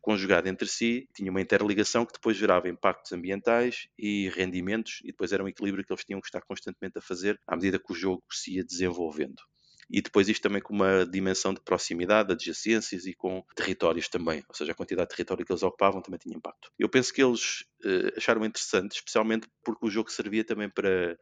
conjugado 0.00 0.48
entre 0.48 0.66
si, 0.66 1.08
tinha 1.14 1.30
uma 1.30 1.40
interligação 1.40 2.04
que 2.04 2.12
depois 2.12 2.36
gerava 2.36 2.68
impactos 2.68 3.12
ambientais 3.12 3.71
e 3.98 4.28
rendimentos, 4.30 5.00
e 5.02 5.08
depois 5.08 5.32
era 5.32 5.42
um 5.42 5.48
equilíbrio 5.48 5.84
que 5.84 5.92
eles 5.92 6.04
tinham 6.04 6.20
que 6.20 6.26
estar 6.26 6.42
constantemente 6.42 6.98
a 6.98 7.02
fazer 7.02 7.38
à 7.46 7.56
medida 7.56 7.78
que 7.78 7.92
o 7.92 7.94
jogo 7.94 8.22
se 8.30 8.56
ia 8.56 8.64
desenvolvendo. 8.64 9.42
E 9.90 10.00
depois 10.00 10.28
isto 10.28 10.42
também 10.42 10.62
com 10.62 10.72
uma 10.72 11.04
dimensão 11.04 11.52
de 11.52 11.60
proximidade, 11.60 12.32
adjacências 12.32 13.04
e 13.04 13.12
com 13.12 13.44
territórios 13.54 14.08
também, 14.08 14.42
ou 14.48 14.54
seja, 14.54 14.72
a 14.72 14.74
quantidade 14.74 15.10
de 15.10 15.16
território 15.16 15.44
que 15.44 15.52
eles 15.52 15.62
ocupavam 15.62 16.00
também 16.00 16.18
tinha 16.18 16.36
impacto. 16.36 16.70
Eu 16.78 16.88
penso 16.88 17.12
que 17.12 17.22
eles 17.22 17.60
uh, 17.84 18.16
acharam 18.16 18.44
interessante, 18.44 18.92
especialmente 18.92 19.46
porque 19.62 19.84
o 19.84 19.90
jogo 19.90 20.10
servia 20.10 20.44
também 20.44 20.70
para 20.70 21.18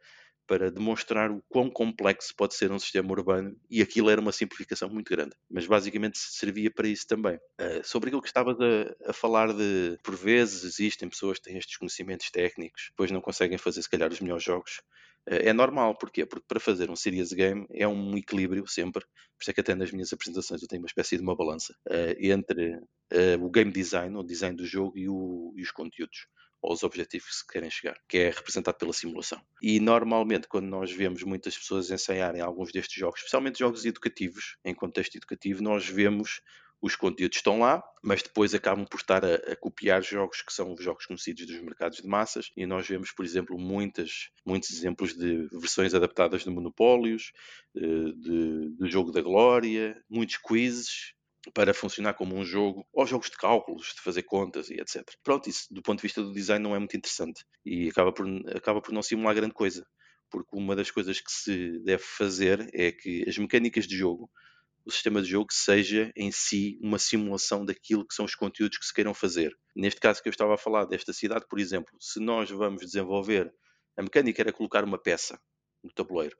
para 0.51 0.69
demonstrar 0.69 1.31
o 1.31 1.41
quão 1.47 1.69
complexo 1.69 2.35
pode 2.35 2.55
ser 2.55 2.73
um 2.73 2.77
sistema 2.77 3.09
urbano 3.13 3.55
e 3.69 3.81
aquilo 3.81 4.09
era 4.09 4.19
uma 4.19 4.33
simplificação 4.33 4.89
muito 4.89 5.09
grande. 5.09 5.33
Mas 5.49 5.65
basicamente 5.65 6.17
servia 6.17 6.69
para 6.69 6.89
isso 6.89 7.07
também. 7.07 7.37
Uh, 7.57 7.81
sobre 7.85 8.09
aquilo 8.09 8.21
que 8.21 8.27
estavas 8.27 8.57
a, 8.59 9.11
a, 9.11 9.13
falar 9.13 9.53
de, 9.53 9.97
por 10.03 10.13
vezes 10.13 10.65
existem 10.65 11.07
pessoas 11.07 11.37
que 11.39 11.45
têm 11.45 11.57
estes 11.57 11.77
conhecimentos 11.77 12.29
técnicos, 12.29 12.87
depois 12.89 13.09
não 13.11 13.21
conseguem 13.21 13.57
fazer 13.57 13.81
se 13.81 13.89
calhar 13.89 14.11
os 14.11 14.19
melhores 14.19 14.43
jogos. 14.43 14.81
Uh, 15.25 15.39
é 15.39 15.53
normal, 15.53 15.97
porquê? 15.97 16.25
Porque 16.25 16.45
para 16.45 16.59
fazer 16.59 16.91
um 16.91 16.97
serious 16.97 17.31
game 17.31 17.65
é 17.71 17.87
um 17.87 18.17
equilíbrio 18.17 18.67
sempre, 18.67 19.05
por 19.05 19.41
isso 19.43 19.51
é 19.51 19.53
que 19.53 19.61
até 19.61 19.73
nas 19.73 19.93
minhas 19.93 20.11
apresentações 20.11 20.61
eu 20.61 20.67
tenho 20.67 20.81
uma 20.81 20.87
espécie 20.87 21.15
de 21.15 21.23
uma 21.23 21.33
balança 21.33 21.73
uh, 21.87 22.15
entre 22.19 22.77
o 23.39 23.49
game 23.49 23.71
design, 23.71 24.17
o 24.17 24.23
design 24.23 24.57
do 24.57 24.65
jogo 24.65 24.97
e, 24.97 25.07
o, 25.07 25.53
e 25.55 25.61
os 25.61 25.71
conteúdos 25.71 26.27
aos 26.61 26.83
objetivos 26.83 27.41
que 27.41 27.53
querem 27.53 27.69
chegar, 27.69 27.97
que 28.07 28.17
é 28.17 28.29
representado 28.29 28.77
pela 28.77 28.93
simulação. 28.93 29.41
E 29.61 29.79
normalmente, 29.79 30.47
quando 30.47 30.67
nós 30.67 30.91
vemos 30.91 31.23
muitas 31.23 31.57
pessoas 31.57 31.89
ensaiarem 31.89 32.41
alguns 32.41 32.71
destes 32.71 32.99
jogos, 32.99 33.19
especialmente 33.19 33.59
jogos 33.59 33.85
educativos, 33.85 34.57
em 34.63 34.73
contexto 34.73 35.15
educativo, 35.15 35.63
nós 35.63 35.87
vemos 35.87 36.41
os 36.81 36.95
conteúdos 36.95 37.37
estão 37.37 37.59
lá, 37.59 37.83
mas 38.01 38.23
depois 38.23 38.55
acabam 38.55 38.85
por 38.85 38.99
estar 38.99 39.23
a, 39.23 39.35
a, 39.35 39.55
copiar 39.55 40.01
jogos 40.01 40.41
que 40.41 40.51
são 40.51 40.75
jogos 40.79 41.05
conhecidos 41.05 41.45
dos 41.45 41.61
mercados 41.61 41.99
de 41.99 42.07
massas 42.07 42.51
e 42.57 42.65
nós 42.65 42.87
vemos, 42.87 43.11
por 43.11 43.23
exemplo, 43.23 43.57
muitas, 43.57 44.31
muitos 44.43 44.71
exemplos 44.71 45.13
de 45.13 45.47
versões 45.51 45.93
adaptadas 45.93 46.43
de 46.43 46.49
monopólios, 46.49 47.31
eh, 47.75 48.11
de, 48.15 48.69
do 48.69 48.89
jogo 48.89 49.11
da 49.11 49.21
glória, 49.21 50.03
muitos 50.09 50.37
quizzes 50.37 51.13
para 51.53 51.73
funcionar 51.73 52.13
como 52.13 52.35
um 52.35 52.45
jogo, 52.45 52.87
ou 52.93 53.05
jogos 53.05 53.29
de 53.29 53.37
cálculos, 53.37 53.93
de 53.95 54.01
fazer 54.01 54.23
contas 54.23 54.69
e 54.69 54.75
etc. 54.75 55.03
Pronto, 55.23 55.49
isso 55.49 55.73
do 55.73 55.81
ponto 55.81 55.97
de 55.97 56.03
vista 56.03 56.21
do 56.21 56.33
design 56.33 56.63
não 56.63 56.75
é 56.75 56.79
muito 56.79 56.95
interessante 56.95 57.43
e 57.65 57.89
acaba 57.89 58.13
por, 58.13 58.27
acaba 58.55 58.81
por 58.81 58.93
não 58.93 59.01
simular 59.01 59.33
grande 59.33 59.53
coisa, 59.53 59.85
porque 60.29 60.55
uma 60.55 60.75
das 60.75 60.91
coisas 60.91 61.19
que 61.19 61.31
se 61.31 61.79
deve 61.79 62.03
fazer 62.03 62.69
é 62.73 62.91
que 62.91 63.27
as 63.27 63.37
mecânicas 63.37 63.87
de 63.87 63.97
jogo, 63.97 64.29
o 64.85 64.91
sistema 64.91 65.21
de 65.21 65.29
jogo 65.29 65.47
seja 65.51 66.11
em 66.15 66.31
si 66.31 66.77
uma 66.81 66.97
simulação 66.99 67.65
daquilo 67.65 68.07
que 68.07 68.13
são 68.13 68.25
os 68.25 68.35
conteúdos 68.35 68.77
que 68.77 68.85
se 68.85 68.93
queiram 68.93 69.13
fazer. 69.13 69.55
Neste 69.75 69.99
caso 69.99 70.21
que 70.21 70.29
eu 70.29 70.31
estava 70.31 70.55
a 70.55 70.57
falar 70.57 70.85
desta 70.85 71.13
cidade, 71.13 71.45
por 71.47 71.59
exemplo, 71.59 71.95
se 71.99 72.19
nós 72.19 72.49
vamos 72.49 72.81
desenvolver, 72.81 73.53
a 73.97 74.01
mecânica 74.01 74.41
era 74.41 74.53
colocar 74.53 74.83
uma 74.83 74.97
peça 74.97 75.39
no 75.83 75.91
tabuleiro. 75.91 76.35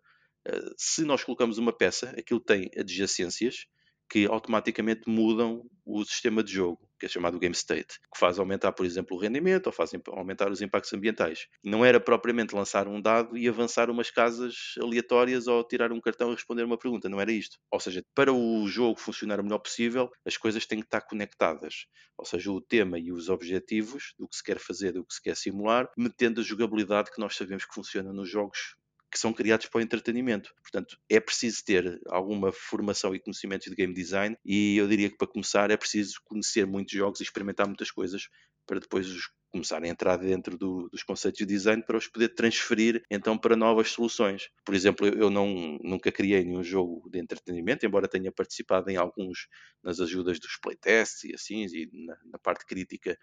Eh, 0.48 0.74
se 0.78 1.04
nós 1.04 1.24
colocamos 1.24 1.58
uma 1.58 1.76
peça, 1.76 2.10
aquilo 2.18 2.40
tem 2.40 2.70
adjacências 2.78 3.68
que 4.12 4.26
automaticamente 4.26 5.10
mudam 5.10 5.64
o 5.86 6.04
sistema 6.04 6.44
de 6.44 6.52
jogo, 6.52 6.86
que 7.00 7.06
é 7.06 7.10
chamado 7.10 7.40
game 7.40 7.56
state, 7.56 7.98
que 8.14 8.20
faz 8.20 8.38
aumentar, 8.38 8.74
por 8.74 8.86
exemplo, 8.86 9.16
o 9.16 9.20
rendimento 9.20 9.68
ou 9.68 9.72
faz 9.72 9.92
aumentar 10.08 10.52
os 10.52 10.62
impactos 10.62 10.92
ambientais. 10.92 11.48
Não 11.64 11.86
era 11.86 11.98
propriamente 11.98 12.54
lançar 12.54 12.90
um 12.90 13.02
dado 13.02 13.38
e 13.38 13.48
avançar 13.48 13.90
umas 13.90 14.12
casas 14.12 14.76
aleatórias 14.82 15.48
ou 15.48 15.64
tirar 15.64 15.94
um 15.94 16.02
cartão 16.02 16.30
e 16.30 16.36
responder 16.36 16.64
uma 16.66 16.78
pergunta, 16.78 17.08
não 17.08 17.22
era 17.22 17.32
isto. 17.32 17.58
Ou 17.72 17.80
seja, 17.80 18.04
para 18.14 18.34
o 18.34 18.68
jogo 18.68 19.00
funcionar 19.00 19.40
o 19.40 19.44
melhor 19.44 19.60
possível, 19.60 20.12
as 20.26 20.36
coisas 20.36 20.66
têm 20.66 20.80
que 20.80 20.88
estar 20.88 21.02
conectadas. 21.02 21.86
Ou 22.18 22.26
seja, 22.26 22.52
o 22.52 22.60
tema 22.60 23.00
e 23.00 23.14
os 23.14 23.30
objetivos 23.30 24.14
do 24.20 24.28
que 24.28 24.36
se 24.36 24.44
quer 24.44 24.60
fazer, 24.60 24.92
do 24.92 25.06
que 25.06 25.14
se 25.14 25.22
quer 25.22 25.38
simular, 25.38 25.90
metendo 25.98 26.42
a 26.42 26.44
jogabilidade 26.44 27.12
que 27.12 27.22
nós 27.22 27.34
sabemos 27.38 27.66
que 27.66 27.74
funciona 27.74 28.12
nos 28.12 28.30
jogos 28.30 28.76
que 29.12 29.20
são 29.20 29.34
criados 29.34 29.66
para 29.66 29.80
o 29.80 29.82
entretenimento. 29.82 30.54
Portanto, 30.62 30.98
é 31.10 31.20
preciso 31.20 31.64
ter 31.66 32.00
alguma 32.08 32.52
formação 32.52 33.14
e 33.14 33.20
conhecimentos 33.20 33.70
de 33.70 33.76
game 33.76 33.94
design 33.94 34.38
e 34.46 34.78
eu 34.78 34.88
diria 34.88 35.10
que 35.10 35.18
para 35.18 35.28
começar 35.28 35.70
é 35.70 35.78
preciso 35.78 36.22
conhecer 36.24 36.66
muitos 36.66 36.94
jogos 36.94 37.20
e 37.20 37.24
experimentar 37.24 37.68
muitas 37.68 37.92
coisas 37.92 38.30
para 38.66 38.80
depois 38.80 39.08
os 39.08 39.30
começar 39.52 39.84
a 39.84 39.88
entrar 39.88 40.16
dentro 40.16 40.58
do, 40.58 40.88
dos 40.90 41.04
conceitos 41.04 41.40
de 41.40 41.46
design 41.46 41.84
para 41.84 41.98
os 41.98 42.08
poder 42.08 42.30
transferir 42.30 43.04
então 43.12 43.38
para 43.38 43.56
novas 43.56 43.92
soluções. 43.92 44.50
Por 44.64 44.74
exemplo, 44.74 45.06
eu 45.06 45.30
não, 45.30 45.78
nunca 45.84 46.10
criei 46.10 46.44
nenhum 46.44 46.64
jogo 46.64 47.10
de 47.10 47.20
entretenimento, 47.20 47.86
embora 47.86 48.08
tenha 48.08 48.32
participado 48.32 48.90
em 48.90 48.96
alguns 48.96 49.48
nas 49.84 50.00
ajudas 50.00 50.40
dos 50.40 50.58
playtests 50.62 51.26
e 51.26 51.34
assim, 51.34 51.66
e 51.66 51.90
na, 52.06 52.18
na 52.32 52.40
parte 52.40 52.66
crítica 52.66 53.18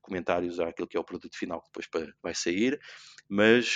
comentários 0.00 0.58
àquilo 0.60 0.88
que 0.88 0.96
é 0.96 1.00
o 1.00 1.04
produto 1.04 1.36
final 1.36 1.60
que 1.60 1.68
depois 1.80 2.12
vai 2.22 2.34
sair, 2.34 2.80
mas 3.28 3.66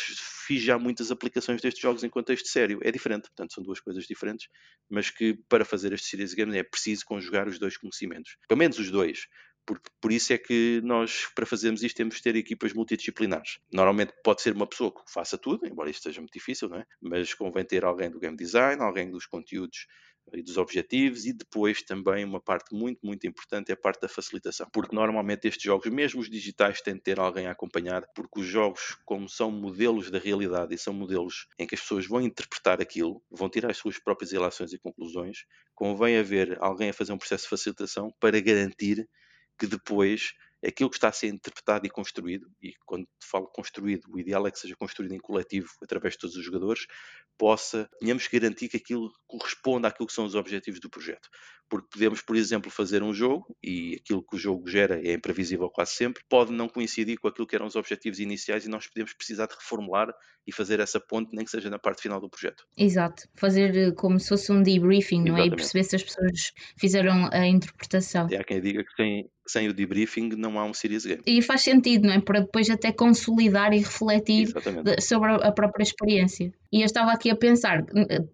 fiz 0.47 0.63
já 0.63 0.79
muitas 0.79 1.11
aplicações 1.11 1.61
destes 1.61 1.81
jogos 1.83 2.05
em 2.05 2.11
contexto 2.11 2.49
sério. 2.49 2.79
É 2.83 2.91
diferente, 2.91 3.23
portanto, 3.23 3.55
são 3.55 3.63
duas 3.63 3.81
coisas 3.81 4.05
diferentes, 4.05 4.49
mas 4.89 5.11
que 5.11 5.35
para 5.49 5.65
fazer 5.65 5.93
este 5.93 6.09
Series 6.09 6.35
Games 6.35 6.55
é 6.55 6.63
preciso 6.63 7.05
conjugar 7.05 7.49
os 7.49 7.59
dois 7.59 7.77
conhecimentos, 7.77 8.37
pelo 8.49 8.59
menos 8.59 8.79
os 8.79 8.91
dois. 8.91 9.27
Porque, 9.67 9.91
por 10.01 10.13
isso 10.13 10.33
é 10.33 10.39
que 10.39 10.81
nós, 10.85 11.27
para 11.35 11.45
fazermos 11.45 11.83
isto, 11.83 11.97
temos 11.97 12.17
de 12.17 12.23
ter 12.23 12.37
equipas 12.37 12.73
multidisciplinares. 12.73 13.59
Normalmente 13.73 14.13
pode 14.23 14.41
ser 14.41 14.55
uma 14.55 14.67
pessoa 14.67 14.95
que 14.95 15.01
faça 15.13 15.37
tudo, 15.37 15.67
embora 15.67 15.91
isto 15.91 16.05
seja 16.05 16.21
muito 16.21 16.33
difícil, 16.33 16.69
não 16.69 16.79
é? 16.79 16.85
Mas 17.01 17.35
convém 17.35 17.65
ter 17.65 17.85
alguém 17.85 18.11
do 18.11 18.21
game 18.21 18.37
design, 18.37 18.81
alguém 18.81 19.11
dos 19.11 19.27
conteúdos 19.27 19.87
e 20.33 20.43
dos 20.43 20.57
objetivos 20.57 21.25
e 21.25 21.33
depois 21.33 21.83
também 21.83 22.25
uma 22.25 22.41
parte 22.41 22.75
muito, 22.75 22.99
muito 23.05 23.27
importante 23.27 23.71
é 23.71 23.75
a 23.75 23.77
parte 23.77 24.01
da 24.01 24.09
facilitação. 24.09 24.69
Porque 24.73 24.95
normalmente 24.95 25.47
estes 25.47 25.63
jogos, 25.63 25.91
mesmo 25.91 26.21
os 26.21 26.31
digitais, 26.31 26.81
têm 26.81 26.95
de 26.95 27.01
ter 27.01 27.19
alguém 27.19 27.47
a 27.47 27.53
acompanhar, 27.53 28.05
porque 28.15 28.41
os 28.41 28.47
jogos, 28.47 28.97
como 29.05 29.29
são 29.29 29.51
modelos 29.51 30.11
da 30.11 30.19
realidade 30.19 30.75
e 30.75 30.79
são 30.79 30.93
modelos 30.93 31.47
em 31.59 31.67
que 31.67 31.75
as 31.75 31.81
pessoas 31.81 32.07
vão 32.07 32.21
interpretar 32.21 32.81
aquilo, 32.81 33.23
vão 33.31 33.49
tirar 33.49 33.71
as 33.71 33.77
suas 33.77 33.99
próprias 33.99 34.33
relações 34.33 34.73
e 34.73 34.79
conclusões, 34.79 35.45
convém 35.75 36.17
haver 36.19 36.57
alguém 36.61 36.91
a 36.91 36.93
fazer 36.93 37.13
um 37.13 37.19
processo 37.19 37.45
de 37.45 37.51
facilitação 37.51 38.13
para 38.21 38.41
garantir 38.41 39.09
que 39.59 39.67
depois 39.67 40.33
aquilo 40.65 40.91
que 40.91 40.97
está 40.97 41.09
a 41.09 41.13
ser 41.13 41.29
interpretado 41.29 41.87
e 41.87 41.91
construído, 41.91 42.51
e 42.63 42.73
quando 42.85 43.07
falo 43.23 43.47
construído, 43.49 44.07
o 44.09 44.19
ideal 44.19 44.47
é 44.47 44.51
que 44.51 44.59
seja 44.59 44.75
construído 44.77 45.13
em 45.15 45.19
coletivo 45.19 45.69
através 45.83 46.15
de 46.15 46.21
todos 46.21 46.37
os 46.37 46.45
jogadores, 46.45 46.87
possa, 47.39 47.89
tenhamos 48.01 48.27
que 48.27 48.39
garantir 48.39 48.69
que 48.69 48.77
aquilo 48.77 49.13
corresponda 49.27 49.89
àquilo 49.89 50.07
que 50.07 50.13
são 50.13 50.25
os 50.25 50.35
objetivos 50.35 50.81
do 50.81 50.91
projeto. 50.91 51.29
Porque 51.69 51.89
podemos, 51.93 52.23
por 52.23 52.37
exemplo, 52.37 52.71
fazer 52.71 53.03
um 53.03 53.13
jogo 53.13 53.57
e 53.63 53.97
aquilo 54.01 54.23
que 54.23 54.37
o 54.37 54.39
jogo 54.39 54.69
gera 54.69 55.01
é 55.01 55.15
imprevisível 55.15 55.69
quase 55.69 55.93
sempre, 55.93 56.23
pode 56.29 56.53
não 56.53 56.69
coincidir 56.69 57.19
com 57.19 57.29
aquilo 57.29 57.47
que 57.47 57.57
eram 57.57 57.67
os 57.67 57.77
objetivos 57.77 58.21
iniciais 58.21 58.65
e 58.65 58.69
nós 58.69 58.87
podemos 58.87 59.13
precisar 59.13 59.47
de 59.47 59.55
reformular 59.55 60.13
e 60.47 60.53
fazer 60.53 60.79
essa 60.79 61.01
ponte, 61.01 61.35
nem 61.35 61.45
que 61.45 61.51
seja 61.51 61.69
na 61.69 61.79
parte 61.79 62.03
final 62.03 62.21
do 62.21 62.31
projeto. 62.31 62.65
Exato, 62.77 63.25
fazer 63.35 63.77
eh, 63.77 63.91
como 63.91 64.21
se 64.21 64.29
fosse 64.29 64.53
um 64.53 64.63
debriefing, 64.63 65.25
não 65.25 65.37
é? 65.37 65.47
E 65.47 65.51
perceber 65.51 65.83
se 65.83 65.97
as 65.97 66.03
pessoas 66.05 66.53
fizeram 66.79 67.29
a 67.33 67.47
interpretação. 67.47 68.29
E 68.31 68.37
há 68.37 68.45
quem 68.45 68.61
diga 68.61 68.85
que 68.85 68.95
sem, 68.95 69.29
sem 69.45 69.69
o 69.69 69.75
debriefing 69.75 70.29
não 70.37 70.59
há 70.59 70.65
um 70.65 70.73
serious 70.73 71.05
game. 71.05 71.21
E 71.27 71.43
faz 71.43 71.63
sentido, 71.63 72.07
não 72.07 72.15
é? 72.15 72.21
Para 72.21 72.41
depois 72.41 72.71
até 72.71 72.93
consolidar 72.93 73.73
e 73.73 73.79
refletir 73.79 74.53
de, 74.85 75.01
sobre 75.01 75.33
a 75.33 75.51
própria 75.51 75.83
experiência. 75.83 76.53
E 76.73 76.83
eu 76.83 76.87
estava 76.87 77.13
aqui 77.13 77.31
a 77.31 77.37
pensar, 77.37 77.85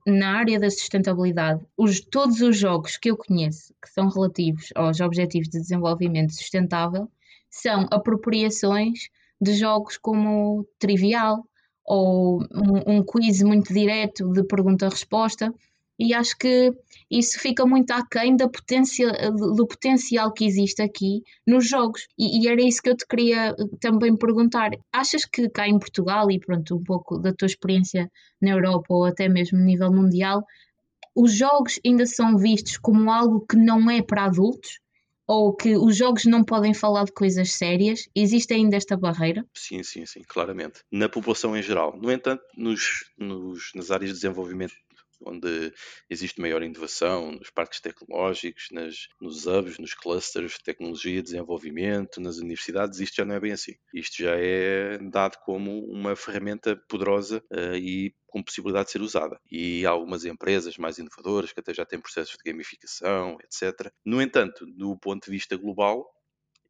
na 0.07 0.39
área 0.39 0.59
da 0.59 0.69
sustentabilidade, 0.69 1.65
os, 1.77 2.01
todos 2.01 2.41
os 2.43 2.59
jogos 2.59 2.97
que 2.97 3.11
eu 3.11 3.17
conheço 3.27 3.75
que 3.83 3.91
são 3.91 4.09
relativos 4.09 4.69
aos 4.75 5.01
Objetivos 5.01 5.49
de 5.49 5.61
Desenvolvimento 5.61 6.35
Sustentável 6.35 7.11
são 7.51 7.87
apropriações 7.91 9.09
de 9.41 9.55
jogos 9.55 9.97
como 9.99 10.67
Trivial 10.79 11.45
ou 11.85 12.43
um, 12.43 12.99
um 12.99 13.05
quiz 13.05 13.43
muito 13.43 13.73
direto 13.73 14.31
de 14.33 14.45
pergunta-resposta 14.45 15.53
e 15.99 16.15
acho 16.15 16.37
que 16.37 16.73
isso 17.11 17.39
fica 17.39 17.65
muito 17.67 17.91
aquém 17.93 18.35
da 18.35 18.49
potencia, 18.49 19.13
do 19.31 19.67
potencial 19.67 20.33
que 20.33 20.45
existe 20.45 20.83
aqui 20.83 21.23
nos 21.47 21.69
jogos. 21.69 22.09
E, 22.19 22.43
e, 22.43 22.49
era 22.49 22.61
isso 22.61 22.83
que 22.83 22.91
eu 22.91 22.97
te 22.97 23.07
queria 23.07 23.51
eh, 23.51 23.55
também 23.81 24.17
perguntar. 24.17 24.71
Achas 24.93 25.25
que 25.25 25.49
cá 25.49 25.69
em 25.69 25.79
Portugal, 25.79 26.31
e 26.31 26.41
pronto, 26.41 26.77
um 26.77 26.83
pouco 26.83 27.19
da 27.19 27.33
tua 27.33 27.47
experiência 27.47 28.11
na 28.41 28.51
Europa 28.51 28.87
ou 28.89 29.05
até 29.05 29.29
mesmo 29.29 29.59
nível 29.59 29.93
mundial, 29.93 30.43
os 31.15 31.33
jogos 31.33 31.79
ainda 31.85 32.07
são 32.07 32.37
vistos 32.37 32.77
como 32.77 33.11
algo 33.11 33.45
que 33.47 33.57
não 33.57 33.91
é 33.91 34.03
para 34.03 34.25
adultos? 34.25 34.81
Ou 35.27 35.55
que 35.55 35.77
os 35.77 35.97
jogos 35.97 36.25
não 36.25 36.45
podem 36.45 36.75
falar 36.75 37.05
de 37.05 37.13
coisas 37.13 37.53
sérias? 37.53 38.09
Existe 38.15 38.53
ainda 38.53 38.77
esta 38.77 38.97
barreira? 38.97 39.47
Sim, 39.55 39.83
sim, 39.83 40.05
sim, 40.05 40.21
claramente. 40.27 40.81
Na 40.91 41.09
população 41.09 41.57
em 41.57 41.63
geral. 41.63 41.97
No 41.97 42.11
entanto, 42.11 42.43
nos, 42.57 43.11
nos, 43.17 43.71
nas 43.75 43.91
áreas 43.91 44.11
de 44.11 44.17
desenvolvimento 44.17 44.75
onde 45.27 45.73
existe 46.09 46.41
maior 46.41 46.63
inovação, 46.63 47.33
nos 47.33 47.51
parques 47.51 47.81
tecnológicos, 47.81 48.69
nas, 48.73 49.09
nos 49.21 49.47
hubs, 49.47 49.79
nos 49.79 49.95
clusters 49.95 50.53
de 50.53 50.63
tecnologia 50.63 51.19
e 51.19 51.23
desenvolvimento, 51.23 52.21
nas 52.21 52.39
universidades, 52.39 53.01
isto 53.01 53.17
já 53.17 53.25
não 53.25 53.35
é 53.35 53.41
bem 53.41 53.53
assim. 53.53 53.73
Isto 53.95 54.23
já 54.23 54.35
é 54.37 54.99
dado 54.99 55.39
como 55.45 55.85
uma 55.87 56.17
ferramenta 56.17 56.77
poderosa 56.89 57.43
uh, 57.53 57.77
e 57.77 58.15
com 58.27 58.43
possibilidade 58.43 58.87
de 58.87 58.93
ser 58.93 59.03
usada. 59.03 59.39
E 59.51 59.85
há 59.85 59.91
algumas 59.91 60.25
empresas 60.25 60.79
mais 60.79 60.99
inovadoras 60.99 61.53
que 61.53 61.61
até 61.61 61.75
já 61.75 61.85
têm 61.85 62.01
processos 62.01 62.37
de 62.37 62.51
gamificação, 62.51 63.37
etc. 63.43 63.93
No 64.05 64.23
entanto, 64.23 64.65
do 64.75 64.97
ponto 64.97 65.27
de 65.27 65.31
vista 65.31 65.57
global, 65.57 66.07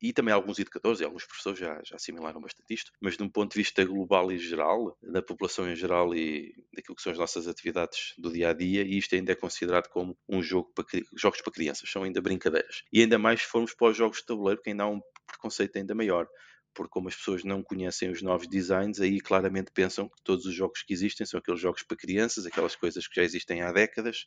e 0.02 0.12
também 0.12 0.34
alguns 0.34 0.58
educadores 0.58 1.00
e 1.00 1.04
alguns 1.04 1.24
professores 1.24 1.60
já, 1.60 1.80
já 1.84 1.94
assimilaram 1.94 2.40
bastante 2.40 2.74
isto, 2.74 2.90
mas 3.00 3.16
de 3.16 3.22
um 3.22 3.28
ponto 3.28 3.52
de 3.52 3.58
vista 3.58 3.84
global 3.84 4.32
e 4.32 4.38
geral, 4.38 4.98
da 5.00 5.22
população 5.22 5.70
em 5.70 5.76
geral 5.76 6.12
e 6.14 6.52
daquilo 6.74 6.96
que 6.96 7.02
são 7.02 7.12
as 7.12 7.18
nossas 7.18 7.46
atividades 7.46 8.14
do 8.18 8.32
dia 8.32 8.50
a 8.50 8.52
dia, 8.52 8.82
isto 8.82 9.14
ainda 9.14 9.30
é 9.30 9.36
considerado 9.36 9.88
como 9.88 10.18
um 10.28 10.42
jogo 10.42 10.72
para 10.74 10.84
jogos 11.16 11.40
para 11.40 11.52
crianças, 11.52 11.88
são 11.88 12.02
ainda 12.02 12.20
brincadeiras. 12.20 12.82
E 12.92 13.00
ainda 13.00 13.18
mais 13.18 13.42
se 13.42 13.46
formos 13.46 13.74
para 13.74 13.88
os 13.88 13.96
jogos 13.96 14.18
de 14.18 14.26
tabuleiro, 14.26 14.60
que 14.60 14.70
ainda 14.70 14.82
há 14.82 14.88
um 14.88 15.00
preconceito 15.26 15.76
ainda 15.76 15.94
maior 15.94 16.26
porque 16.74 16.90
como 16.90 17.08
as 17.08 17.16
pessoas 17.16 17.44
não 17.44 17.62
conhecem 17.62 18.10
os 18.10 18.22
novos 18.22 18.48
designs, 18.48 19.00
aí 19.00 19.20
claramente 19.20 19.70
pensam 19.72 20.08
que 20.08 20.22
todos 20.24 20.46
os 20.46 20.54
jogos 20.54 20.82
que 20.82 20.92
existem 20.92 21.26
são 21.26 21.38
aqueles 21.38 21.60
jogos 21.60 21.82
para 21.82 21.96
crianças, 21.96 22.46
aquelas 22.46 22.74
coisas 22.74 23.06
que 23.06 23.16
já 23.16 23.22
existem 23.22 23.62
há 23.62 23.72
décadas 23.72 24.26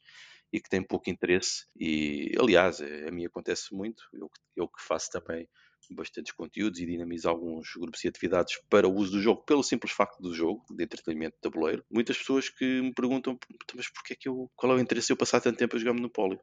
e 0.54 0.62
que 0.62 0.70
têm 0.70 0.84
pouco 0.84 1.10
interesse. 1.10 1.66
E, 1.76 2.32
aliás, 2.40 2.82
a 2.82 3.12
mim 3.12 3.26
acontece 3.26 3.74
muito, 3.74 4.04
eu, 4.14 4.30
eu 4.56 4.68
que 4.68 4.82
faço 4.82 5.10
também 5.12 5.48
bastantes 5.91 6.34
conteúdos 6.34 6.80
e 6.80 6.86
dinamiza 6.86 7.30
alguns 7.30 7.74
grupos 7.76 8.04
e 8.04 8.08
atividades 8.08 8.60
para 8.69 8.88
o 8.88 8.93
uso 8.93 9.13
do 9.13 9.21
jogo, 9.21 9.43
pelo 9.43 9.63
simples 9.63 9.93
facto 9.93 10.21
do 10.21 10.34
jogo, 10.34 10.63
de 10.69 10.84
entretenimento 10.84 11.36
de 11.36 11.41
tabuleiro. 11.41 11.84
Muitas 11.89 12.17
pessoas 12.17 12.50
que 12.50 12.82
me 12.82 12.93
perguntam, 12.93 13.38
mas 13.76 13.89
porquê 13.89 14.13
é 14.13 14.15
que 14.15 14.30
eu, 14.30 14.50
qual 14.56 14.74
é 14.74 14.76
o 14.76 14.80
interesse 14.80 15.08
de 15.08 15.13
eu 15.13 15.17
passar 15.17 15.41
tanto 15.41 15.58
tempo 15.58 15.76
a 15.76 15.80
jogar 15.80 15.93
Monopólio? 15.93 16.39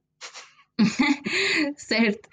certo, 1.77 2.29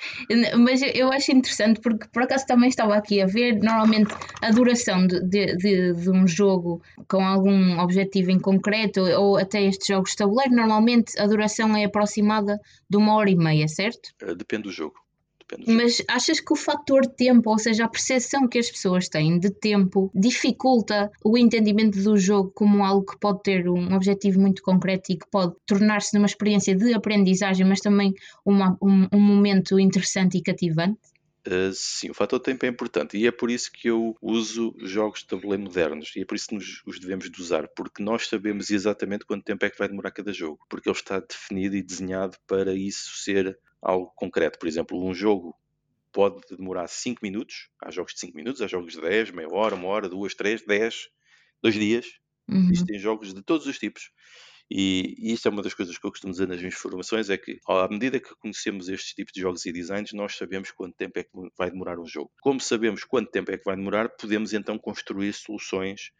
mas 0.57 0.81
eu 0.81 1.11
acho 1.11 1.31
interessante 1.31 1.79
porque 1.81 2.07
por 2.07 2.23
acaso 2.23 2.45
também 2.45 2.69
estava 2.69 2.95
aqui 2.95 3.21
a 3.21 3.25
ver 3.25 3.59
normalmente 3.59 4.13
a 4.41 4.49
duração 4.51 5.05
de, 5.05 5.19
de, 5.21 5.57
de, 5.57 5.93
de, 5.93 6.09
um 6.09 6.25
jogo 6.25 6.81
com 7.07 7.23
algum 7.23 7.79
objetivo 7.79 8.31
em 8.31 8.39
concreto 8.39 9.01
ou 9.01 9.37
até 9.37 9.61
estes 9.63 9.87
jogos 9.87 10.11
de 10.11 10.17
tabuleiro, 10.17 10.55
normalmente 10.55 11.19
a 11.19 11.27
duração 11.27 11.75
é 11.75 11.85
aproximada 11.85 12.59
de 12.89 12.97
uma 12.97 13.15
hora 13.15 13.29
e 13.29 13.35
meia, 13.35 13.67
certo? 13.67 14.09
Eh, 14.21 14.35
depende 14.35 14.63
do 14.63 14.71
jogo. 14.71 14.95
Mas 15.65 16.03
achas 16.07 16.39
que 16.39 16.53
o 16.53 16.55
fator 16.55 17.05
tempo, 17.05 17.49
ou 17.49 17.57
seja, 17.57 17.85
a 17.85 17.89
percepção 17.89 18.47
que 18.47 18.59
as 18.59 18.69
pessoas 18.69 19.09
têm 19.09 19.39
de 19.39 19.49
tempo, 19.49 20.11
dificulta 20.13 21.11
o 21.23 21.37
entendimento 21.37 22.01
do 22.01 22.17
jogo 22.17 22.51
como 22.53 22.83
algo 22.83 23.05
que 23.05 23.19
pode 23.19 23.41
ter 23.43 23.67
um 23.67 23.93
objetivo 23.93 24.39
muito 24.39 24.61
concreto 24.61 25.11
e 25.11 25.17
que 25.17 25.29
pode 25.29 25.55
tornar-se 25.65 26.13
numa 26.13 26.27
experiência 26.27 26.75
de 26.75 26.93
aprendizagem, 26.93 27.65
mas 27.65 27.79
também 27.79 28.13
uma, 28.45 28.77
um, 28.81 29.07
um 29.11 29.19
momento 29.19 29.79
interessante 29.79 30.37
e 30.37 30.41
cativante? 30.41 30.99
Uh, 31.47 31.71
sim, 31.73 32.09
o 32.11 32.13
fator 32.13 32.39
tempo 32.39 32.65
é 32.65 32.69
importante 32.69 33.17
e 33.17 33.25
é 33.25 33.31
por 33.31 33.49
isso 33.49 33.71
que 33.71 33.89
eu 33.89 34.15
uso 34.21 34.75
jogos 34.81 35.21
de 35.21 35.27
tabuleiro 35.27 35.63
modernos 35.63 36.11
e 36.15 36.21
é 36.21 36.25
por 36.25 36.35
isso 36.35 36.49
que 36.49 36.55
nos, 36.55 36.83
os 36.85 36.99
devemos 36.99 37.31
de 37.31 37.41
usar, 37.41 37.67
porque 37.69 38.03
nós 38.03 38.27
sabemos 38.27 38.69
exatamente 38.69 39.25
quanto 39.25 39.45
tempo 39.45 39.65
é 39.65 39.69
que 39.69 39.77
vai 39.77 39.87
demorar 39.87 40.11
cada 40.11 40.33
jogo, 40.33 40.59
porque 40.69 40.89
ele 40.89 40.97
está 40.97 41.19
definido 41.19 41.75
e 41.75 41.81
desenhado 41.81 42.37
para 42.45 42.73
isso 42.73 43.15
ser 43.15 43.57
algo 43.81 44.11
concreto. 44.15 44.59
Por 44.59 44.67
exemplo, 44.67 45.03
um 45.03 45.13
jogo 45.13 45.55
pode 46.11 46.41
demorar 46.55 46.87
5 46.87 47.19
minutos, 47.21 47.69
há 47.81 47.91
jogos 47.91 48.13
de 48.13 48.19
5 48.19 48.35
minutos, 48.35 48.61
há 48.61 48.67
jogos 48.67 48.93
de 48.93 49.01
10, 49.01 49.31
meia 49.31 49.49
hora, 49.49 49.75
uma 49.75 49.87
hora, 49.87 50.09
duas, 50.09 50.33
três, 50.33 50.65
10, 50.65 51.09
dois 51.61 51.75
dias. 51.75 52.05
Uhum. 52.47 52.69
Existem 52.71 52.99
jogos 52.99 53.33
de 53.33 53.41
todos 53.43 53.67
os 53.67 53.77
tipos. 53.77 54.11
E, 54.71 55.15
e 55.17 55.33
isto 55.33 55.47
é 55.47 55.51
uma 55.51 55.63
das 55.63 55.73
coisas 55.73 55.97
que 55.97 56.05
eu 56.05 56.11
costumo 56.11 56.31
dizer 56.31 56.47
nas 56.47 56.59
minhas 56.59 56.75
formações, 56.75 57.29
é 57.29 57.37
que 57.37 57.59
à 57.67 57.87
medida 57.87 58.19
que 58.19 58.35
conhecemos 58.35 58.87
estes 58.87 59.13
tipos 59.13 59.33
de 59.33 59.41
jogos 59.41 59.65
e 59.65 59.71
designs, 59.71 60.13
nós 60.13 60.35
sabemos 60.35 60.71
quanto 60.71 60.95
tempo 60.95 61.17
é 61.17 61.23
que 61.23 61.31
vai 61.57 61.71
demorar 61.71 61.99
um 61.99 62.05
jogo. 62.05 62.31
Como 62.39 62.59
sabemos 62.59 63.03
quanto 63.03 63.31
tempo 63.31 63.51
é 63.51 63.57
que 63.57 63.65
vai 63.65 63.75
demorar, 63.75 64.09
podemos 64.09 64.53
então 64.53 64.77
construir 64.77 65.33
soluções 65.33 66.11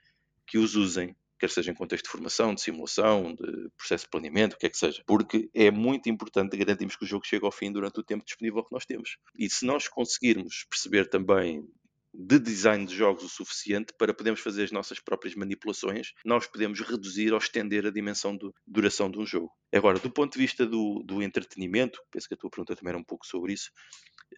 que 0.47 0.57
os 0.57 0.75
usem 0.75 1.15
quer 1.39 1.49
seja 1.49 1.71
em 1.71 1.75
contexto 1.75 2.05
de 2.05 2.11
formação, 2.11 2.53
de 2.53 2.61
simulação, 2.61 3.33
de 3.33 3.69
processo 3.77 4.05
de 4.05 4.09
planeamento, 4.09 4.55
o 4.55 4.59
que 4.59 4.67
é 4.67 4.69
que 4.69 4.77
seja. 4.77 5.01
Porque 5.05 5.49
é 5.53 5.71
muito 5.71 6.09
importante 6.09 6.57
garantirmos 6.57 6.95
que 6.95 7.05
o 7.05 7.07
jogo 7.07 7.25
chegue 7.25 7.45
ao 7.45 7.51
fim 7.51 7.71
durante 7.71 7.99
o 7.99 8.03
tempo 8.03 8.25
disponível 8.25 8.63
que 8.63 8.73
nós 8.73 8.85
temos. 8.85 9.17
E 9.37 9.49
se 9.49 9.65
nós 9.65 9.87
conseguirmos 9.87 10.65
perceber 10.69 11.09
também 11.09 11.65
de 12.13 12.39
design 12.39 12.85
de 12.85 12.95
jogos 12.95 13.23
o 13.23 13.29
suficiente 13.29 13.93
para 13.97 14.13
podermos 14.13 14.41
fazer 14.41 14.63
as 14.63 14.71
nossas 14.71 14.99
próprias 14.99 15.35
manipulações, 15.35 16.13
nós 16.25 16.47
podemos 16.47 16.79
reduzir 16.81 17.31
ou 17.31 17.37
estender 17.37 17.85
a 17.85 17.91
dimensão 17.91 18.35
de 18.35 18.49
duração 18.65 19.09
de 19.11 19.19
um 19.19 19.25
jogo. 19.25 19.51
Agora, 19.71 19.99
do 19.99 20.09
ponto 20.09 20.33
de 20.33 20.39
vista 20.39 20.65
do, 20.65 21.03
do 21.05 21.21
entretenimento, 21.21 22.01
penso 22.11 22.27
que 22.27 22.33
a 22.33 22.37
tua 22.37 22.49
pergunta 22.49 22.75
também 22.75 22.89
era 22.89 22.97
um 22.97 23.03
pouco 23.03 23.25
sobre 23.25 23.53
isso, 23.53 23.71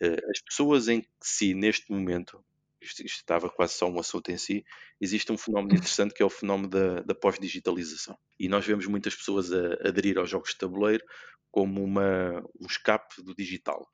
eh, 0.02 0.22
as 0.30 0.42
pessoas 0.42 0.88
em 0.88 1.06
si, 1.22 1.54
neste 1.54 1.92
momento, 1.92 2.44
isto, 2.82 3.06
isto, 3.06 3.18
estava 3.18 3.50
quase 3.50 3.74
só 3.74 3.88
um 3.88 4.00
assunto 4.00 4.30
em 4.32 4.38
si, 4.38 4.66
existe 5.00 5.32
um 5.32 5.38
fenómeno 5.38 5.74
interessante 5.76 6.14
que 6.14 6.24
é 6.24 6.26
o 6.26 6.30
fenómeno 6.30 6.70
da, 6.70 7.02
da 7.02 7.16
pós-digitalização. 7.16 8.18
E 8.40 8.48
nós 8.48 8.66
vemos 8.66 8.86
muitas 8.88 9.16
pessoas 9.16 9.52
a, 9.52 9.74
a 9.86 9.88
aderir 9.90 10.18
aos 10.18 10.30
jogos 10.30 10.52
de 10.52 10.58
tabuleiro 10.58 11.04
como 11.52 11.84
uma, 11.84 12.40
um 12.60 12.66
escape 12.68 13.22
do 13.24 13.36
digital 13.36 13.88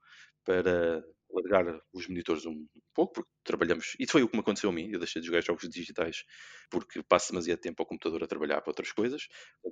para 0.45 1.03
largar 1.29 1.79
os 1.93 2.07
monitores 2.07 2.45
um 2.45 2.67
pouco, 2.93 3.15
porque 3.15 3.29
trabalhamos, 3.43 3.95
e 3.99 4.09
foi 4.09 4.23
o 4.23 4.29
que 4.29 4.35
me 4.35 4.41
aconteceu 4.41 4.69
a 4.69 4.73
mim, 4.73 4.89
eu 4.91 4.99
deixei 4.99 5.21
de 5.21 5.27
jogar 5.27 5.43
jogos 5.43 5.67
digitais 5.69 6.23
porque 6.69 7.01
passo 7.03 7.31
demasiado 7.31 7.59
tempo 7.59 7.81
ao 7.81 7.85
computador 7.85 8.23
a 8.23 8.27
trabalhar 8.27 8.61
para 8.61 8.71
outras 8.71 8.91
coisas, 8.91 9.27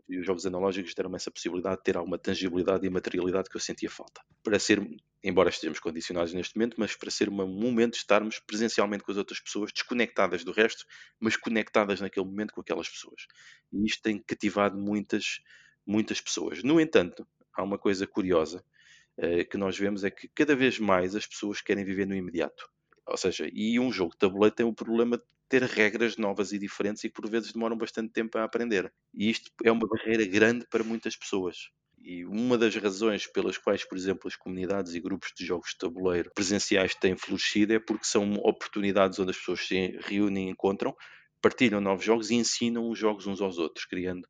e 0.08 0.20
os 0.20 0.26
jogos 0.26 0.46
analógicos 0.46 0.94
deram-me 0.94 1.16
essa 1.16 1.32
possibilidade 1.32 1.78
de 1.78 1.84
ter 1.84 1.98
alguma 1.98 2.18
tangibilidade 2.18 2.86
e 2.86 2.90
materialidade 2.90 3.50
que 3.50 3.56
eu 3.56 3.62
sentia 3.62 3.90
falta. 3.90 4.22
Para 4.44 4.60
ser, 4.60 4.82
embora 5.24 5.50
estejamos 5.50 5.80
condicionados 5.80 6.34
neste 6.34 6.56
momento, 6.56 6.76
mas 6.78 6.96
para 6.96 7.10
ser 7.10 7.30
um 7.30 7.34
momento 7.34 7.94
de 7.94 7.98
estarmos 8.00 8.40
presencialmente 8.40 9.04
com 9.04 9.12
as 9.12 9.18
outras 9.18 9.40
pessoas, 9.40 9.72
desconectadas 9.72 10.44
do 10.44 10.52
resto, 10.52 10.86
mas 11.20 11.36
conectadas 11.36 12.00
naquele 12.00 12.26
momento 12.26 12.54
com 12.54 12.62
aquelas 12.62 12.90
pessoas. 12.90 13.26
E 13.74 13.86
isto 13.86 14.02
tem 14.02 14.22
cativado 14.22 14.78
muitas, 14.78 15.40
muitas 15.86 16.22
pessoas. 16.22 16.64
No 16.64 16.80
entanto, 16.80 17.28
há 17.54 17.64
uma 17.64 17.78
coisa 17.78 18.06
curiosa, 18.06 18.64
que 19.50 19.58
nós 19.58 19.78
vemos 19.78 20.04
é 20.04 20.12
que 20.12 20.28
cada 20.30 20.56
vez 20.56 20.80
mais 20.80 21.16
as 21.16 21.26
pessoas 21.26 21.62
querem 21.62 21.86
viver 21.86 22.06
no 22.08 22.16
imediato. 22.16 22.68
Ou 23.08 23.18
seja, 23.18 23.48
e 23.54 23.80
um 23.80 23.92
jogo 23.92 24.12
de 24.12 24.18
tabuleiro 24.20 24.56
tem 24.56 24.66
o 24.66 24.74
problema 24.74 25.18
de 25.18 25.24
ter 25.48 25.64
regras 25.64 26.18
novas 26.18 26.52
e 26.52 26.60
diferentes 26.60 27.04
e 27.04 27.10
que 27.10 27.14
por 27.14 27.30
vezes 27.30 27.52
demoram 27.54 27.78
bastante 27.78 28.12
tempo 28.12 28.38
a 28.38 28.44
aprender. 28.44 28.92
E 29.14 29.30
isto 29.30 29.52
é 29.64 29.72
uma 29.72 29.88
barreira 29.88 30.26
grande 30.26 30.66
para 30.70 30.84
muitas 30.84 31.16
pessoas. 31.16 31.70
e 31.98 32.24
uma 32.26 32.58
das 32.58 32.76
razões 32.76 33.26
pelas 33.28 33.58
quais, 33.58 33.84
por 33.84 33.98
exemplo, 33.98 34.28
as 34.28 34.36
comunidades 34.36 34.94
e 34.94 35.00
grupos 35.00 35.32
de 35.36 35.46
jogos 35.46 35.72
de 35.72 35.78
tabuleiro 35.78 36.32
presenciais 36.36 36.94
têm 36.96 37.16
florescido 37.18 37.74
é 37.74 37.80
porque 37.80 38.06
são 38.06 38.34
oportunidades 38.44 39.18
onde 39.20 39.32
as 39.32 39.38
pessoas 39.38 39.62
se 39.68 39.98
reúnem 40.02 40.48
e 40.48 40.52
encontram, 40.52 40.96
partilham 41.42 41.82
novos 41.82 42.06
jogos 42.06 42.30
e 42.30 42.36
ensinam 42.36 42.90
os 42.90 43.00
jogos 43.00 43.26
uns 43.28 43.42
aos 43.42 43.58
outros, 43.58 43.86
criando 43.86 44.28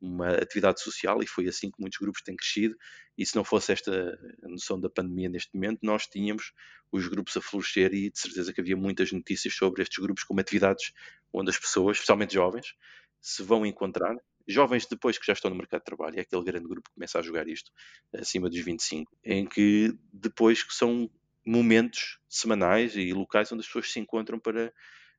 uma 0.00 0.30
atividade 0.30 0.80
social 0.80 1.22
e 1.22 1.26
foi 1.26 1.48
assim 1.48 1.70
que 1.70 1.80
muitos 1.80 1.98
grupos 1.98 2.22
têm 2.22 2.36
crescido 2.36 2.76
e 3.16 3.26
se 3.26 3.34
não 3.34 3.44
fosse 3.44 3.72
esta 3.72 4.18
noção 4.42 4.78
da 4.78 4.88
pandemia 4.88 5.28
neste 5.28 5.52
momento, 5.54 5.80
nós 5.82 6.06
tínhamos 6.06 6.52
os 6.92 7.08
grupos 7.08 7.36
a 7.36 7.40
florescer 7.40 7.92
e 7.92 8.10
de 8.10 8.18
certeza 8.18 8.52
que 8.52 8.60
havia 8.60 8.76
muitas 8.76 9.10
notícias 9.12 9.54
sobre 9.54 9.82
estes 9.82 9.98
grupos 9.98 10.24
como 10.24 10.40
atividades 10.40 10.92
onde 11.32 11.50
as 11.50 11.58
pessoas, 11.58 11.96
especialmente 11.96 12.34
jovens, 12.34 12.74
se 13.20 13.42
vão 13.42 13.66
encontrar. 13.66 14.16
Jovens 14.46 14.86
depois 14.86 15.18
que 15.18 15.26
já 15.26 15.32
estão 15.32 15.50
no 15.50 15.56
mercado 15.56 15.80
de 15.80 15.86
trabalho, 15.86 16.18
é 16.18 16.22
aquele 16.22 16.44
grande 16.44 16.66
grupo 16.66 16.88
que 16.88 16.94
começa 16.94 17.18
a 17.18 17.22
jogar 17.22 17.48
isto 17.48 17.70
acima 18.14 18.48
dos 18.48 18.60
25, 18.60 19.14
em 19.24 19.46
que 19.46 19.92
depois 20.12 20.62
que 20.62 20.72
são 20.72 21.10
momentos 21.44 22.18
semanais 22.28 22.94
e 22.96 23.12
locais 23.12 23.50
onde 23.52 23.60
as 23.60 23.66
pessoas 23.66 23.90
se 23.90 23.98
encontram 23.98 24.38
para 24.38 24.72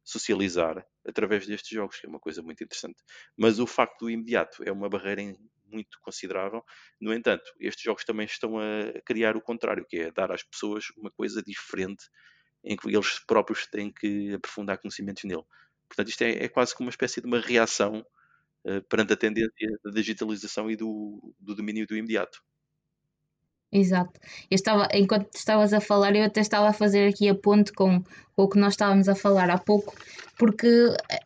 socializar 0.09 0.85
através 1.05 1.45
destes 1.45 1.69
jogos, 1.69 1.99
que 1.99 2.05
é 2.05 2.09
uma 2.09 2.19
coisa 2.19 2.41
muito 2.41 2.63
interessante. 2.63 3.01
Mas 3.37 3.59
o 3.59 3.67
facto 3.67 4.01
do 4.05 4.09
imediato 4.09 4.63
é 4.65 4.71
uma 4.71 4.89
barreira 4.89 5.21
muito 5.65 5.99
considerável. 6.01 6.63
No 6.99 7.13
entanto, 7.13 7.43
estes 7.59 7.83
jogos 7.83 8.03
também 8.03 8.25
estão 8.25 8.57
a 8.57 9.01
criar 9.05 9.37
o 9.37 9.41
contrário, 9.41 9.85
que 9.87 9.97
é 9.97 10.11
dar 10.11 10.31
às 10.31 10.43
pessoas 10.43 10.85
uma 10.97 11.11
coisa 11.11 11.43
diferente 11.43 12.05
em 12.63 12.75
que 12.75 12.89
eles 12.89 13.19
próprios 13.19 13.67
têm 13.67 13.91
que 13.91 14.33
aprofundar 14.33 14.79
conhecimentos 14.79 15.23
nele. 15.23 15.43
Portanto, 15.87 16.09
isto 16.09 16.21
é, 16.23 16.45
é 16.45 16.49
quase 16.49 16.75
como 16.75 16.87
uma 16.87 16.91
espécie 16.91 17.21
de 17.21 17.27
uma 17.27 17.39
reação 17.39 18.05
uh, 18.65 18.81
perante 18.89 19.13
a 19.13 19.17
tendência 19.17 19.79
da 19.83 19.91
digitalização 19.91 20.69
e 20.71 20.75
do, 20.75 21.33
do 21.39 21.55
domínio 21.55 21.87
do 21.87 21.95
imediato. 21.95 22.41
Exato. 23.71 24.19
Eu 24.49 24.55
estava, 24.55 24.87
enquanto 24.93 25.29
estavas 25.35 25.73
a 25.73 25.79
falar, 25.79 26.15
eu 26.15 26.23
até 26.23 26.41
estava 26.41 26.69
a 26.69 26.73
fazer 26.73 27.09
aqui 27.09 27.29
a 27.29 27.35
ponte 27.35 27.71
com, 27.71 28.03
o 28.35 28.47
que 28.47 28.57
nós 28.57 28.73
estávamos 28.73 29.07
a 29.07 29.15
falar 29.15 29.49
há 29.49 29.59
pouco, 29.59 29.93
porque 30.37 30.67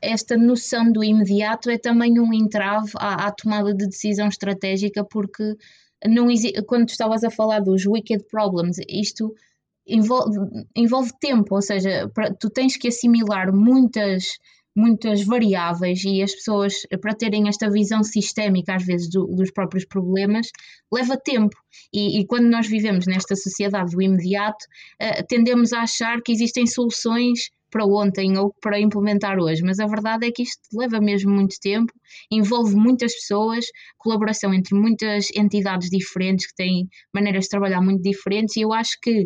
esta 0.02 0.36
noção 0.36 0.92
do 0.92 1.04
imediato 1.04 1.70
é 1.70 1.78
também 1.78 2.20
um 2.20 2.34
entrave 2.34 2.92
à, 2.98 3.28
à 3.28 3.32
tomada 3.32 3.74
de 3.74 3.88
decisão 3.88 4.28
estratégica, 4.28 5.06
porque 5.06 5.56
não 6.06 6.28
quando 6.68 6.90
estavas 6.90 7.24
a 7.24 7.32
falar 7.32 7.62
dos 7.62 7.86
wicked 7.86 8.26
problems, 8.30 8.78
isto 8.90 9.34
envolve, 9.88 10.66
envolve 10.76 11.12
tempo, 11.22 11.56
ou 11.56 11.62
seja, 11.62 12.12
tu 12.40 12.50
tens 12.50 12.76
que 12.76 12.90
assimilar 12.90 13.54
muitas 13.54 14.38
muitas 14.76 15.24
variáveis 15.24 16.04
e 16.04 16.22
as 16.22 16.34
pessoas, 16.34 16.74
para 17.02 17.14
terem 17.14 17.48
esta 17.48 17.70
visão 17.70 18.04
sistémica, 18.04 18.76
às 18.76 18.86
vezes, 18.86 19.10
do, 19.10 19.26
dos 19.28 19.52
próprios 19.52 19.86
problemas, 19.86 20.50
leva 20.92 21.18
tempo. 21.18 21.56
E, 21.94 22.20
e, 22.20 22.26
quando 22.26 22.46
nós 22.50 22.68
vivemos 22.68 23.06
nesta 23.06 23.36
sociedade 23.36 23.92
do 23.92 24.02
imediato, 24.02 24.66
uh, 25.02 25.26
tendemos 25.28 25.74
a 25.74 25.82
achar 25.82 26.22
que 26.22 26.32
existem 26.32 26.66
soluções 26.66 27.50
para 27.70 27.86
ontem 27.86 28.38
ou 28.38 28.54
para 28.62 28.80
implementar 28.80 29.40
hoje, 29.40 29.64
mas 29.64 29.80
a 29.80 29.88
verdade 29.88 30.28
é 30.28 30.32
que 30.32 30.44
isto 30.44 30.62
leva 30.74 31.00
mesmo 31.00 31.32
muito 31.32 31.56
tempo, 31.60 31.92
envolve 32.32 32.76
muitas 32.76 33.16
pessoas, 33.16 33.66
colaboração 33.98 34.54
entre 34.54 34.76
muitas 34.76 35.30
entidades 35.36 35.90
diferentes 35.90 36.46
que 36.46 36.54
têm 36.54 36.88
maneiras 37.12 37.46
de 37.46 37.50
trabalhar 37.50 37.82
muito 37.82 38.04
diferentes, 38.04 38.56
e 38.56 38.62
eu 38.62 38.72
acho 38.72 39.00
que, 39.02 39.24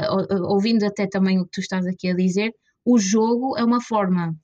uh, 0.00 0.44
ouvindo 0.44 0.84
até 0.84 1.06
também 1.06 1.38
o 1.38 1.44
que 1.44 1.50
tu 1.52 1.60
estás 1.60 1.86
aqui 1.86 2.08
a 2.08 2.14
dizer, 2.14 2.54
o 2.86 2.98
jogo 2.98 3.56
é 3.58 3.62
uma 3.62 3.82
forma 3.82 4.34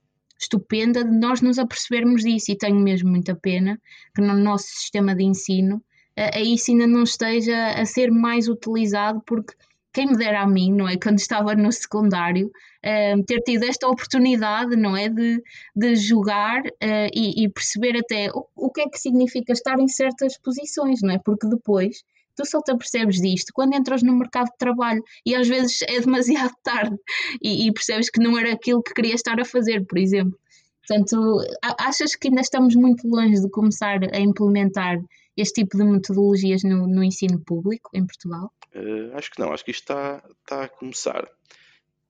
estupenda 0.47 1.05
de 1.05 1.19
nós 1.19 1.41
nos 1.41 1.59
apercebermos 1.59 2.23
disso. 2.23 2.53
E 2.53 2.57
tenho 2.57 2.79
mesmo 2.81 3.11
muita 3.11 3.35
pena 3.35 3.81
que 4.15 4.23
no 4.23 4.35
nosso 4.35 4.67
sistema 4.67 5.15
de 5.15 5.25
ensino 5.25 5.77
uh, 5.77 6.39
isso 6.39 6.71
ainda 6.71 6.87
não 6.87 7.03
esteja 7.03 7.73
a 7.73 7.85
ser 7.85 8.11
mais 8.11 8.49
utilizado 8.49 9.23
porque 9.27 9.55
quem 9.93 10.09
me 10.09 10.17
dera 10.19 10.43
a 10.43 10.47
mim, 10.47 10.73
não 10.73 10.87
é, 10.87 10.97
quando 11.03 11.19
estava 11.19 11.55
no 11.55 11.73
secundário, 11.73 12.49
uh, 12.49 13.25
ter 13.25 13.41
tido 13.41 13.65
esta 13.65 13.89
oportunidade, 13.89 14.77
não 14.77 14.97
é, 14.97 15.09
de, 15.09 15.43
de 15.75 15.97
jogar 15.97 16.61
uh, 16.61 17.11
e, 17.15 17.45
e, 17.45 17.49
perceber 17.49 17.97
até 17.99 18.31
o, 18.31 18.47
o 18.55 18.71
que 18.71 18.83
é 18.83 18.89
que 18.89 18.99
significa 18.99 19.53
estar 19.53 19.79
em 19.81 19.89
certas 19.89 20.39
posições, 20.39 21.01
não 21.03 21.15
é, 21.15 21.19
porque 21.19 21.49
depois 21.49 22.03
tu 22.37 22.45
só 22.45 22.61
te 22.61 22.71
apercebes 22.71 23.21
disto 23.21 23.53
quando 23.53 23.75
entras 23.75 24.03
no 24.03 24.13
mercado 24.17 24.47
de 24.47 24.59
trabalho 24.59 25.03
e 25.25 25.35
às 25.35 25.49
vezes 25.49 25.83
é 25.83 26.01
demasiado 26.01 26.55
tarde 26.63 26.97
e, 27.43 27.67
e 27.67 27.73
percebes 27.73 28.11
que 28.11 28.21
não 28.21 28.39
era 28.39 28.53
aquilo 28.53 28.83
que 28.83 28.95
querias 28.95 29.17
estar 29.17 29.41
a 29.41 29.45
fazer, 29.45 29.85
por 29.87 29.99
exemplo. 29.99 30.39
Portanto, 30.87 31.41
achas 31.79 32.15
que 32.15 32.29
ainda 32.29 32.41
estamos 32.41 32.77
muito 32.77 33.09
longe 33.09 33.41
de 33.41 33.51
começar 33.51 33.99
a 34.13 34.21
implementar 34.21 34.99
este 35.37 35.63
tipo 35.63 35.77
de 35.77 35.85
metodologias 35.85 36.63
no, 36.63 36.87
no 36.87 37.03
ensino 37.03 37.41
público 37.41 37.91
em 37.93 38.07
Portugal? 38.07 38.53
Uh, 38.75 39.15
acho 39.15 39.31
que 39.31 39.41
não, 39.41 39.53
acho 39.53 39.65
que 39.65 39.73
isto 39.73 39.83
está, 39.83 40.23
está 40.43 40.65
a 40.65 40.69
começar 40.69 41.29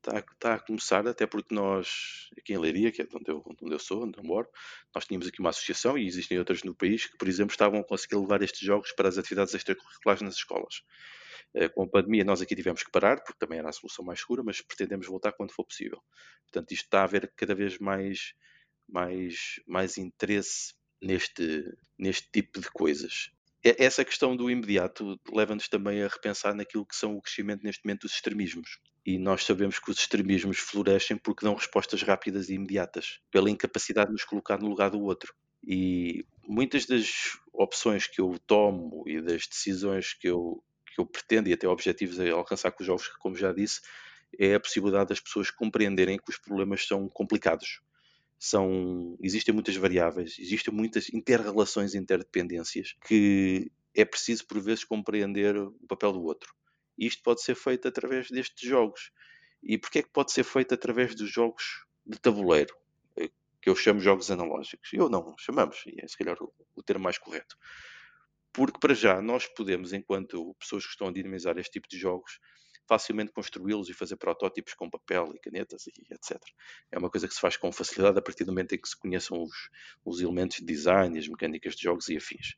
está, 0.07 0.19
está 0.19 0.55
a 0.55 0.61
começar, 0.61 1.07
até 1.07 1.27
porque 1.27 1.55
nós, 1.55 2.31
aqui 2.38 2.53
em 2.53 2.59
Leiria, 2.59 2.92
que 2.92 3.03
é 3.03 3.07
onde 3.12 3.31
eu, 3.31 3.42
onde 3.62 3.75
eu 3.75 3.79
sou, 3.79 4.05
onde 4.05 4.19
eu 4.19 4.25
moro, 4.25 4.49
nós 4.95 5.05
tínhamos 5.05 5.27
aqui 5.27 5.40
uma 5.40 5.51
associação 5.51 5.99
e 5.99 6.07
existem 6.07 6.38
outras 6.38 6.62
no 6.62 6.75
país 6.75 7.07
que, 7.07 7.16
por 7.16 7.29
exemplo, 7.29 7.53
estavam 7.53 7.81
a 7.81 7.85
conseguir 7.85 8.16
levar 8.16 8.42
estes 8.42 8.61
jogos 8.61 8.92
para 8.92 9.09
as 9.09 9.19
atividades 9.19 9.55
extracurriculares 9.55 10.23
nas 10.23 10.37
escolas. 10.37 10.83
Eh, 11.55 11.69
com 11.69 11.83
a 11.83 11.88
pandemia, 11.88 12.25
nós 12.25 12.40
aqui 12.40 12.55
tivemos 12.55 12.83
que 12.83 12.90
parar, 12.90 13.23
porque 13.23 13.38
também 13.38 13.59
era 13.59 13.69
a 13.69 13.73
solução 13.73 14.05
mais 14.05 14.21
segura, 14.21 14.42
mas 14.45 14.61
pretendemos 14.61 15.07
voltar 15.07 15.33
quando 15.33 15.53
for 15.53 15.64
possível. 15.64 16.01
Portanto, 16.45 16.73
isto 16.73 16.85
está 16.85 17.01
a 17.01 17.05
haver 17.05 17.33
cada 17.37 17.55
vez 17.55 17.79
mais, 17.79 18.35
mais, 18.88 19.61
mais 19.66 19.99
interesse 19.99 20.75
neste, 21.03 21.64
neste 21.99 22.29
tipo 22.31 22.61
de 22.61 22.71
coisas. 22.71 23.31
Essa 23.64 24.05
questão 24.05 24.37
do 24.37 24.49
imediato 24.49 25.19
leva-nos 25.33 25.69
também 25.69 26.01
a 26.01 26.07
repensar 26.07 26.55
naquilo 26.55 26.87
que 26.87 26.95
são 26.95 27.16
o 27.16 27.23
crescimento 27.23 27.64
neste 27.64 27.85
momento 27.85 28.03
dos 28.03 28.12
extremismos 28.12 28.79
e 29.07 29.19
nós 29.19 29.45
sabemos 29.45 29.79
que 29.79 29.88
os 29.88 29.99
extremismos 29.99 30.59
florescem 30.59 31.16
porque 31.16 31.47
dão 31.47 31.55
respostas 31.55 32.03
rápidas 32.03 32.49
e 32.49 32.55
imediatas, 32.55 33.21
pela 33.31 33.49
incapacidade 33.49 34.09
de 34.09 34.14
nos 34.14 34.25
colocar 34.25 34.59
no 34.59 34.69
lugar 34.69 34.90
do 34.90 35.01
outro. 35.01 35.33
E 35.64 36.27
muitas 36.45 36.87
das 36.87 37.38
opções 37.53 38.09
que 38.09 38.21
eu 38.21 38.37
tomo 38.49 39.05
e 39.07 39.21
das 39.23 39.47
decisões 39.47 40.12
que 40.12 40.29
eu, 40.29 40.61
que 40.92 41.01
eu 41.01 41.07
pretendo 41.07 41.49
e 41.49 41.53
até 41.53 41.69
objetivos 41.69 42.19
a 42.19 42.29
alcançar 42.33 42.73
com 42.73 42.83
os 42.83 42.87
jovens, 42.87 43.07
como 43.21 43.37
já 43.37 43.53
disse, 43.53 43.81
é 44.37 44.57
a 44.57 44.61
possibilidade 44.61 45.11
das 45.11 45.21
pessoas 45.21 45.53
compreenderem 45.53 46.19
que 46.19 46.31
os 46.31 46.38
problemas 46.38 46.85
são 46.85 47.09
complicados. 47.09 47.81
São, 48.37 49.16
existem 49.23 49.55
muitas 49.55 49.77
variáveis, 49.77 50.37
existem 50.38 50.75
muitas 50.75 51.09
interrelações 51.14 51.95
e 51.95 51.99
interdependências 51.99 52.95
que 53.07 53.71
é 53.95 54.05
preciso 54.05 54.47
por 54.47 54.61
vezes 54.61 54.85
compreender 54.85 55.57
o 55.57 55.73
papel 55.88 56.12
do 56.12 56.23
outro. 56.25 56.53
E 56.99 57.07
isto 57.07 57.23
pode 57.23 57.43
ser 57.43 57.55
feito 57.55 57.87
através 57.89 58.31
destes 58.31 58.69
jogos. 58.69 59.11
E 59.63 59.79
porquê 59.79 60.01
é 60.01 60.03
que 60.03 60.11
pode 60.11 60.33
ser 60.33 60.45
feito 60.45 60.75
através 60.75 61.15
dos 61.15 61.31
jogos 61.31 61.85
de 62.05 62.19
tabuleiro? 62.19 62.75
Eh, 63.17 63.31
que 63.61 63.69
eu 63.69 63.77
chamo 63.77 64.01
jogos 64.01 64.31
analógicos. 64.31 64.93
Eu 64.93 65.09
não, 65.09 65.35
chamamos, 65.39 65.83
e 65.87 65.95
é 66.03 66.07
se 66.09 66.17
calhar 66.17 66.37
o, 66.43 66.53
o 66.75 66.83
termo 66.83 67.05
mais 67.05 67.19
correto. 67.19 67.57
Porque 68.53 68.79
para 68.79 68.95
já 68.95 69.21
nós 69.21 69.47
podemos, 69.47 69.93
enquanto 69.93 70.55
pessoas 70.59 70.85
que 70.85 70.91
estão 70.91 71.09
a 71.09 71.13
dinamizar 71.13 71.59
este 71.59 71.73
tipo 71.73 71.89
de 71.89 71.99
jogos, 71.99 72.39
facilmente 72.89 73.33
construí-los 73.33 73.89
e 73.89 73.93
fazer 73.93 74.17
protótipos 74.17 74.73
com 74.75 74.89
papel 74.89 75.33
e 75.35 75.39
canetas 75.41 75.87
e 75.89 75.93
etc. 76.11 76.41
É 76.91 76.99
uma 76.99 77.11
coisa 77.11 77.27
que 77.27 77.35
se 77.35 77.41
faz 77.41 77.57
com 77.57 77.71
facilidade 77.73 78.19
a 78.19 78.23
partir 78.23 78.45
do 78.45 78.53
momento 78.53 78.75
em 78.75 78.79
que 78.79 78.89
se 78.89 78.97
conheçam 78.97 79.43
os, 79.43 79.69
os 80.05 80.21
elementos 80.21 80.59
de 80.59 80.65
design 80.65 81.19
as 81.19 81.29
mecânicas 81.29 81.75
de 81.75 81.83
jogos 81.83 82.09
e 82.09 82.17
afins 82.17 82.57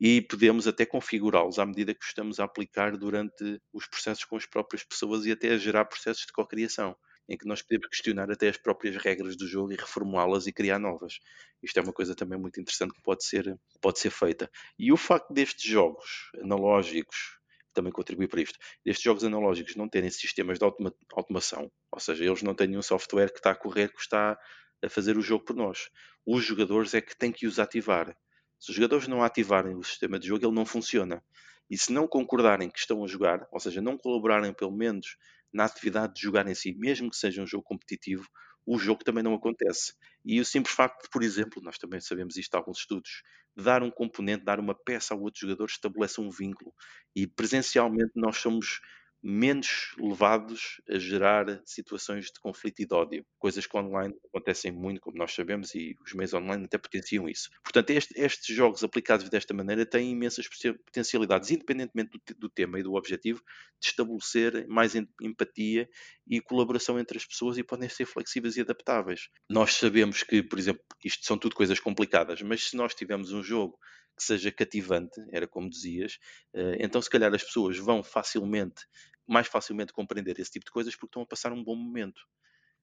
e 0.00 0.20
podemos 0.22 0.66
até 0.66 0.84
configurá-los 0.84 1.58
à 1.58 1.66
medida 1.66 1.94
que 1.94 2.04
estamos 2.04 2.40
a 2.40 2.44
aplicar 2.44 2.96
durante 2.96 3.60
os 3.72 3.86
processos 3.86 4.24
com 4.24 4.36
as 4.36 4.46
próprias 4.46 4.84
pessoas 4.84 5.26
e 5.26 5.32
até 5.32 5.50
a 5.50 5.58
gerar 5.58 5.84
processos 5.84 6.26
de 6.26 6.32
cocriação, 6.32 6.96
em 7.28 7.36
que 7.36 7.46
nós 7.46 7.62
podemos 7.62 7.88
questionar 7.88 8.30
até 8.30 8.48
as 8.48 8.56
próprias 8.56 8.96
regras 8.96 9.36
do 9.36 9.46
jogo 9.46 9.72
e 9.72 9.76
reformulá-las 9.76 10.46
e 10.46 10.52
criar 10.52 10.78
novas. 10.78 11.18
Isto 11.62 11.78
é 11.78 11.82
uma 11.82 11.92
coisa 11.92 12.14
também 12.14 12.38
muito 12.38 12.60
interessante 12.60 12.94
que 12.94 13.02
pode 13.02 13.24
ser, 13.24 13.58
pode 13.80 13.98
ser 13.98 14.10
feita. 14.10 14.50
E 14.78 14.92
o 14.92 14.96
facto 14.96 15.32
destes 15.32 15.70
jogos 15.70 16.30
analógicos 16.42 17.38
também 17.72 17.92
contribui 17.92 18.28
para 18.28 18.40
isto. 18.40 18.58
Destes 18.84 19.02
jogos 19.02 19.24
analógicos 19.24 19.74
não 19.76 19.88
terem 19.88 20.10
sistemas 20.10 20.58
de 20.58 20.64
automa 20.64 20.94
automação, 21.14 21.70
ou 21.90 22.00
seja, 22.00 22.24
eles 22.24 22.42
não 22.42 22.54
têm 22.54 22.68
nenhum 22.68 22.82
software 22.82 23.32
que 23.32 23.38
está 23.38 23.50
a 23.50 23.54
correr, 23.54 23.92
que 23.92 24.00
está 24.00 24.38
a 24.82 24.88
fazer 24.88 25.16
o 25.16 25.22
jogo 25.22 25.44
por 25.44 25.56
nós. 25.56 25.90
Os 26.26 26.44
jogadores 26.44 26.94
é 26.94 27.00
que 27.00 27.16
têm 27.16 27.32
que 27.32 27.46
os 27.46 27.58
ativar. 27.58 28.16
Se 28.64 28.70
os 28.70 28.76
jogadores 28.76 29.06
não 29.06 29.22
ativarem 29.22 29.76
o 29.76 29.84
sistema 29.84 30.18
de 30.18 30.26
jogo, 30.26 30.46
ele 30.46 30.54
não 30.54 30.64
funciona. 30.64 31.22
E 31.68 31.76
se 31.76 31.92
não 31.92 32.08
concordarem 32.08 32.70
que 32.70 32.78
estão 32.78 33.04
a 33.04 33.06
jogar, 33.06 33.46
ou 33.52 33.60
seja, 33.60 33.82
não 33.82 33.98
colaborarem 33.98 34.54
pelo 34.54 34.72
menos 34.72 35.18
na 35.52 35.66
atividade 35.66 36.14
de 36.14 36.22
jogar 36.22 36.48
em 36.48 36.54
si, 36.54 36.72
mesmo 36.72 37.10
que 37.10 37.16
seja 37.18 37.42
um 37.42 37.46
jogo 37.46 37.62
competitivo, 37.62 38.26
o 38.64 38.78
jogo 38.78 39.04
também 39.04 39.22
não 39.22 39.34
acontece. 39.34 39.92
E 40.24 40.40
o 40.40 40.46
simples 40.46 40.74
facto 40.74 41.02
de, 41.02 41.10
por 41.10 41.22
exemplo, 41.22 41.60
nós 41.62 41.76
também 41.76 42.00
sabemos 42.00 42.38
isto 42.38 42.54
em 42.54 42.56
alguns 42.56 42.78
estudos, 42.78 43.22
dar 43.54 43.82
um 43.82 43.90
componente, 43.90 44.46
dar 44.46 44.58
uma 44.58 44.74
peça 44.74 45.12
ao 45.12 45.20
outro 45.20 45.42
jogador 45.42 45.66
estabelece 45.66 46.18
um 46.18 46.30
vínculo. 46.30 46.72
E 47.14 47.26
presencialmente 47.26 48.12
nós 48.14 48.38
somos 48.38 48.80
menos 49.26 49.94
levados 49.98 50.82
a 50.86 50.98
gerar 50.98 51.62
situações 51.64 52.26
de 52.26 52.38
conflito 52.38 52.82
e 52.82 52.86
de 52.86 52.94
ódio, 52.94 53.26
coisas 53.38 53.66
que 53.66 53.74
online 53.74 54.14
acontecem 54.26 54.70
muito, 54.70 55.00
como 55.00 55.16
nós 55.16 55.34
sabemos, 55.34 55.74
e 55.74 55.96
os 56.04 56.12
meios 56.12 56.34
online 56.34 56.66
até 56.66 56.76
potenciam 56.76 57.26
isso. 57.26 57.48
Portanto, 57.62 57.88
este, 57.88 58.12
estes 58.20 58.54
jogos 58.54 58.84
aplicados 58.84 59.30
desta 59.30 59.54
maneira 59.54 59.86
têm 59.86 60.10
imensas 60.10 60.46
potencialidades, 60.84 61.50
independentemente 61.50 62.10
do, 62.10 62.34
do, 62.34 62.48
tema 62.50 62.78
e 62.78 62.82
do 62.82 62.92
objetivo, 62.92 63.42
de 63.80 63.88
estabelecer 63.88 64.68
mais 64.68 64.92
empatia 64.94 65.88
e 66.26 66.38
colaboração 66.42 66.98
entre 66.98 67.16
as 67.16 67.24
pessoas 67.24 67.56
e 67.56 67.64
podem 67.64 67.88
ser 67.88 68.04
flexíveis 68.04 68.58
e 68.58 68.60
adaptáveis. 68.60 69.30
Nós 69.48 69.72
sabemos 69.72 70.22
que, 70.22 70.42
por 70.42 70.58
exemplo, 70.58 70.82
isto 71.02 71.24
são 71.24 71.38
tudo 71.38 71.54
coisas 71.54 71.80
complicadas, 71.80 72.42
mas 72.42 72.68
se 72.68 72.76
nós 72.76 72.94
tivermos 72.94 73.32
um 73.32 73.42
jogo 73.42 73.78
que 74.16 74.22
seja 74.22 74.52
cativante, 74.52 75.20
era 75.32 75.46
como 75.46 75.68
dizias, 75.68 76.18
eh, 76.54 76.76
então 76.80 77.02
se 77.02 77.10
calhar 77.10 77.34
as 77.34 77.42
pessoas 77.42 77.76
vão 77.78 78.02
facilmente, 78.02 78.84
mais 79.26 79.46
facilmente 79.46 79.92
compreender 79.92 80.38
esse 80.38 80.50
tipo 80.50 80.66
de 80.66 80.72
coisas 80.72 80.94
porque 80.94 81.06
estão 81.06 81.22
a 81.22 81.26
passar 81.26 81.52
um 81.52 81.62
bom 81.62 81.76
momento. 81.76 82.22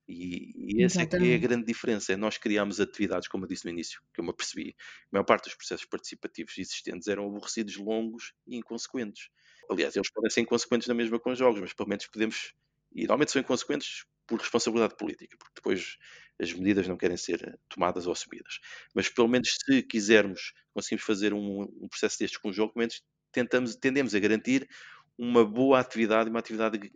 E, 0.07 0.79
e 0.79 0.83
essa 0.83 1.01
é, 1.01 1.05
é, 1.05 1.35
a 1.35 1.37
grande 1.37 1.65
diferença. 1.65 2.11
É 2.11 2.17
nós 2.17 2.37
criamos 2.37 2.79
atividades, 2.79 3.27
como 3.27 3.45
eu 3.45 3.47
disse 3.47 3.65
no 3.65 3.71
início, 3.71 4.01
que 4.13 4.19
eu 4.19 4.23
me 4.23 4.31
apercebi. 4.31 4.75
A 4.79 5.09
maior 5.13 5.23
parte 5.23 5.45
dos 5.45 5.55
processos 5.55 5.85
participativos 5.85 6.57
existentes 6.57 7.07
eram 7.07 7.27
aborrecidos, 7.27 7.77
longos 7.77 8.33
e 8.45 8.57
inconsequentes. 8.57 9.29
Aliás, 9.69 9.95
eles 9.95 10.11
podem 10.11 10.29
ser 10.29 10.41
inconsequentes 10.41 10.87
na 10.87 10.93
mesma 10.93 11.19
com 11.19 11.33
jogos, 11.33 11.61
mas 11.61 11.73
pelo 11.73 11.87
menos 11.87 12.07
podemos. 12.07 12.53
E 12.93 13.01
normalmente 13.01 13.31
são 13.31 13.41
inconsequentes 13.41 14.05
por 14.27 14.39
responsabilidade 14.39 14.95
política, 14.97 15.37
porque 15.37 15.53
depois 15.55 15.97
as 16.39 16.51
medidas 16.53 16.87
não 16.87 16.97
querem 16.97 17.15
ser 17.15 17.59
tomadas 17.69 18.07
ou 18.07 18.13
assumidas. 18.13 18.59
Mas 18.93 19.07
pelo 19.07 19.27
menos 19.27 19.57
se 19.63 19.83
quisermos, 19.83 20.53
conseguimos 20.73 21.05
fazer 21.05 21.33
um, 21.33 21.61
um 21.61 21.87
processo 21.87 22.19
destes 22.19 22.39
com 22.39 22.51
jogo, 22.51 22.73
pelo 22.73 22.81
menos 22.81 23.01
tentamos, 23.31 23.75
tendemos 23.75 24.13
a 24.13 24.19
garantir 24.19 24.67
uma 25.21 25.45
boa 25.45 25.79
atividade, 25.79 26.31
uma 26.31 26.39
atividade 26.39 26.91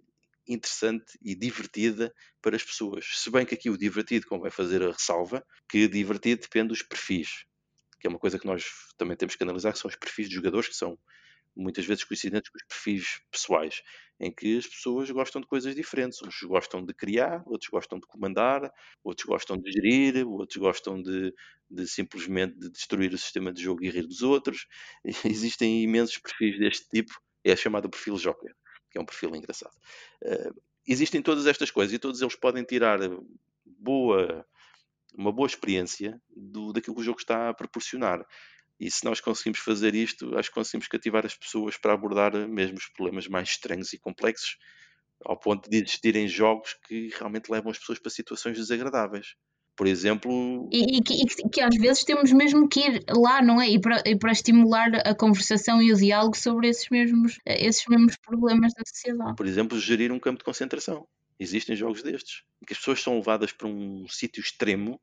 interessante 0.47 1.17
e 1.21 1.35
divertida 1.35 2.11
para 2.41 2.55
as 2.55 2.63
pessoas. 2.63 3.05
Se 3.13 3.29
bem 3.29 3.45
que 3.45 3.53
aqui 3.53 3.69
o 3.69 3.77
divertido, 3.77 4.25
como 4.25 4.41
vai 4.41 4.49
fazer 4.49 4.81
a 4.81 4.91
ressalva, 4.91 5.45
que 5.69 5.87
divertido 5.87 6.41
depende 6.41 6.69
dos 6.69 6.81
perfis, 6.81 7.45
que 7.99 8.07
é 8.07 8.09
uma 8.09 8.17
coisa 8.17 8.39
que 8.39 8.47
nós 8.47 8.65
também 8.97 9.15
temos 9.15 9.35
que 9.35 9.43
analisar, 9.43 9.73
que 9.73 9.79
são 9.79 9.89
os 9.89 9.95
perfis 9.95 10.27
de 10.27 10.35
jogadores, 10.35 10.67
que 10.67 10.75
são 10.75 10.97
muitas 11.55 11.85
vezes 11.85 12.03
coincidentes 12.03 12.49
com 12.49 12.57
os 12.57 12.65
perfis 12.65 13.21
pessoais, 13.31 13.83
em 14.19 14.33
que 14.33 14.57
as 14.57 14.65
pessoas 14.65 15.11
gostam 15.11 15.39
de 15.39 15.47
coisas 15.47 15.75
diferentes. 15.75 16.19
Uns 16.23 16.41
gostam 16.43 16.83
de 16.83 16.95
criar, 16.95 17.43
outros 17.45 17.69
gostam 17.69 17.99
de 17.99 18.07
comandar, 18.07 18.71
outros 19.03 19.27
gostam 19.27 19.55
de 19.55 19.71
gerir, 19.71 20.27
outros 20.27 20.57
gostam 20.57 20.99
de, 21.01 21.31
de 21.69 21.87
simplesmente 21.87 22.57
de 22.57 22.71
destruir 22.71 23.13
o 23.13 23.17
sistema 23.19 23.53
de 23.53 23.61
jogo 23.61 23.83
e 23.83 23.89
rir 23.91 24.07
dos 24.07 24.23
outros. 24.23 24.67
Existem 25.25 25.83
imensos 25.83 26.17
perfis 26.17 26.57
deste 26.57 26.89
tipo, 26.89 27.13
é 27.51 27.55
chamado 27.55 27.89
perfil 27.89 28.15
Joker, 28.15 28.53
que 28.91 28.97
é 28.97 29.01
um 29.01 29.05
perfil 29.05 29.35
engraçado. 29.35 29.73
Uh, 30.23 30.61
existem 30.87 31.21
todas 31.21 31.45
estas 31.45 31.71
coisas 31.71 31.93
e 31.93 31.99
todos 31.99 32.21
eles 32.21 32.35
podem 32.35 32.63
tirar 32.63 32.99
boa 33.65 34.45
uma 35.17 35.31
boa 35.31 35.47
experiência 35.47 36.21
do, 36.35 36.73
daquilo 36.73 36.95
que 36.95 37.01
o 37.01 37.05
jogo 37.05 37.19
está 37.19 37.49
a 37.49 37.53
proporcionar. 37.53 38.25
E 38.79 38.91
se 38.91 39.05
nós 39.05 39.21
conseguimos 39.21 39.59
fazer 39.59 39.95
isto, 39.95 40.37
acho 40.37 40.49
que 40.49 40.55
conseguimos 40.55 40.87
cativar 40.87 41.25
as 41.25 41.35
pessoas 41.35 41.77
para 41.77 41.93
abordar 41.93 42.33
mesmo 42.47 42.77
os 42.77 42.87
problemas 42.89 43.27
mais 43.27 43.49
estranhos 43.49 43.93
e 43.93 43.97
complexos, 43.97 44.57
ao 45.23 45.39
ponto 45.39 45.69
de 45.69 45.77
existirem 45.77 46.27
jogos 46.27 46.75
que 46.85 47.09
realmente 47.17 47.49
levam 47.49 47.71
as 47.71 47.79
pessoas 47.79 47.99
para 47.99 48.11
situações 48.11 48.57
desagradáveis. 48.57 49.35
Por 49.75 49.87
exemplo. 49.87 50.69
E, 50.71 50.97
e, 50.97 51.01
que, 51.01 51.13
e, 51.13 51.49
que, 51.49 51.61
às 51.61 51.75
vezes 51.75 52.03
temos 52.03 52.31
mesmo 52.31 52.67
que 52.67 52.79
ir 52.79 53.03
lá, 53.09 53.41
não 53.41 53.61
é? 53.61 53.69
E 53.69 53.79
para, 53.79 54.01
e 54.05 54.17
para 54.17 54.31
estimular 54.31 54.95
a 55.05 55.13
conversação 55.13 55.81
e 55.81 55.91
o 55.91 55.95
diálogo 55.97 56.37
sobre 56.37 56.69
esses 56.69 56.89
mesmos, 56.89 57.37
esses 57.45 57.85
mesmos 57.87 58.15
problemas 58.15 58.73
da 58.73 58.83
sociedade. 58.85 59.35
Por 59.35 59.45
exemplo, 59.45 59.77
gerir 59.77 60.11
um 60.11 60.19
campo 60.19 60.39
de 60.39 60.45
concentração. 60.45 61.05
Existem 61.37 61.75
jogos 61.75 62.01
destes, 62.01 62.43
em 62.61 62.65
que 62.65 62.73
as 62.73 62.79
pessoas 62.79 63.01
são 63.01 63.15
levadas 63.15 63.51
para 63.51 63.67
um 63.67 64.07
sítio 64.07 64.39
extremo 64.39 64.99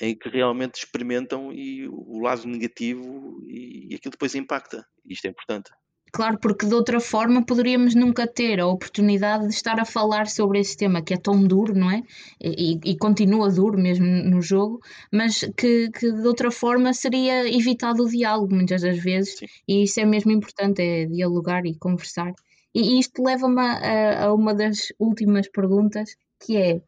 em 0.00 0.16
que 0.16 0.28
realmente 0.28 0.76
experimentam 0.76 1.52
e 1.52 1.86
o 1.86 2.18
lado 2.18 2.46
negativo 2.46 3.40
e, 3.44 3.92
e 3.92 3.94
aquilo 3.94 4.12
depois 4.12 4.34
impacta. 4.34 4.86
Isto 5.04 5.26
é 5.26 5.30
importante. 5.30 5.70
Claro, 6.14 6.38
porque 6.38 6.64
de 6.64 6.74
outra 6.76 7.00
forma 7.00 7.44
poderíamos 7.44 7.96
nunca 7.96 8.24
ter 8.24 8.60
a 8.60 8.68
oportunidade 8.68 9.48
de 9.48 9.52
estar 9.52 9.80
a 9.80 9.84
falar 9.84 10.28
sobre 10.28 10.60
esse 10.60 10.76
tema 10.76 11.02
que 11.02 11.12
é 11.12 11.16
tão 11.16 11.42
duro, 11.42 11.74
não 11.74 11.90
é? 11.90 12.04
E, 12.40 12.78
e 12.84 12.96
continua 12.96 13.50
duro 13.50 13.76
mesmo 13.76 14.06
no 14.06 14.40
jogo, 14.40 14.80
mas 15.10 15.40
que, 15.56 15.90
que, 15.90 16.12
de 16.12 16.24
outra 16.24 16.52
forma 16.52 16.92
seria 16.92 17.52
evitado 17.52 18.04
o 18.04 18.08
diálogo 18.08 18.54
muitas 18.54 18.82
das 18.82 18.96
vezes, 18.96 19.38
Sim. 19.38 19.46
e 19.66 19.82
isso 19.82 19.98
é 19.98 20.04
mesmo 20.04 20.30
importante, 20.30 20.80
é 20.80 21.04
dialogar 21.06 21.66
e 21.66 21.74
conversar. 21.74 22.32
E 22.72 23.00
isto 23.00 23.20
leva-me 23.20 23.60
a, 23.60 24.26
a 24.26 24.32
uma 24.32 24.54
das 24.54 24.92
últimas 25.00 25.48
perguntas, 25.50 26.14
que 26.38 26.56
é 26.56 26.80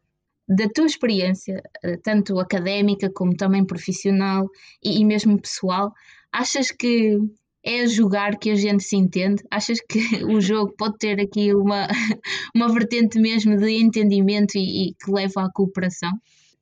da 0.47 0.69
tua 0.69 0.85
experiência, 0.85 1.61
eh, 1.83 1.97
tanto 1.97 2.39
académica 2.39 3.11
como 3.13 3.35
também 3.35 3.65
profissional 3.65 4.47
e, 4.81 5.01
e, 5.01 5.05
mesmo 5.05 5.37
pessoal, 5.37 5.91
achas 6.31 6.71
que 6.71 7.19
é 7.67 7.85
jogar 7.85 8.37
que 8.37 8.49
a 8.49 8.55
gente 8.55 8.83
se 8.83 8.95
entende? 8.95 9.43
Achas 9.51 9.79
que 9.81 9.99
o 10.25 10.39
jogo 10.39 10.73
pode 10.77 10.97
ter 10.97 11.19
aqui 11.19 11.53
uma, 11.53 11.87
uma 12.55 12.71
vertente 12.71 13.19
mesmo 13.19 13.57
de 13.57 13.71
entendimento 13.71 14.57
e, 14.57 14.89
e 14.89 14.93
que 14.93 15.11
leva 15.11 15.43
à 15.43 15.51
cooperação? 15.51 16.11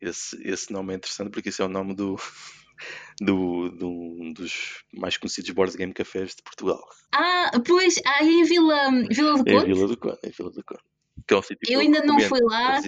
Esse, 0.02 0.36
esse 0.44 0.74
nome 0.74 0.94
é 0.94 0.98
interessante 0.98 1.30
porque 1.30 1.50
esse 1.50 1.62
é 1.62 1.65
o 1.65 1.70
nome 1.70 1.96
do, 1.96 2.15
do, 3.22 3.70
do, 3.70 3.88
um 3.88 4.34
dos 4.34 4.84
mais 4.94 5.15
conhecidos 5.18 5.52
board 5.52 5.78
game 5.78 5.94
cafés 5.94 6.36
de 6.36 6.44
Portugal. 6.44 6.84
Ah, 7.13 7.52
pois, 7.65 8.02
aí 8.06 8.41
em 8.41 8.44
Vila, 8.44 8.89
Vila 9.10 9.38
do 9.38 9.46
Conde? 9.46 9.72
É 9.72 9.74
Vila 9.74 9.88
do 9.88 9.98
Conde, 9.98 10.20
é 10.24 10.30
Vila 10.30 10.52
do 10.52 10.63
Conde. 10.63 10.82
Que 11.28 11.34
é 11.34 11.38
um 11.38 11.41
eu 11.70 11.80
ainda 11.80 12.04
não 12.04 12.20
fui 12.20 12.39
lá. 12.41 12.82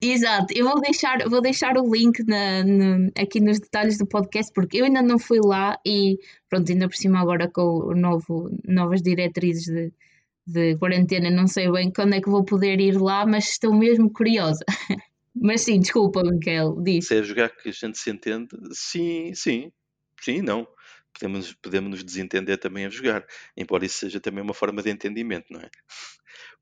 Exato, 0.00 0.54
eu 0.56 0.64
vou 0.64 0.80
deixar, 0.80 1.28
vou 1.28 1.40
deixar 1.40 1.76
o 1.76 1.92
link 1.92 2.22
na, 2.24 2.62
aqui 3.20 3.40
nos 3.40 3.58
detalhes 3.58 3.98
do 3.98 4.06
podcast, 4.06 4.52
porque 4.52 4.78
eu 4.78 4.84
ainda 4.84 5.02
não 5.02 5.18
fui 5.18 5.40
lá 5.42 5.76
e 5.84 6.18
pronto, 6.48 6.70
ainda 6.70 6.88
por 6.88 6.94
cima 6.94 7.18
agora 7.18 7.50
com 7.50 7.62
o 7.62 7.94
novo, 7.96 8.48
novas 8.64 9.02
diretrizes 9.02 9.66
de, 9.66 9.92
de 10.46 10.76
quarentena, 10.78 11.30
não 11.30 11.48
sei 11.48 11.70
bem 11.72 11.90
quando 11.90 12.14
é 12.14 12.20
que 12.20 12.30
vou 12.30 12.44
poder 12.44 12.80
ir 12.80 12.96
lá, 12.96 13.26
mas 13.26 13.50
estou 13.50 13.74
mesmo 13.74 14.08
curiosa. 14.12 14.64
mas 15.34 15.62
sim, 15.62 15.80
desculpa, 15.80 16.22
Miguel, 16.22 16.80
diz. 16.80 17.08
Se 17.08 17.18
é 17.18 17.22
jogar 17.24 17.48
que 17.50 17.68
a 17.68 17.72
gente 17.72 17.98
se 17.98 18.08
entende, 18.08 18.48
sim, 18.72 19.34
sim, 19.34 19.72
sim, 20.20 20.42
não. 20.42 20.66
Podemos, 21.12 21.52
podemos 21.54 21.90
nos 21.90 22.04
desentender 22.04 22.58
também 22.58 22.86
a 22.86 22.90
jogar, 22.90 23.26
embora 23.56 23.84
isso 23.84 23.98
seja 23.98 24.20
também 24.20 24.44
uma 24.44 24.54
forma 24.54 24.80
de 24.80 24.90
entendimento, 24.90 25.46
não 25.50 25.60
é? 25.60 25.68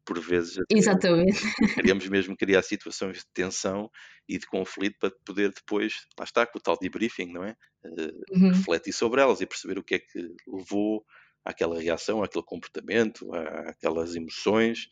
Por 0.06 0.20
vezes 0.20 0.56
Exatamente. 0.70 1.40
queríamos 1.74 2.08
mesmo 2.08 2.36
criar 2.36 2.62
situações 2.62 3.18
de 3.18 3.26
tensão 3.34 3.90
e 4.28 4.38
de 4.38 4.46
conflito 4.46 4.96
para 5.00 5.10
poder 5.24 5.52
depois, 5.52 6.06
lá 6.18 6.24
está, 6.24 6.46
com 6.46 6.58
o 6.58 6.60
tal 6.60 6.78
debriefing, 6.78 7.32
não 7.32 7.44
é? 7.44 7.56
Uh, 7.84 8.22
uhum. 8.30 8.52
Refletir 8.52 8.92
sobre 8.92 9.20
elas 9.20 9.40
e 9.40 9.46
perceber 9.46 9.78
o 9.78 9.82
que 9.82 9.96
é 9.96 9.98
que 9.98 10.34
levou 10.46 11.04
àquela 11.44 11.80
reação, 11.80 12.22
àquele 12.22 12.44
comportamento, 12.44 13.28
àquelas 13.34 14.14
emoções. 14.14 14.88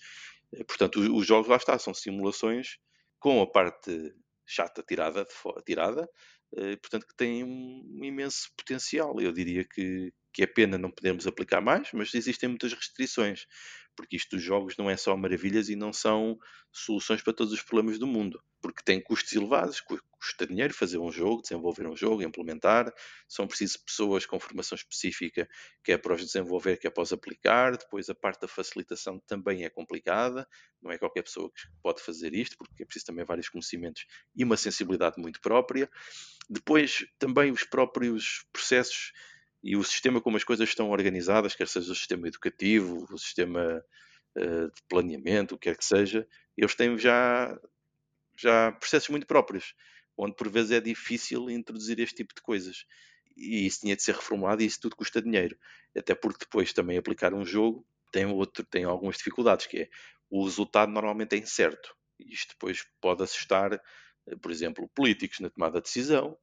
Uh, 0.52 0.64
portanto, 0.64 1.00
os, 1.00 1.08
os, 1.08 1.26
jogos 1.26 1.48
lá 1.48 1.56
está, 1.56 1.78
são 1.78 1.94
simulações 1.94 2.78
com 3.20 3.40
a 3.40 3.46
parte 3.50 4.12
chata 4.44 4.82
tirada, 4.82 5.26
tirada 5.64 6.02
uh, 6.56 6.80
portanto, 6.80 7.06
que 7.06 7.16
têm 7.16 7.44
um 7.44 8.00
imenso 8.02 8.48
potencial. 8.56 9.20
Eu 9.20 9.32
diria 9.32 9.64
que, 9.64 10.12
que 10.32 10.42
é 10.42 10.46
pena 10.46 10.76
não 10.76 10.90
podermos 10.90 11.24
aplicar 11.26 11.60
mais, 11.60 11.90
mas 11.92 12.12
existem 12.14 12.48
muitas 12.48 12.72
restrições 12.72 13.46
porque 13.96 14.16
isto 14.16 14.36
dos 14.36 14.44
jogos 14.44 14.76
não 14.76 14.90
é 14.90 14.96
só 14.96 15.16
maravilhas 15.16 15.68
e 15.68 15.76
não 15.76 15.92
são 15.92 16.38
soluções 16.72 17.22
para 17.22 17.32
todos 17.32 17.52
os 17.52 17.62
problemas 17.62 17.98
do 17.98 18.06
mundo, 18.06 18.42
porque 18.60 18.82
tem 18.84 19.00
custos 19.00 19.32
elevados, 19.32 19.80
custa 19.80 20.46
dinheiro 20.46 20.74
fazer 20.74 20.98
um 20.98 21.12
jogo, 21.12 21.42
desenvolver 21.42 21.86
um 21.86 21.96
jogo, 21.96 22.22
implementar, 22.22 22.92
são 23.28 23.46
precisas 23.46 23.76
pessoas 23.76 24.26
com 24.26 24.40
formação 24.40 24.74
específica 24.74 25.48
que 25.84 25.92
é 25.92 25.98
para 25.98 26.14
os 26.14 26.24
desenvolver, 26.24 26.78
que 26.78 26.86
é 26.86 26.90
para 26.90 27.02
os 27.02 27.12
aplicar, 27.12 27.76
depois 27.76 28.08
a 28.08 28.14
parte 28.14 28.40
da 28.40 28.48
facilitação 28.48 29.20
também 29.26 29.64
é 29.64 29.70
complicada, 29.70 30.48
não 30.82 30.90
é 30.90 30.98
qualquer 30.98 31.22
pessoa 31.22 31.50
que 31.50 31.62
pode 31.82 32.02
fazer 32.02 32.34
isto, 32.34 32.56
porque 32.56 32.82
é 32.82 32.86
preciso 32.86 33.06
também 33.06 33.24
vários 33.24 33.48
conhecimentos 33.48 34.06
e 34.34 34.42
uma 34.42 34.56
sensibilidade 34.56 35.20
muito 35.20 35.40
própria. 35.40 35.88
Depois 36.48 37.06
também 37.18 37.50
os 37.52 37.64
próprios 37.64 38.44
processos 38.52 39.12
e 39.64 39.76
o 39.76 39.82
sistema 39.82 40.20
como 40.20 40.36
as 40.36 40.44
coisas 40.44 40.68
estão 40.68 40.90
organizadas, 40.90 41.54
quer 41.54 41.66
seja 41.66 41.90
o 41.90 41.94
sistema 41.94 42.28
educativo, 42.28 43.06
o 43.10 43.18
sistema 43.18 43.82
uh, 44.36 44.66
de 44.70 44.82
planeamento, 44.86 45.54
o 45.54 45.58
que 45.58 45.70
quer 45.70 45.78
que 45.78 45.84
seja, 45.84 46.28
eles 46.54 46.74
têm 46.74 46.98
já, 46.98 47.58
já 48.36 48.72
processos 48.72 49.08
muito 49.08 49.26
próprios, 49.26 49.74
onde 50.18 50.36
por 50.36 50.50
vezes 50.50 50.70
é 50.70 50.80
difícil 50.82 51.48
introduzir 51.48 51.98
este 51.98 52.16
tipo 52.16 52.34
de 52.34 52.42
coisas. 52.42 52.84
E 53.34 53.66
isso 53.66 53.80
tinha 53.80 53.96
de 53.96 54.02
ser 54.02 54.14
reformulado 54.14 54.62
e 54.62 54.66
isso 54.66 54.80
tudo 54.80 54.96
custa 54.96 55.22
dinheiro. 55.22 55.56
Até 55.96 56.14
porque 56.14 56.44
depois 56.44 56.74
também 56.74 56.98
aplicar 56.98 57.32
um 57.32 57.44
jogo 57.44 57.86
tem, 58.12 58.26
outro, 58.26 58.66
tem 58.66 58.84
algumas 58.84 59.16
dificuldades, 59.16 59.66
que 59.66 59.78
é 59.78 59.88
o 60.28 60.44
resultado 60.44 60.92
normalmente 60.92 61.36
é 61.36 61.38
incerto. 61.38 61.96
Isto 62.18 62.50
depois 62.50 62.86
pode 63.00 63.22
assustar, 63.22 63.72
eh, 63.72 64.36
por 64.42 64.50
exemplo, 64.52 64.88
políticos 64.94 65.40
na 65.40 65.48
tomada 65.48 65.80
de 65.80 65.84
decisão, 65.84 66.36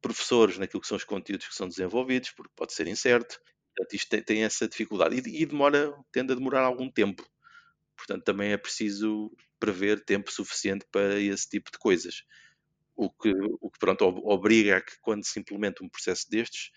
professores 0.00 0.58
naquilo 0.58 0.80
que 0.80 0.88
são 0.88 0.96
os 0.96 1.04
conteúdos 1.04 1.48
que 1.48 1.54
são 1.54 1.68
desenvolvidos, 1.68 2.30
porque 2.30 2.52
pode 2.54 2.72
ser 2.72 2.86
incerto. 2.86 3.40
Portanto, 3.74 3.94
isto 3.94 4.08
tem, 4.08 4.22
tem 4.22 4.44
essa 4.44 4.68
dificuldade 4.68 5.16
e, 5.16 5.42
e, 5.42 5.46
demora, 5.46 5.94
tende 6.12 6.32
a 6.32 6.36
demorar 6.36 6.62
algum 6.62 6.90
tempo. 6.90 7.24
Portanto, 7.96 8.24
também 8.24 8.52
é 8.52 8.56
preciso 8.56 9.30
prever 9.58 10.04
tempo 10.04 10.30
suficiente 10.30 10.86
para 10.90 11.18
esse 11.18 11.48
tipo 11.48 11.70
de 11.70 11.78
coisas. 11.78 12.22
O 12.96 13.10
que, 13.10 13.32
o 13.60 13.70
que 13.70 13.78
pronto, 13.78 14.04
obriga 14.24 14.78
a 14.78 14.80
que 14.80 14.98
quando 15.00 15.24
se 15.24 15.38
implementa 15.38 15.84
um 15.84 15.88
processo 15.88 16.28
destes, 16.28 16.70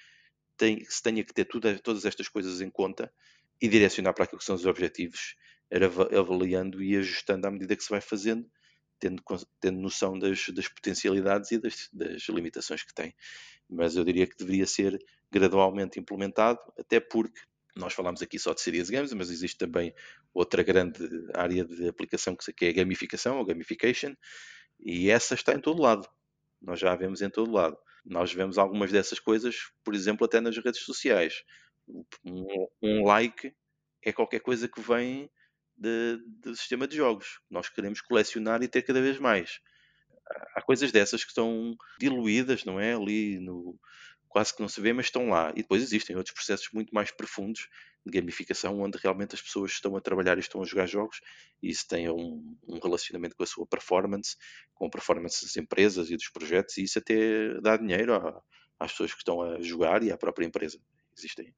tem, 0.57 0.83
se 0.85 1.01
tenha 1.01 1.23
que 1.23 1.33
ter 1.33 1.45
tudo, 1.45 1.79
todas 1.79 2.05
estas 2.05 2.27
coisas 2.27 2.61
em 2.61 2.69
conta 2.69 3.11
e 3.59 3.67
direcionar 3.67 4.13
para 4.13 4.25
aquilo 4.25 4.39
que 4.39 4.45
são 4.45 4.55
os 4.55 4.65
objetivos, 4.65 5.35
avaliando 6.17 6.81
e 6.81 6.97
ajustando 6.97 7.47
à 7.47 7.51
medida 7.51 7.75
que 7.75 7.83
se 7.83 7.89
vai 7.89 8.01
fazendo, 8.01 8.49
tendo, 9.01 9.23
tendo 9.59 9.81
noção 9.81 10.17
das, 10.17 10.47
das 10.49 10.67
potencialidades 10.67 11.51
e 11.51 11.57
das, 11.57 11.89
das 11.91 12.21
limitações 12.29 12.83
que 12.83 12.93
tem. 12.93 13.13
Mas 13.67 13.95
eu 13.95 14.05
diria 14.05 14.27
que 14.27 14.37
deveria 14.37 14.67
ser 14.67 15.03
gradualmente 15.31 15.99
implementado, 15.99 16.59
até 16.77 16.99
porque 16.99 17.41
nós 17.75 17.93
falamos 17.93 18.21
aqui 18.21 18.37
só 18.37 18.53
de 18.53 18.61
serious 18.61 18.89
games, 18.89 19.11
mas 19.13 19.29
existe 19.29 19.57
também 19.57 19.93
outra 20.33 20.61
grande 20.61 20.99
área 21.33 21.65
de 21.65 21.87
aplicação 21.87 22.35
que 22.35 22.65
é 22.65 22.69
a 22.69 22.73
gamificação, 22.73 23.37
ou 23.37 23.45
gamification, 23.45 24.13
e 24.79 25.09
essa 25.09 25.33
está 25.33 25.53
em 25.53 25.59
todo 25.59 25.81
lado. 25.81 26.07
Nós 26.61 26.79
já 26.79 26.91
a 26.91 26.95
vemos 26.95 27.21
em 27.21 27.29
todo 27.29 27.51
lado. 27.51 27.77
Nós 28.05 28.31
vemos 28.31 28.57
algumas 28.57 28.91
dessas 28.91 29.19
coisas, 29.19 29.71
por 29.83 29.95
exemplo, 29.95 30.25
até 30.25 30.39
nas 30.39 30.57
redes 30.57 30.81
sociais. 30.81 31.43
Um, 32.23 32.67
um 32.81 33.05
like 33.05 33.53
é 34.03 34.11
qualquer 34.11 34.41
coisa 34.41 34.67
que 34.67 34.81
vem 34.81 35.29
de, 35.81 36.23
do 36.43 36.55
sistema 36.55 36.87
de 36.87 36.95
jogos. 36.95 37.39
Nós 37.49 37.67
queremos 37.67 38.01
colecionar 38.01 38.61
e 38.61 38.67
ter 38.67 38.83
cada 38.83 39.01
vez 39.01 39.17
mais. 39.17 39.59
Há 40.55 40.61
coisas 40.61 40.91
dessas 40.91 41.23
que 41.23 41.31
estão 41.31 41.75
diluídas, 41.99 42.63
não 42.63 42.79
é? 42.79 42.93
Ali 42.93 43.39
no, 43.39 43.77
quase 44.29 44.55
que 44.55 44.61
não 44.61 44.69
se 44.69 44.79
vê, 44.79 44.93
mas 44.93 45.07
estão 45.07 45.27
lá. 45.27 45.51
E 45.51 45.63
depois 45.63 45.81
existem 45.81 46.15
outros 46.15 46.35
processos 46.35 46.69
muito 46.71 46.93
mais 46.93 47.09
profundos 47.09 47.67
de 48.05 48.11
gamificação, 48.11 48.79
onde 48.79 48.97
realmente 48.97 49.33
as 49.33 49.41
pessoas 49.41 49.71
estão 49.71 49.95
a 49.95 50.01
trabalhar 50.01 50.37
e 50.37 50.41
estão 50.41 50.61
a 50.61 50.65
jogar 50.65 50.87
jogos, 50.87 51.19
e 51.61 51.69
isso 51.69 51.87
tem 51.87 52.09
um, 52.09 52.57
um 52.67 52.79
relacionamento 52.79 53.35
com 53.35 53.43
a 53.43 53.47
sua 53.47 53.65
performance, 53.65 54.37
com 54.73 54.85
a 54.85 54.89
performance 54.89 55.43
das 55.43 55.57
empresas 55.57 56.09
e 56.09 56.15
dos 56.15 56.29
projetos, 56.29 56.77
e 56.77 56.83
isso 56.83 56.97
até 56.97 57.59
dá 57.61 57.75
dinheiro 57.75 58.13
às 58.79 58.91
pessoas 58.91 59.11
que 59.11 59.19
estão 59.19 59.41
a 59.41 59.61
jogar 59.61 60.01
e 60.03 60.11
à 60.11 60.17
própria 60.17 60.45
empresa. 60.45 60.79
Existem 61.17 61.53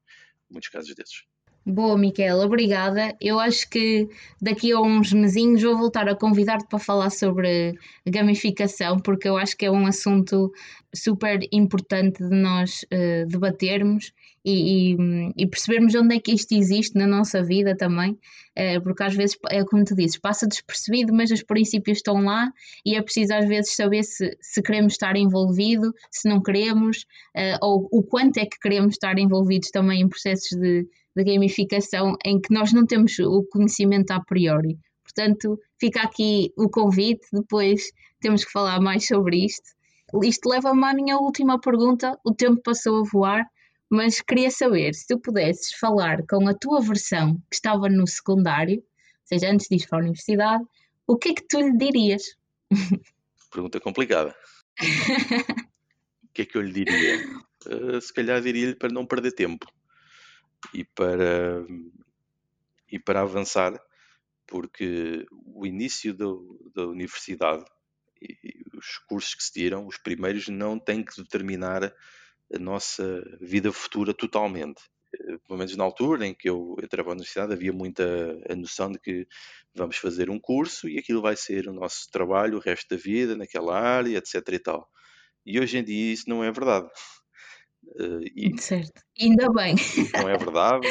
muitos 0.50 0.70
casos 0.70 0.94
desses. 0.96 1.26
Boa, 1.66 1.98
Miquela, 1.98 2.46
obrigada. 2.46 3.16
Eu 3.22 3.40
acho 3.40 3.70
que 3.70 4.10
daqui 4.42 4.74
a 4.74 4.82
uns 4.82 5.14
mesinhos 5.14 5.62
vou 5.62 5.78
voltar 5.78 6.10
a 6.10 6.16
convidar-te 6.16 6.68
para 6.68 6.78
falar 6.78 7.10
sobre 7.10 7.74
gamificação, 8.06 9.00
porque 9.00 9.30
eu 9.30 9.38
acho 9.38 9.56
que 9.56 9.66
é 9.66 9.72
um 9.72 9.88
assunto 9.88 10.52
super 10.94 11.40
importante 11.54 12.22
de 12.22 12.36
nós 12.36 12.84
uh, 12.84 13.26
debatermos 13.28 14.12
e, 14.44 14.92
e, 14.92 14.98
e, 15.38 15.48
percebermos 15.48 15.96
onde 15.96 16.16
é 16.16 16.20
que 16.20 16.34
isto 16.34 16.54
existe 16.54 16.98
na 16.98 17.08
nossa 17.08 17.42
vida 17.42 17.78
também, 17.78 18.12
uh, 18.12 18.82
porque 18.84 19.04
às 19.04 19.16
vezes, 19.16 19.38
é 19.50 19.64
como 19.64 19.86
tu 19.86 19.96
dizes, 19.96 20.20
passa 20.20 20.46
despercebido, 20.46 21.14
mas 21.14 21.32
os 21.32 21.44
princípios 21.44 22.00
estão 22.00 22.26
lá 22.26 22.52
e 22.86 22.96
é 22.96 23.02
preciso 23.02 23.34
às 23.34 23.48
vezes 23.48 23.74
saber 23.74 24.04
se, 24.04 24.38
se 24.42 24.62
queremos 24.62 24.94
estar 24.94 25.16
envolvido, 25.16 25.94
se 26.12 26.28
não 26.28 26.44
queremos, 26.44 27.06
uh, 27.38 27.58
ou 27.62 27.88
o 27.90 28.04
quanto 28.04 28.38
é 28.38 28.46
que 28.46 28.60
queremos 28.60 28.96
estar 28.96 29.18
envolvidos 29.18 29.70
também 29.72 30.02
em 30.02 30.10
processos 30.10 30.60
de 30.60 30.86
da 31.16 31.24
gamificação 31.24 32.16
em 32.26 32.40
que 32.40 32.54
nós 32.54 32.74
não 32.74 32.86
temos 32.86 33.18
o 33.20 33.44
conhecimento 33.44 34.12
a 34.12 34.20
priori. 34.20 34.78
Portanto, 35.04 35.60
fica 35.80 36.02
aqui 36.02 36.52
o 36.58 36.70
convite, 36.70 37.28
depois 37.32 37.92
temos 38.20 38.44
que 38.44 38.52
falar 38.52 38.80
mais 38.80 39.06
sobre 39.06 39.46
isto. 39.46 39.70
Isto 40.24 40.50
leva-me 40.50 40.86
à 40.86 40.94
minha 40.94 41.18
última 41.18 41.60
pergunta. 41.60 42.18
O 42.26 42.34
tempo 42.34 42.62
passou 42.64 43.02
a 43.02 43.10
voar, 43.12 43.46
mas 43.90 44.22
queria 44.22 44.50
saber 44.50 44.94
se 44.96 45.08
tu 45.08 45.20
pudesses 45.20 45.74
falar 45.74 46.26
com 46.28 46.48
a 46.48 46.54
tua 46.54 46.82
versão 46.82 47.36
que 47.50 47.56
estava 47.56 47.90
no 47.90 48.08
secundário, 48.08 48.78
ou 48.78 48.84
seja, 49.26 49.52
antes 49.52 49.68
de 49.68 49.76
ir 49.76 49.88
para 49.88 50.00
a 50.00 50.02
universidade, 50.02 50.64
o 51.06 51.18
que 51.18 51.30
é 51.30 51.34
que 51.34 51.48
tu 51.48 51.60
lhe 51.60 51.78
dirias? 51.78 52.24
Pergunta 53.52 53.80
complicada. 53.80 54.36
o 56.24 56.28
que 56.34 56.42
é 56.42 56.46
que 56.46 56.58
eu 56.58 56.62
lhe 56.62 56.72
diria? 56.72 57.28
Uh, 57.68 58.02
se 58.02 58.12
calhar 58.12 58.42
diria-lhe 58.42 58.76
para 58.76 58.92
não 58.92 59.06
perder 59.06 59.34
tempo 59.34 59.68
e 60.74 60.84
para, 60.84 61.66
e 62.92 63.00
para 63.00 63.22
avançar, 63.22 63.80
porque 64.48 65.26
o 65.32 65.66
início 65.66 66.14
do, 66.14 66.72
da 66.76 66.86
universidade 66.86 67.66
e, 68.22 68.64
os 68.78 68.98
cursos 69.08 69.36
que 69.36 69.44
se 69.44 69.54
tiram, 69.54 69.88
os 69.88 69.98
primeiros, 69.98 70.48
não 70.48 70.80
têm 70.80 71.04
que 71.04 71.16
determinar 71.22 71.84
a 72.54 72.60
nossa 72.60 73.24
vida 73.42 73.72
futura 73.72 74.14
totalmente. 74.14 74.82
Eh, 75.14 75.38
pelo 75.48 75.58
menos 75.60 75.76
na 75.76 75.84
altura 75.84 76.26
em 76.28 76.34
que 76.34 76.50
eu 76.50 76.76
entrava 76.82 77.10
na 77.10 77.16
universidade, 77.16 77.54
havia 77.54 77.74
muita 77.74 78.04
a 78.50 78.56
noção 78.56 78.92
de 78.92 79.00
que 79.00 79.28
vamos 79.74 79.98
fazer 79.98 80.30
um 80.30 80.40
curso 80.40 80.88
e 80.88 80.98
aquilo 80.98 81.22
vai 81.22 81.36
ser 81.36 81.68
o 81.68 81.74
nosso 81.74 82.10
trabalho 82.12 82.58
o 82.58 82.62
resto 82.62 82.96
da 82.96 83.02
vida, 83.02 83.36
naquela 83.36 83.80
área, 83.80 84.18
etc. 84.18 84.36
e 84.50 84.60
tal. 84.60 84.90
E 85.46 85.60
hoje 85.60 85.78
em 85.78 85.84
dia 85.84 86.14
isso 86.14 86.30
não 86.30 86.44
é 86.44 86.52
verdade. 86.52 86.88
Uh, 87.96 88.24
e 88.36 88.60
certo, 88.60 89.02
ainda 89.20 89.52
bem. 89.52 89.76
Não 90.14 90.28
é 90.30 90.38
verdade, 90.38 90.88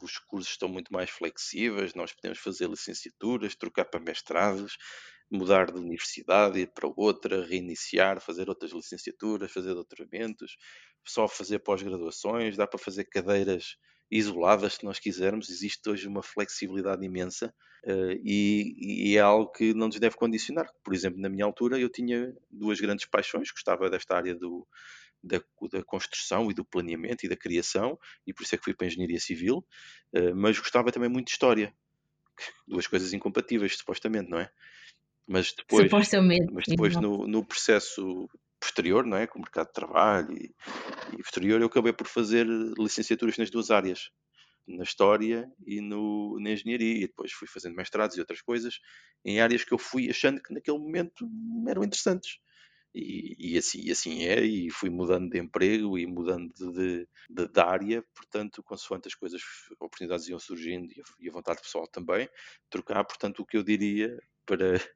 os 0.00 0.18
cursos 0.18 0.52
estão 0.52 0.68
muito 0.68 0.92
mais 0.92 1.10
flexíveis, 1.10 1.94
nós 1.94 2.12
podemos 2.12 2.38
fazer 2.38 2.68
licenciaturas, 2.68 3.56
trocar 3.56 3.86
para 3.86 4.00
mestrados, 4.00 4.76
mudar 5.30 5.72
de 5.72 5.80
universidade, 5.80 6.60
ir 6.60 6.70
para 6.72 6.88
outra, 6.96 7.44
reiniciar, 7.44 8.20
fazer 8.20 8.48
outras 8.48 8.72
licenciaturas, 8.72 9.50
fazer 9.50 9.74
doutoramentos, 9.74 10.56
só 11.04 11.26
fazer 11.26 11.58
pós-graduações, 11.58 12.56
dá 12.56 12.66
para 12.66 12.78
fazer 12.78 13.04
cadeiras 13.04 13.76
isoladas 14.10 14.74
se 14.74 14.84
nós 14.84 14.98
quisermos, 15.00 15.50
existe 15.50 15.88
hoje 15.88 16.06
uma 16.06 16.22
flexibilidade 16.22 17.04
imensa 17.04 17.52
uh, 17.84 18.12
e, 18.22 19.10
e, 19.10 19.16
é 19.16 19.20
algo 19.20 19.50
que 19.50 19.74
não 19.74 19.88
nos 19.88 19.98
deve 19.98 20.14
condicionar. 20.16 20.68
Por 20.84 20.94
exemplo, 20.94 21.20
na 21.20 21.28
minha 21.28 21.44
altura 21.44 21.78
eu 21.80 21.88
tinha 21.88 22.32
duas 22.50 22.80
grandes 22.80 23.06
paixões, 23.06 23.50
gostava 23.50 23.90
desta 23.90 24.16
área 24.16 24.34
do, 24.34 24.66
da, 25.24 25.42
da, 25.72 25.82
construção 25.82 26.50
e 26.50 26.54
do 26.54 26.64
planeamento 26.64 27.24
e 27.24 27.28
da 27.28 27.36
criação, 27.36 27.98
e 28.26 28.32
por 28.32 28.42
isso 28.42 28.54
é 28.54 28.58
que 28.58 28.64
fui 28.64 28.74
para 28.74 28.86
a 28.86 28.88
engenharia 28.88 29.18
civil, 29.18 29.66
uh, 30.14 30.34
mas 30.34 30.58
gostava 30.58 30.92
também 30.92 31.08
muito 31.08 31.26
de 31.26 31.32
história. 31.32 31.74
Duas 32.66 32.86
coisas 32.86 33.12
incompatíveis, 33.12 33.76
supostamente, 33.76 34.28
não 34.28 34.38
é? 34.38 34.50
Mas 35.26 35.54
depois, 35.54 35.90
mas 36.52 36.64
depois 36.66 36.96
no, 36.96 37.26
no, 37.26 37.44
processo 37.44 38.28
posterior, 38.60 39.06
não 39.06 39.16
é? 39.16 39.26
Com 39.26 39.38
o 39.38 39.42
mercado 39.42 39.68
de 39.68 39.72
trabalho 39.72 40.32
e, 40.32 40.54
e 41.12 41.22
posterior, 41.22 41.60
eu 41.60 41.66
acabei 41.66 41.92
por 41.92 42.06
fazer 42.06 42.46
licenciaturas 42.78 43.38
nas 43.38 43.50
duas 43.50 43.70
áreas, 43.70 44.10
na 44.66 44.82
história 44.82 45.50
e 45.66 45.80
no, 45.80 46.38
na 46.40 46.50
engenharia, 46.50 46.96
e 46.96 47.06
depois 47.06 47.32
fui 47.32 47.48
fazendo 47.48 47.76
mestrados 47.76 48.16
e 48.16 48.20
outras 48.20 48.42
coisas 48.42 48.80
em 49.24 49.40
áreas 49.40 49.64
que 49.64 49.72
eu 49.72 49.78
fui 49.78 50.10
achando 50.10 50.42
que 50.42 50.52
naquele 50.52 50.78
momento 50.78 51.26
eram 51.68 51.84
interessantes. 51.84 52.38
E, 52.94 53.54
e, 53.54 53.58
assim, 53.58 53.80
e 53.82 53.90
assim 53.90 54.22
é, 54.24 54.40
e 54.44 54.70
fui 54.70 54.88
mudando 54.88 55.28
de 55.28 55.38
emprego 55.38 55.98
e 55.98 56.06
mudando 56.06 56.52
de, 56.54 57.08
de, 57.28 57.48
de 57.48 57.60
área, 57.60 58.04
portanto, 58.14 58.62
consoante 58.62 59.08
as 59.08 59.14
coisas, 59.14 59.42
oportunidades 59.80 60.28
iam 60.28 60.38
surgindo 60.38 60.92
e 60.92 61.00
a, 61.00 61.04
e 61.18 61.28
vontade 61.28 61.60
pessoal 61.60 61.88
também, 61.88 62.28
trocar, 62.70 63.04
portanto, 63.04 63.40
o 63.40 63.46
que 63.46 63.56
eu 63.56 63.64
diria 63.64 64.16
para, 64.46 64.74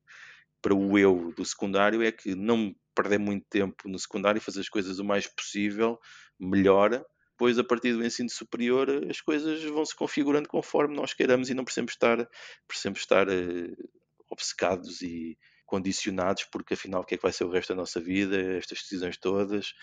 para 0.63 0.75
o 0.75 0.97
eu 0.97 1.33
do 1.37 1.45
secundário 1.45 2.03
é 2.03 2.13
que 2.13 2.37
não 2.37 2.73
perder 2.95 3.19
muito 3.19 3.47
tempo 3.51 3.89
no 3.89 3.99
secundário, 3.99 4.41
fazer 4.41 4.61
as 4.61 4.69
coisas 4.69 5.01
o 5.01 5.05
mais 5.05 5.27
possível, 5.27 5.99
melhora, 6.39 7.05
depois 7.33 7.57
a 7.59 7.65
partir 7.65 7.93
do 7.93 8.05
ensino 8.05 8.29
superior 8.29 8.89
as 9.09 9.21
coisas 9.21 9.63
vão 9.65 9.85
se 9.85 9.95
configurando 9.95 10.49
conforme 10.49 10.97
nós 10.97 11.15
queiramos 11.15 11.49
e 11.49 11.55
não 11.55 11.65
precisamos 11.65 11.93
estar, 11.93 12.29
precisamos 12.67 12.99
estar 12.99 13.29
uh, 13.29 13.89
obcecados 14.29 15.03
e 15.03 15.39
condicionados, 15.69 16.45
porque 16.51 16.75
afinal 16.75 17.03
o 17.03 17.05
que 17.05 17.15
é 17.15 17.19
que 17.19 17.23
vai 17.23 17.33
ser 17.33 17.45
o 17.45 17.51
resto 17.51 17.69
da 17.69 17.77
nossa 17.77 18.01
vida, 18.01 18.37
estas 18.57 18.79
decisões 18.79 19.19
todas, 19.19 19.75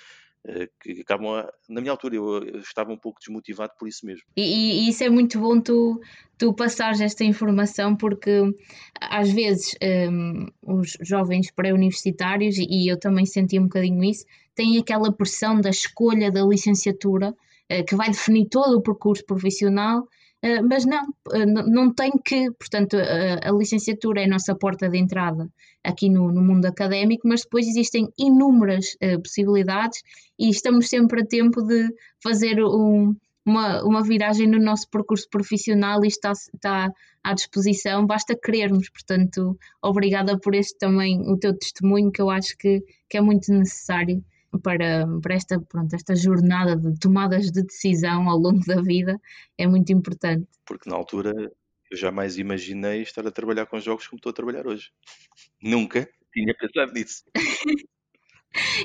eh, 0.48 0.68
que 0.82 1.02
acabam 1.02 1.36
a, 1.36 1.52
na 1.70 1.80
minha 1.80 1.92
altura 1.92 2.16
eu, 2.16 2.60
estava 2.60 2.92
um 2.92 2.98
pouco 2.98 3.20
desmotivado 3.20 3.74
por 3.80 3.88
isso 3.88 4.06
mesmo. 4.06 4.24
E, 4.36 4.42
e, 4.42 4.90
isso 4.90 5.04
é 5.04 5.10
muito 5.10 5.40
bom 5.40 5.62
tu, 5.62 6.02
tu 6.38 6.54
passares 6.54 7.02
esta 7.02 7.24
informação 7.24 7.96
porque 7.96 8.42
às 9.00 9.32
vezes 9.32 9.76
um, 10.12 10.48
os 10.62 10.98
jovens 11.02 11.52
pré-universitários, 11.52 12.58
e 12.58 12.92
eu 12.92 13.00
também 13.00 13.26
senti 13.26 13.60
um 13.60 13.64
bocadinho 13.64 14.04
isso, 14.04 14.26
têm 14.56 14.78
aquela 14.80 15.12
pressão 15.12 15.62
da 15.62 15.70
escolha 15.70 16.32
da 16.32 16.44
licenciatura 16.44 17.30
uh, 17.30 17.86
que 17.88 17.96
vai 17.96 18.10
definir 18.10 18.48
todo 18.50 18.78
o 18.78 18.82
percurso 18.82 19.24
profissional 19.26 20.02
eh, 20.02 20.06
mas 20.70 20.86
não, 20.86 21.04
eh, 21.34 21.46
não 21.46 21.94
tem 21.94 22.12
que, 22.24 22.52
portanto, 22.52 22.96
a, 22.98 23.50
a, 23.50 23.52
licenciatura 23.52 24.22
é 24.22 24.26
a 24.26 24.30
nossa 24.30 24.56
porta 24.56 24.88
de 24.90 24.98
entrada 24.98 25.50
aqui 25.84 26.10
no, 26.10 26.32
no 26.32 26.42
mundo 26.42 26.66
académico, 26.66 27.28
mas 27.28 27.42
depois 27.42 27.68
existem 27.68 28.08
inúmeras 28.18 28.96
possibilidades 29.24 30.02
e 30.38 30.50
estamos 30.50 30.90
sempre 30.90 31.22
a 31.22 31.26
tempo 31.26 31.62
de 31.62 31.90
fazer 32.22 32.64
um, 32.64 33.16
uma, 33.46 33.84
uma 33.84 34.04
viragem 34.04 34.48
no 34.48 34.60
nosso 34.60 34.90
percurso 34.90 35.30
profissional 35.30 36.04
e 36.04 36.08
está, 36.08 36.32
está 36.32 36.92
à 37.24 37.34
disposição, 37.34 38.06
basta 38.06 38.36
querermos. 38.36 38.90
Portanto, 38.90 39.58
obrigada 39.82 40.38
por 40.40 40.56
este 40.56 40.78
também, 40.78 41.22
o 41.22 41.38
teu 41.38 41.58
testemunho, 41.58 42.12
que 42.12 42.22
eu 42.22 42.30
acho 42.30 42.58
que, 42.58 42.84
que 43.10 43.18
é 43.18 43.22
muito 43.22 43.52
necessário 43.52 44.24
para, 44.60 45.06
para 45.22 45.36
esta, 45.36 45.60
pronto, 45.60 45.94
esta 45.94 46.16
jornada 46.16 46.76
de 46.76 46.98
tomadas 47.00 47.52
de 47.52 47.64
decisão 47.64 48.30
ao 48.30 48.38
longo 48.38 48.66
da 48.66 48.82
vida 48.82 49.20
é 49.58 49.68
muito 49.68 49.92
importante. 49.92 50.48
Porque 50.66 50.90
na 50.90 50.96
altura 50.96 51.34
eu 51.92 51.98
jamais 51.98 52.38
imaginei 52.38 53.02
estar 53.02 53.26
a 53.28 53.32
trabalhar 53.32 53.66
com 53.66 53.80
jogos 53.80 54.08
como 54.08 54.18
estou 54.18 54.32
a 54.32 54.34
trabalhar 54.34 54.68
hoje. 54.68 54.92
Nunca 55.62 56.08
tinha 56.34 56.54
pensado 56.54 56.94
nisso. 56.94 57.24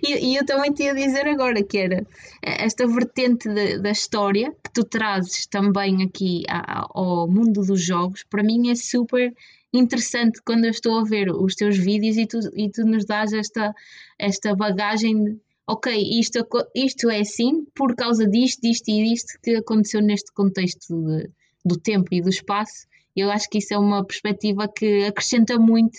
E, 0.02 0.32
e, 0.32 0.36
eu 0.36 0.44
também 0.44 0.72
te 0.72 0.82
ia 0.82 0.92
dizer 0.92 1.28
agora 1.28 1.62
que 1.62 1.78
era 1.78 2.04
esta 2.42 2.88
vertente 2.88 3.48
de, 3.48 3.78
da 3.78 3.90
história 3.92 4.50
que 4.64 4.72
tu 4.72 4.82
trazes 4.82 5.46
também 5.46 6.02
aqui 6.02 6.42
ao 6.48 7.28
mundo 7.28 7.62
dos 7.62 7.80
jogos, 7.80 8.24
para 8.24 8.42
mim 8.42 8.70
é 8.70 8.74
super 8.74 9.32
interessante 9.72 10.40
quando 10.44 10.64
eu 10.64 10.70
estou 10.70 10.98
a 10.98 11.04
ver 11.04 11.30
os 11.30 11.54
teus 11.54 11.76
vídeos 11.76 12.16
e 12.16 12.26
tu, 12.26 12.38
e 12.56 12.68
tu 12.68 12.84
nos 12.84 13.04
dás 13.04 13.32
esta, 13.32 13.72
esta 14.18 14.54
bagagem 14.54 15.40
ok, 15.70 15.86
isto, 16.18 16.44
isto 16.74 17.08
é 17.08 17.20
assim 17.20 17.64
por 17.76 17.94
causa 17.94 18.26
disto, 18.26 18.60
disto 18.60 18.88
e 18.88 19.04
disto 19.04 19.38
que 19.40 19.54
aconteceu 19.54 20.02
neste 20.02 20.32
contexto 20.32 21.00
de, 21.06 21.30
do 21.64 21.78
tempo 21.78 22.08
e 22.12 22.20
do 22.20 22.28
espaço. 22.28 22.88
Eu 23.14 23.30
acho 23.30 23.48
que 23.48 23.58
isso 23.58 23.72
é 23.72 23.78
uma 23.78 24.04
perspectiva 24.04 24.66
que 24.66 25.04
acrescenta 25.04 25.58
muito 25.58 25.96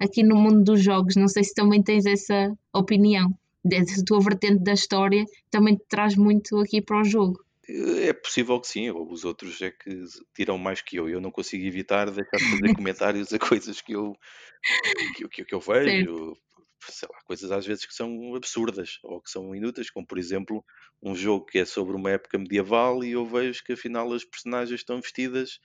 aqui 0.00 0.24
no 0.24 0.34
mundo 0.34 0.64
dos 0.64 0.82
jogos. 0.82 1.14
Não 1.14 1.28
sei 1.28 1.44
se 1.44 1.54
também 1.54 1.80
tens 1.82 2.04
essa 2.04 2.52
opinião. 2.72 3.32
Dessa 3.64 4.04
tua 4.04 4.20
vertente 4.20 4.64
da 4.64 4.72
história 4.72 5.24
também 5.48 5.76
te 5.76 5.84
traz 5.88 6.16
muito 6.16 6.58
aqui 6.58 6.82
para 6.82 7.00
o 7.00 7.04
jogo. 7.04 7.38
É 8.02 8.12
possível 8.12 8.60
que 8.60 8.66
sim, 8.66 8.90
os 8.90 9.24
outros 9.24 9.60
é 9.62 9.70
que 9.70 10.04
tiram 10.34 10.58
mais 10.58 10.80
que 10.80 10.96
eu. 10.96 11.08
Eu 11.08 11.20
não 11.20 11.30
consigo 11.30 11.64
evitar 11.64 12.10
deixar 12.10 12.36
de 12.36 12.50
fazer 12.50 12.74
comentários 12.76 13.32
a 13.32 13.38
coisas 13.38 13.80
que 13.80 13.92
eu, 13.92 14.16
que, 15.16 15.28
que, 15.28 15.44
que 15.44 15.54
eu 15.54 15.60
vejo, 15.60 16.36
sei 16.88 17.08
lá, 17.10 17.18
coisas 17.24 17.50
às 17.50 17.66
vezes 17.66 17.86
que 17.86 17.94
são 17.94 18.34
absurdas 18.34 18.98
ou 19.02 19.20
que 19.20 19.30
são 19.30 19.54
inúteis, 19.54 19.90
como 19.90 20.06
por 20.06 20.18
exemplo 20.18 20.64
um 21.02 21.14
jogo 21.14 21.46
que 21.46 21.58
é 21.58 21.64
sobre 21.64 21.96
uma 21.96 22.10
época 22.10 22.38
medieval 22.38 23.02
e 23.04 23.12
eu 23.12 23.24
vejo 23.24 23.64
que 23.64 23.72
afinal 23.72 24.12
as 24.12 24.24
personagens 24.24 24.80
estão 24.80 25.00
vestidas 25.00 25.58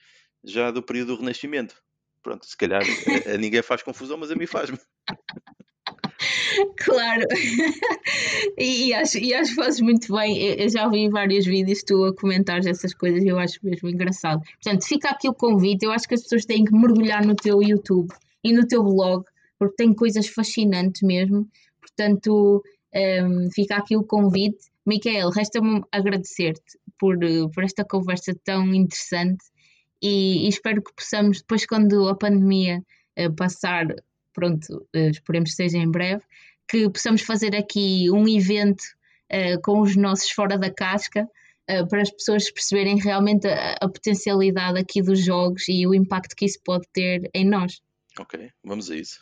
já 0.44 0.70
do 0.70 0.82
período 0.82 1.16
do 1.16 1.20
Renascimento. 1.20 1.82
Pronto, 2.22 2.46
se 2.46 2.56
calhar 2.56 2.82
a, 2.82 3.34
a 3.34 3.36
ninguém 3.36 3.62
faz 3.62 3.82
confusão, 3.82 4.16
mas 4.16 4.30
a 4.30 4.34
mim 4.34 4.46
faz-me. 4.46 4.78
Claro, 6.76 7.26
e, 8.58 8.92
acho, 8.94 9.18
e 9.18 9.34
acho 9.34 9.50
que 9.50 9.62
fazes 9.62 9.80
muito 9.80 10.14
bem. 10.14 10.38
Eu 10.38 10.68
já 10.68 10.88
vi 10.88 11.08
vários 11.08 11.46
vídeos 11.46 11.82
tu 11.82 12.04
a 12.04 12.14
comentar 12.14 12.58
essas 12.66 12.94
coisas 12.94 13.22
e 13.22 13.28
eu 13.28 13.38
acho 13.38 13.58
mesmo 13.62 13.88
engraçado. 13.88 14.42
Portanto, 14.62 14.86
fica 14.86 15.10
aqui 15.10 15.28
o 15.28 15.34
convite. 15.34 15.84
Eu 15.84 15.92
acho 15.92 16.08
que 16.08 16.14
as 16.14 16.22
pessoas 16.22 16.44
têm 16.44 16.64
que 16.64 16.72
mergulhar 16.72 17.24
no 17.24 17.34
teu 17.34 17.62
YouTube 17.62 18.12
e 18.42 18.52
no 18.52 18.66
teu 18.66 18.82
blog, 18.82 19.24
porque 19.58 19.76
tem 19.76 19.92
coisas 19.94 20.28
fascinantes 20.28 21.02
mesmo. 21.02 21.48
Portanto, 21.80 22.62
um, 22.94 23.50
fica 23.52 23.76
aqui 23.76 23.96
o 23.96 24.04
convite. 24.04 24.58
Micael, 24.86 25.30
resta-me 25.30 25.82
agradecer-te 25.92 26.78
por, 26.98 27.16
por 27.54 27.62
esta 27.62 27.84
conversa 27.84 28.34
tão 28.44 28.74
interessante 28.74 29.44
e, 30.00 30.46
e, 30.46 30.48
espero 30.48 30.82
que 30.82 30.92
possamos, 30.94 31.40
depois, 31.40 31.66
quando 31.66 32.08
a 32.08 32.14
pandemia 32.14 32.84
uh, 33.18 33.34
passar, 33.34 33.86
pronto, 34.32 34.86
uh, 34.94 35.10
esperemos 35.10 35.50
que 35.50 35.56
seja 35.56 35.78
em 35.78 35.90
breve, 35.90 36.22
que 36.68 36.88
possamos 36.90 37.22
fazer 37.22 37.56
aqui 37.56 38.10
um 38.10 38.28
evento 38.28 38.82
uh, 39.32 39.60
com 39.62 39.80
os 39.80 39.96
nossos 39.96 40.30
fora 40.30 40.58
da 40.58 40.72
casca 40.72 41.28
para 41.90 42.00
as 42.00 42.10
pessoas 42.10 42.50
perceberem 42.50 42.98
realmente 42.98 43.46
a, 43.46 43.74
a, 43.74 43.86
potencialidade 43.86 44.78
aqui 44.78 45.02
dos 45.02 45.22
jogos 45.22 45.68
e 45.68 45.86
o 45.86 45.92
impacto 45.94 46.34
que 46.34 46.46
isso 46.46 46.58
pode 46.64 46.88
ter 46.94 47.28
em 47.34 47.44
nós. 47.44 47.82
Ok, 48.18 48.50
vamos 48.64 48.90
a 48.90 48.96
isso. 48.96 49.20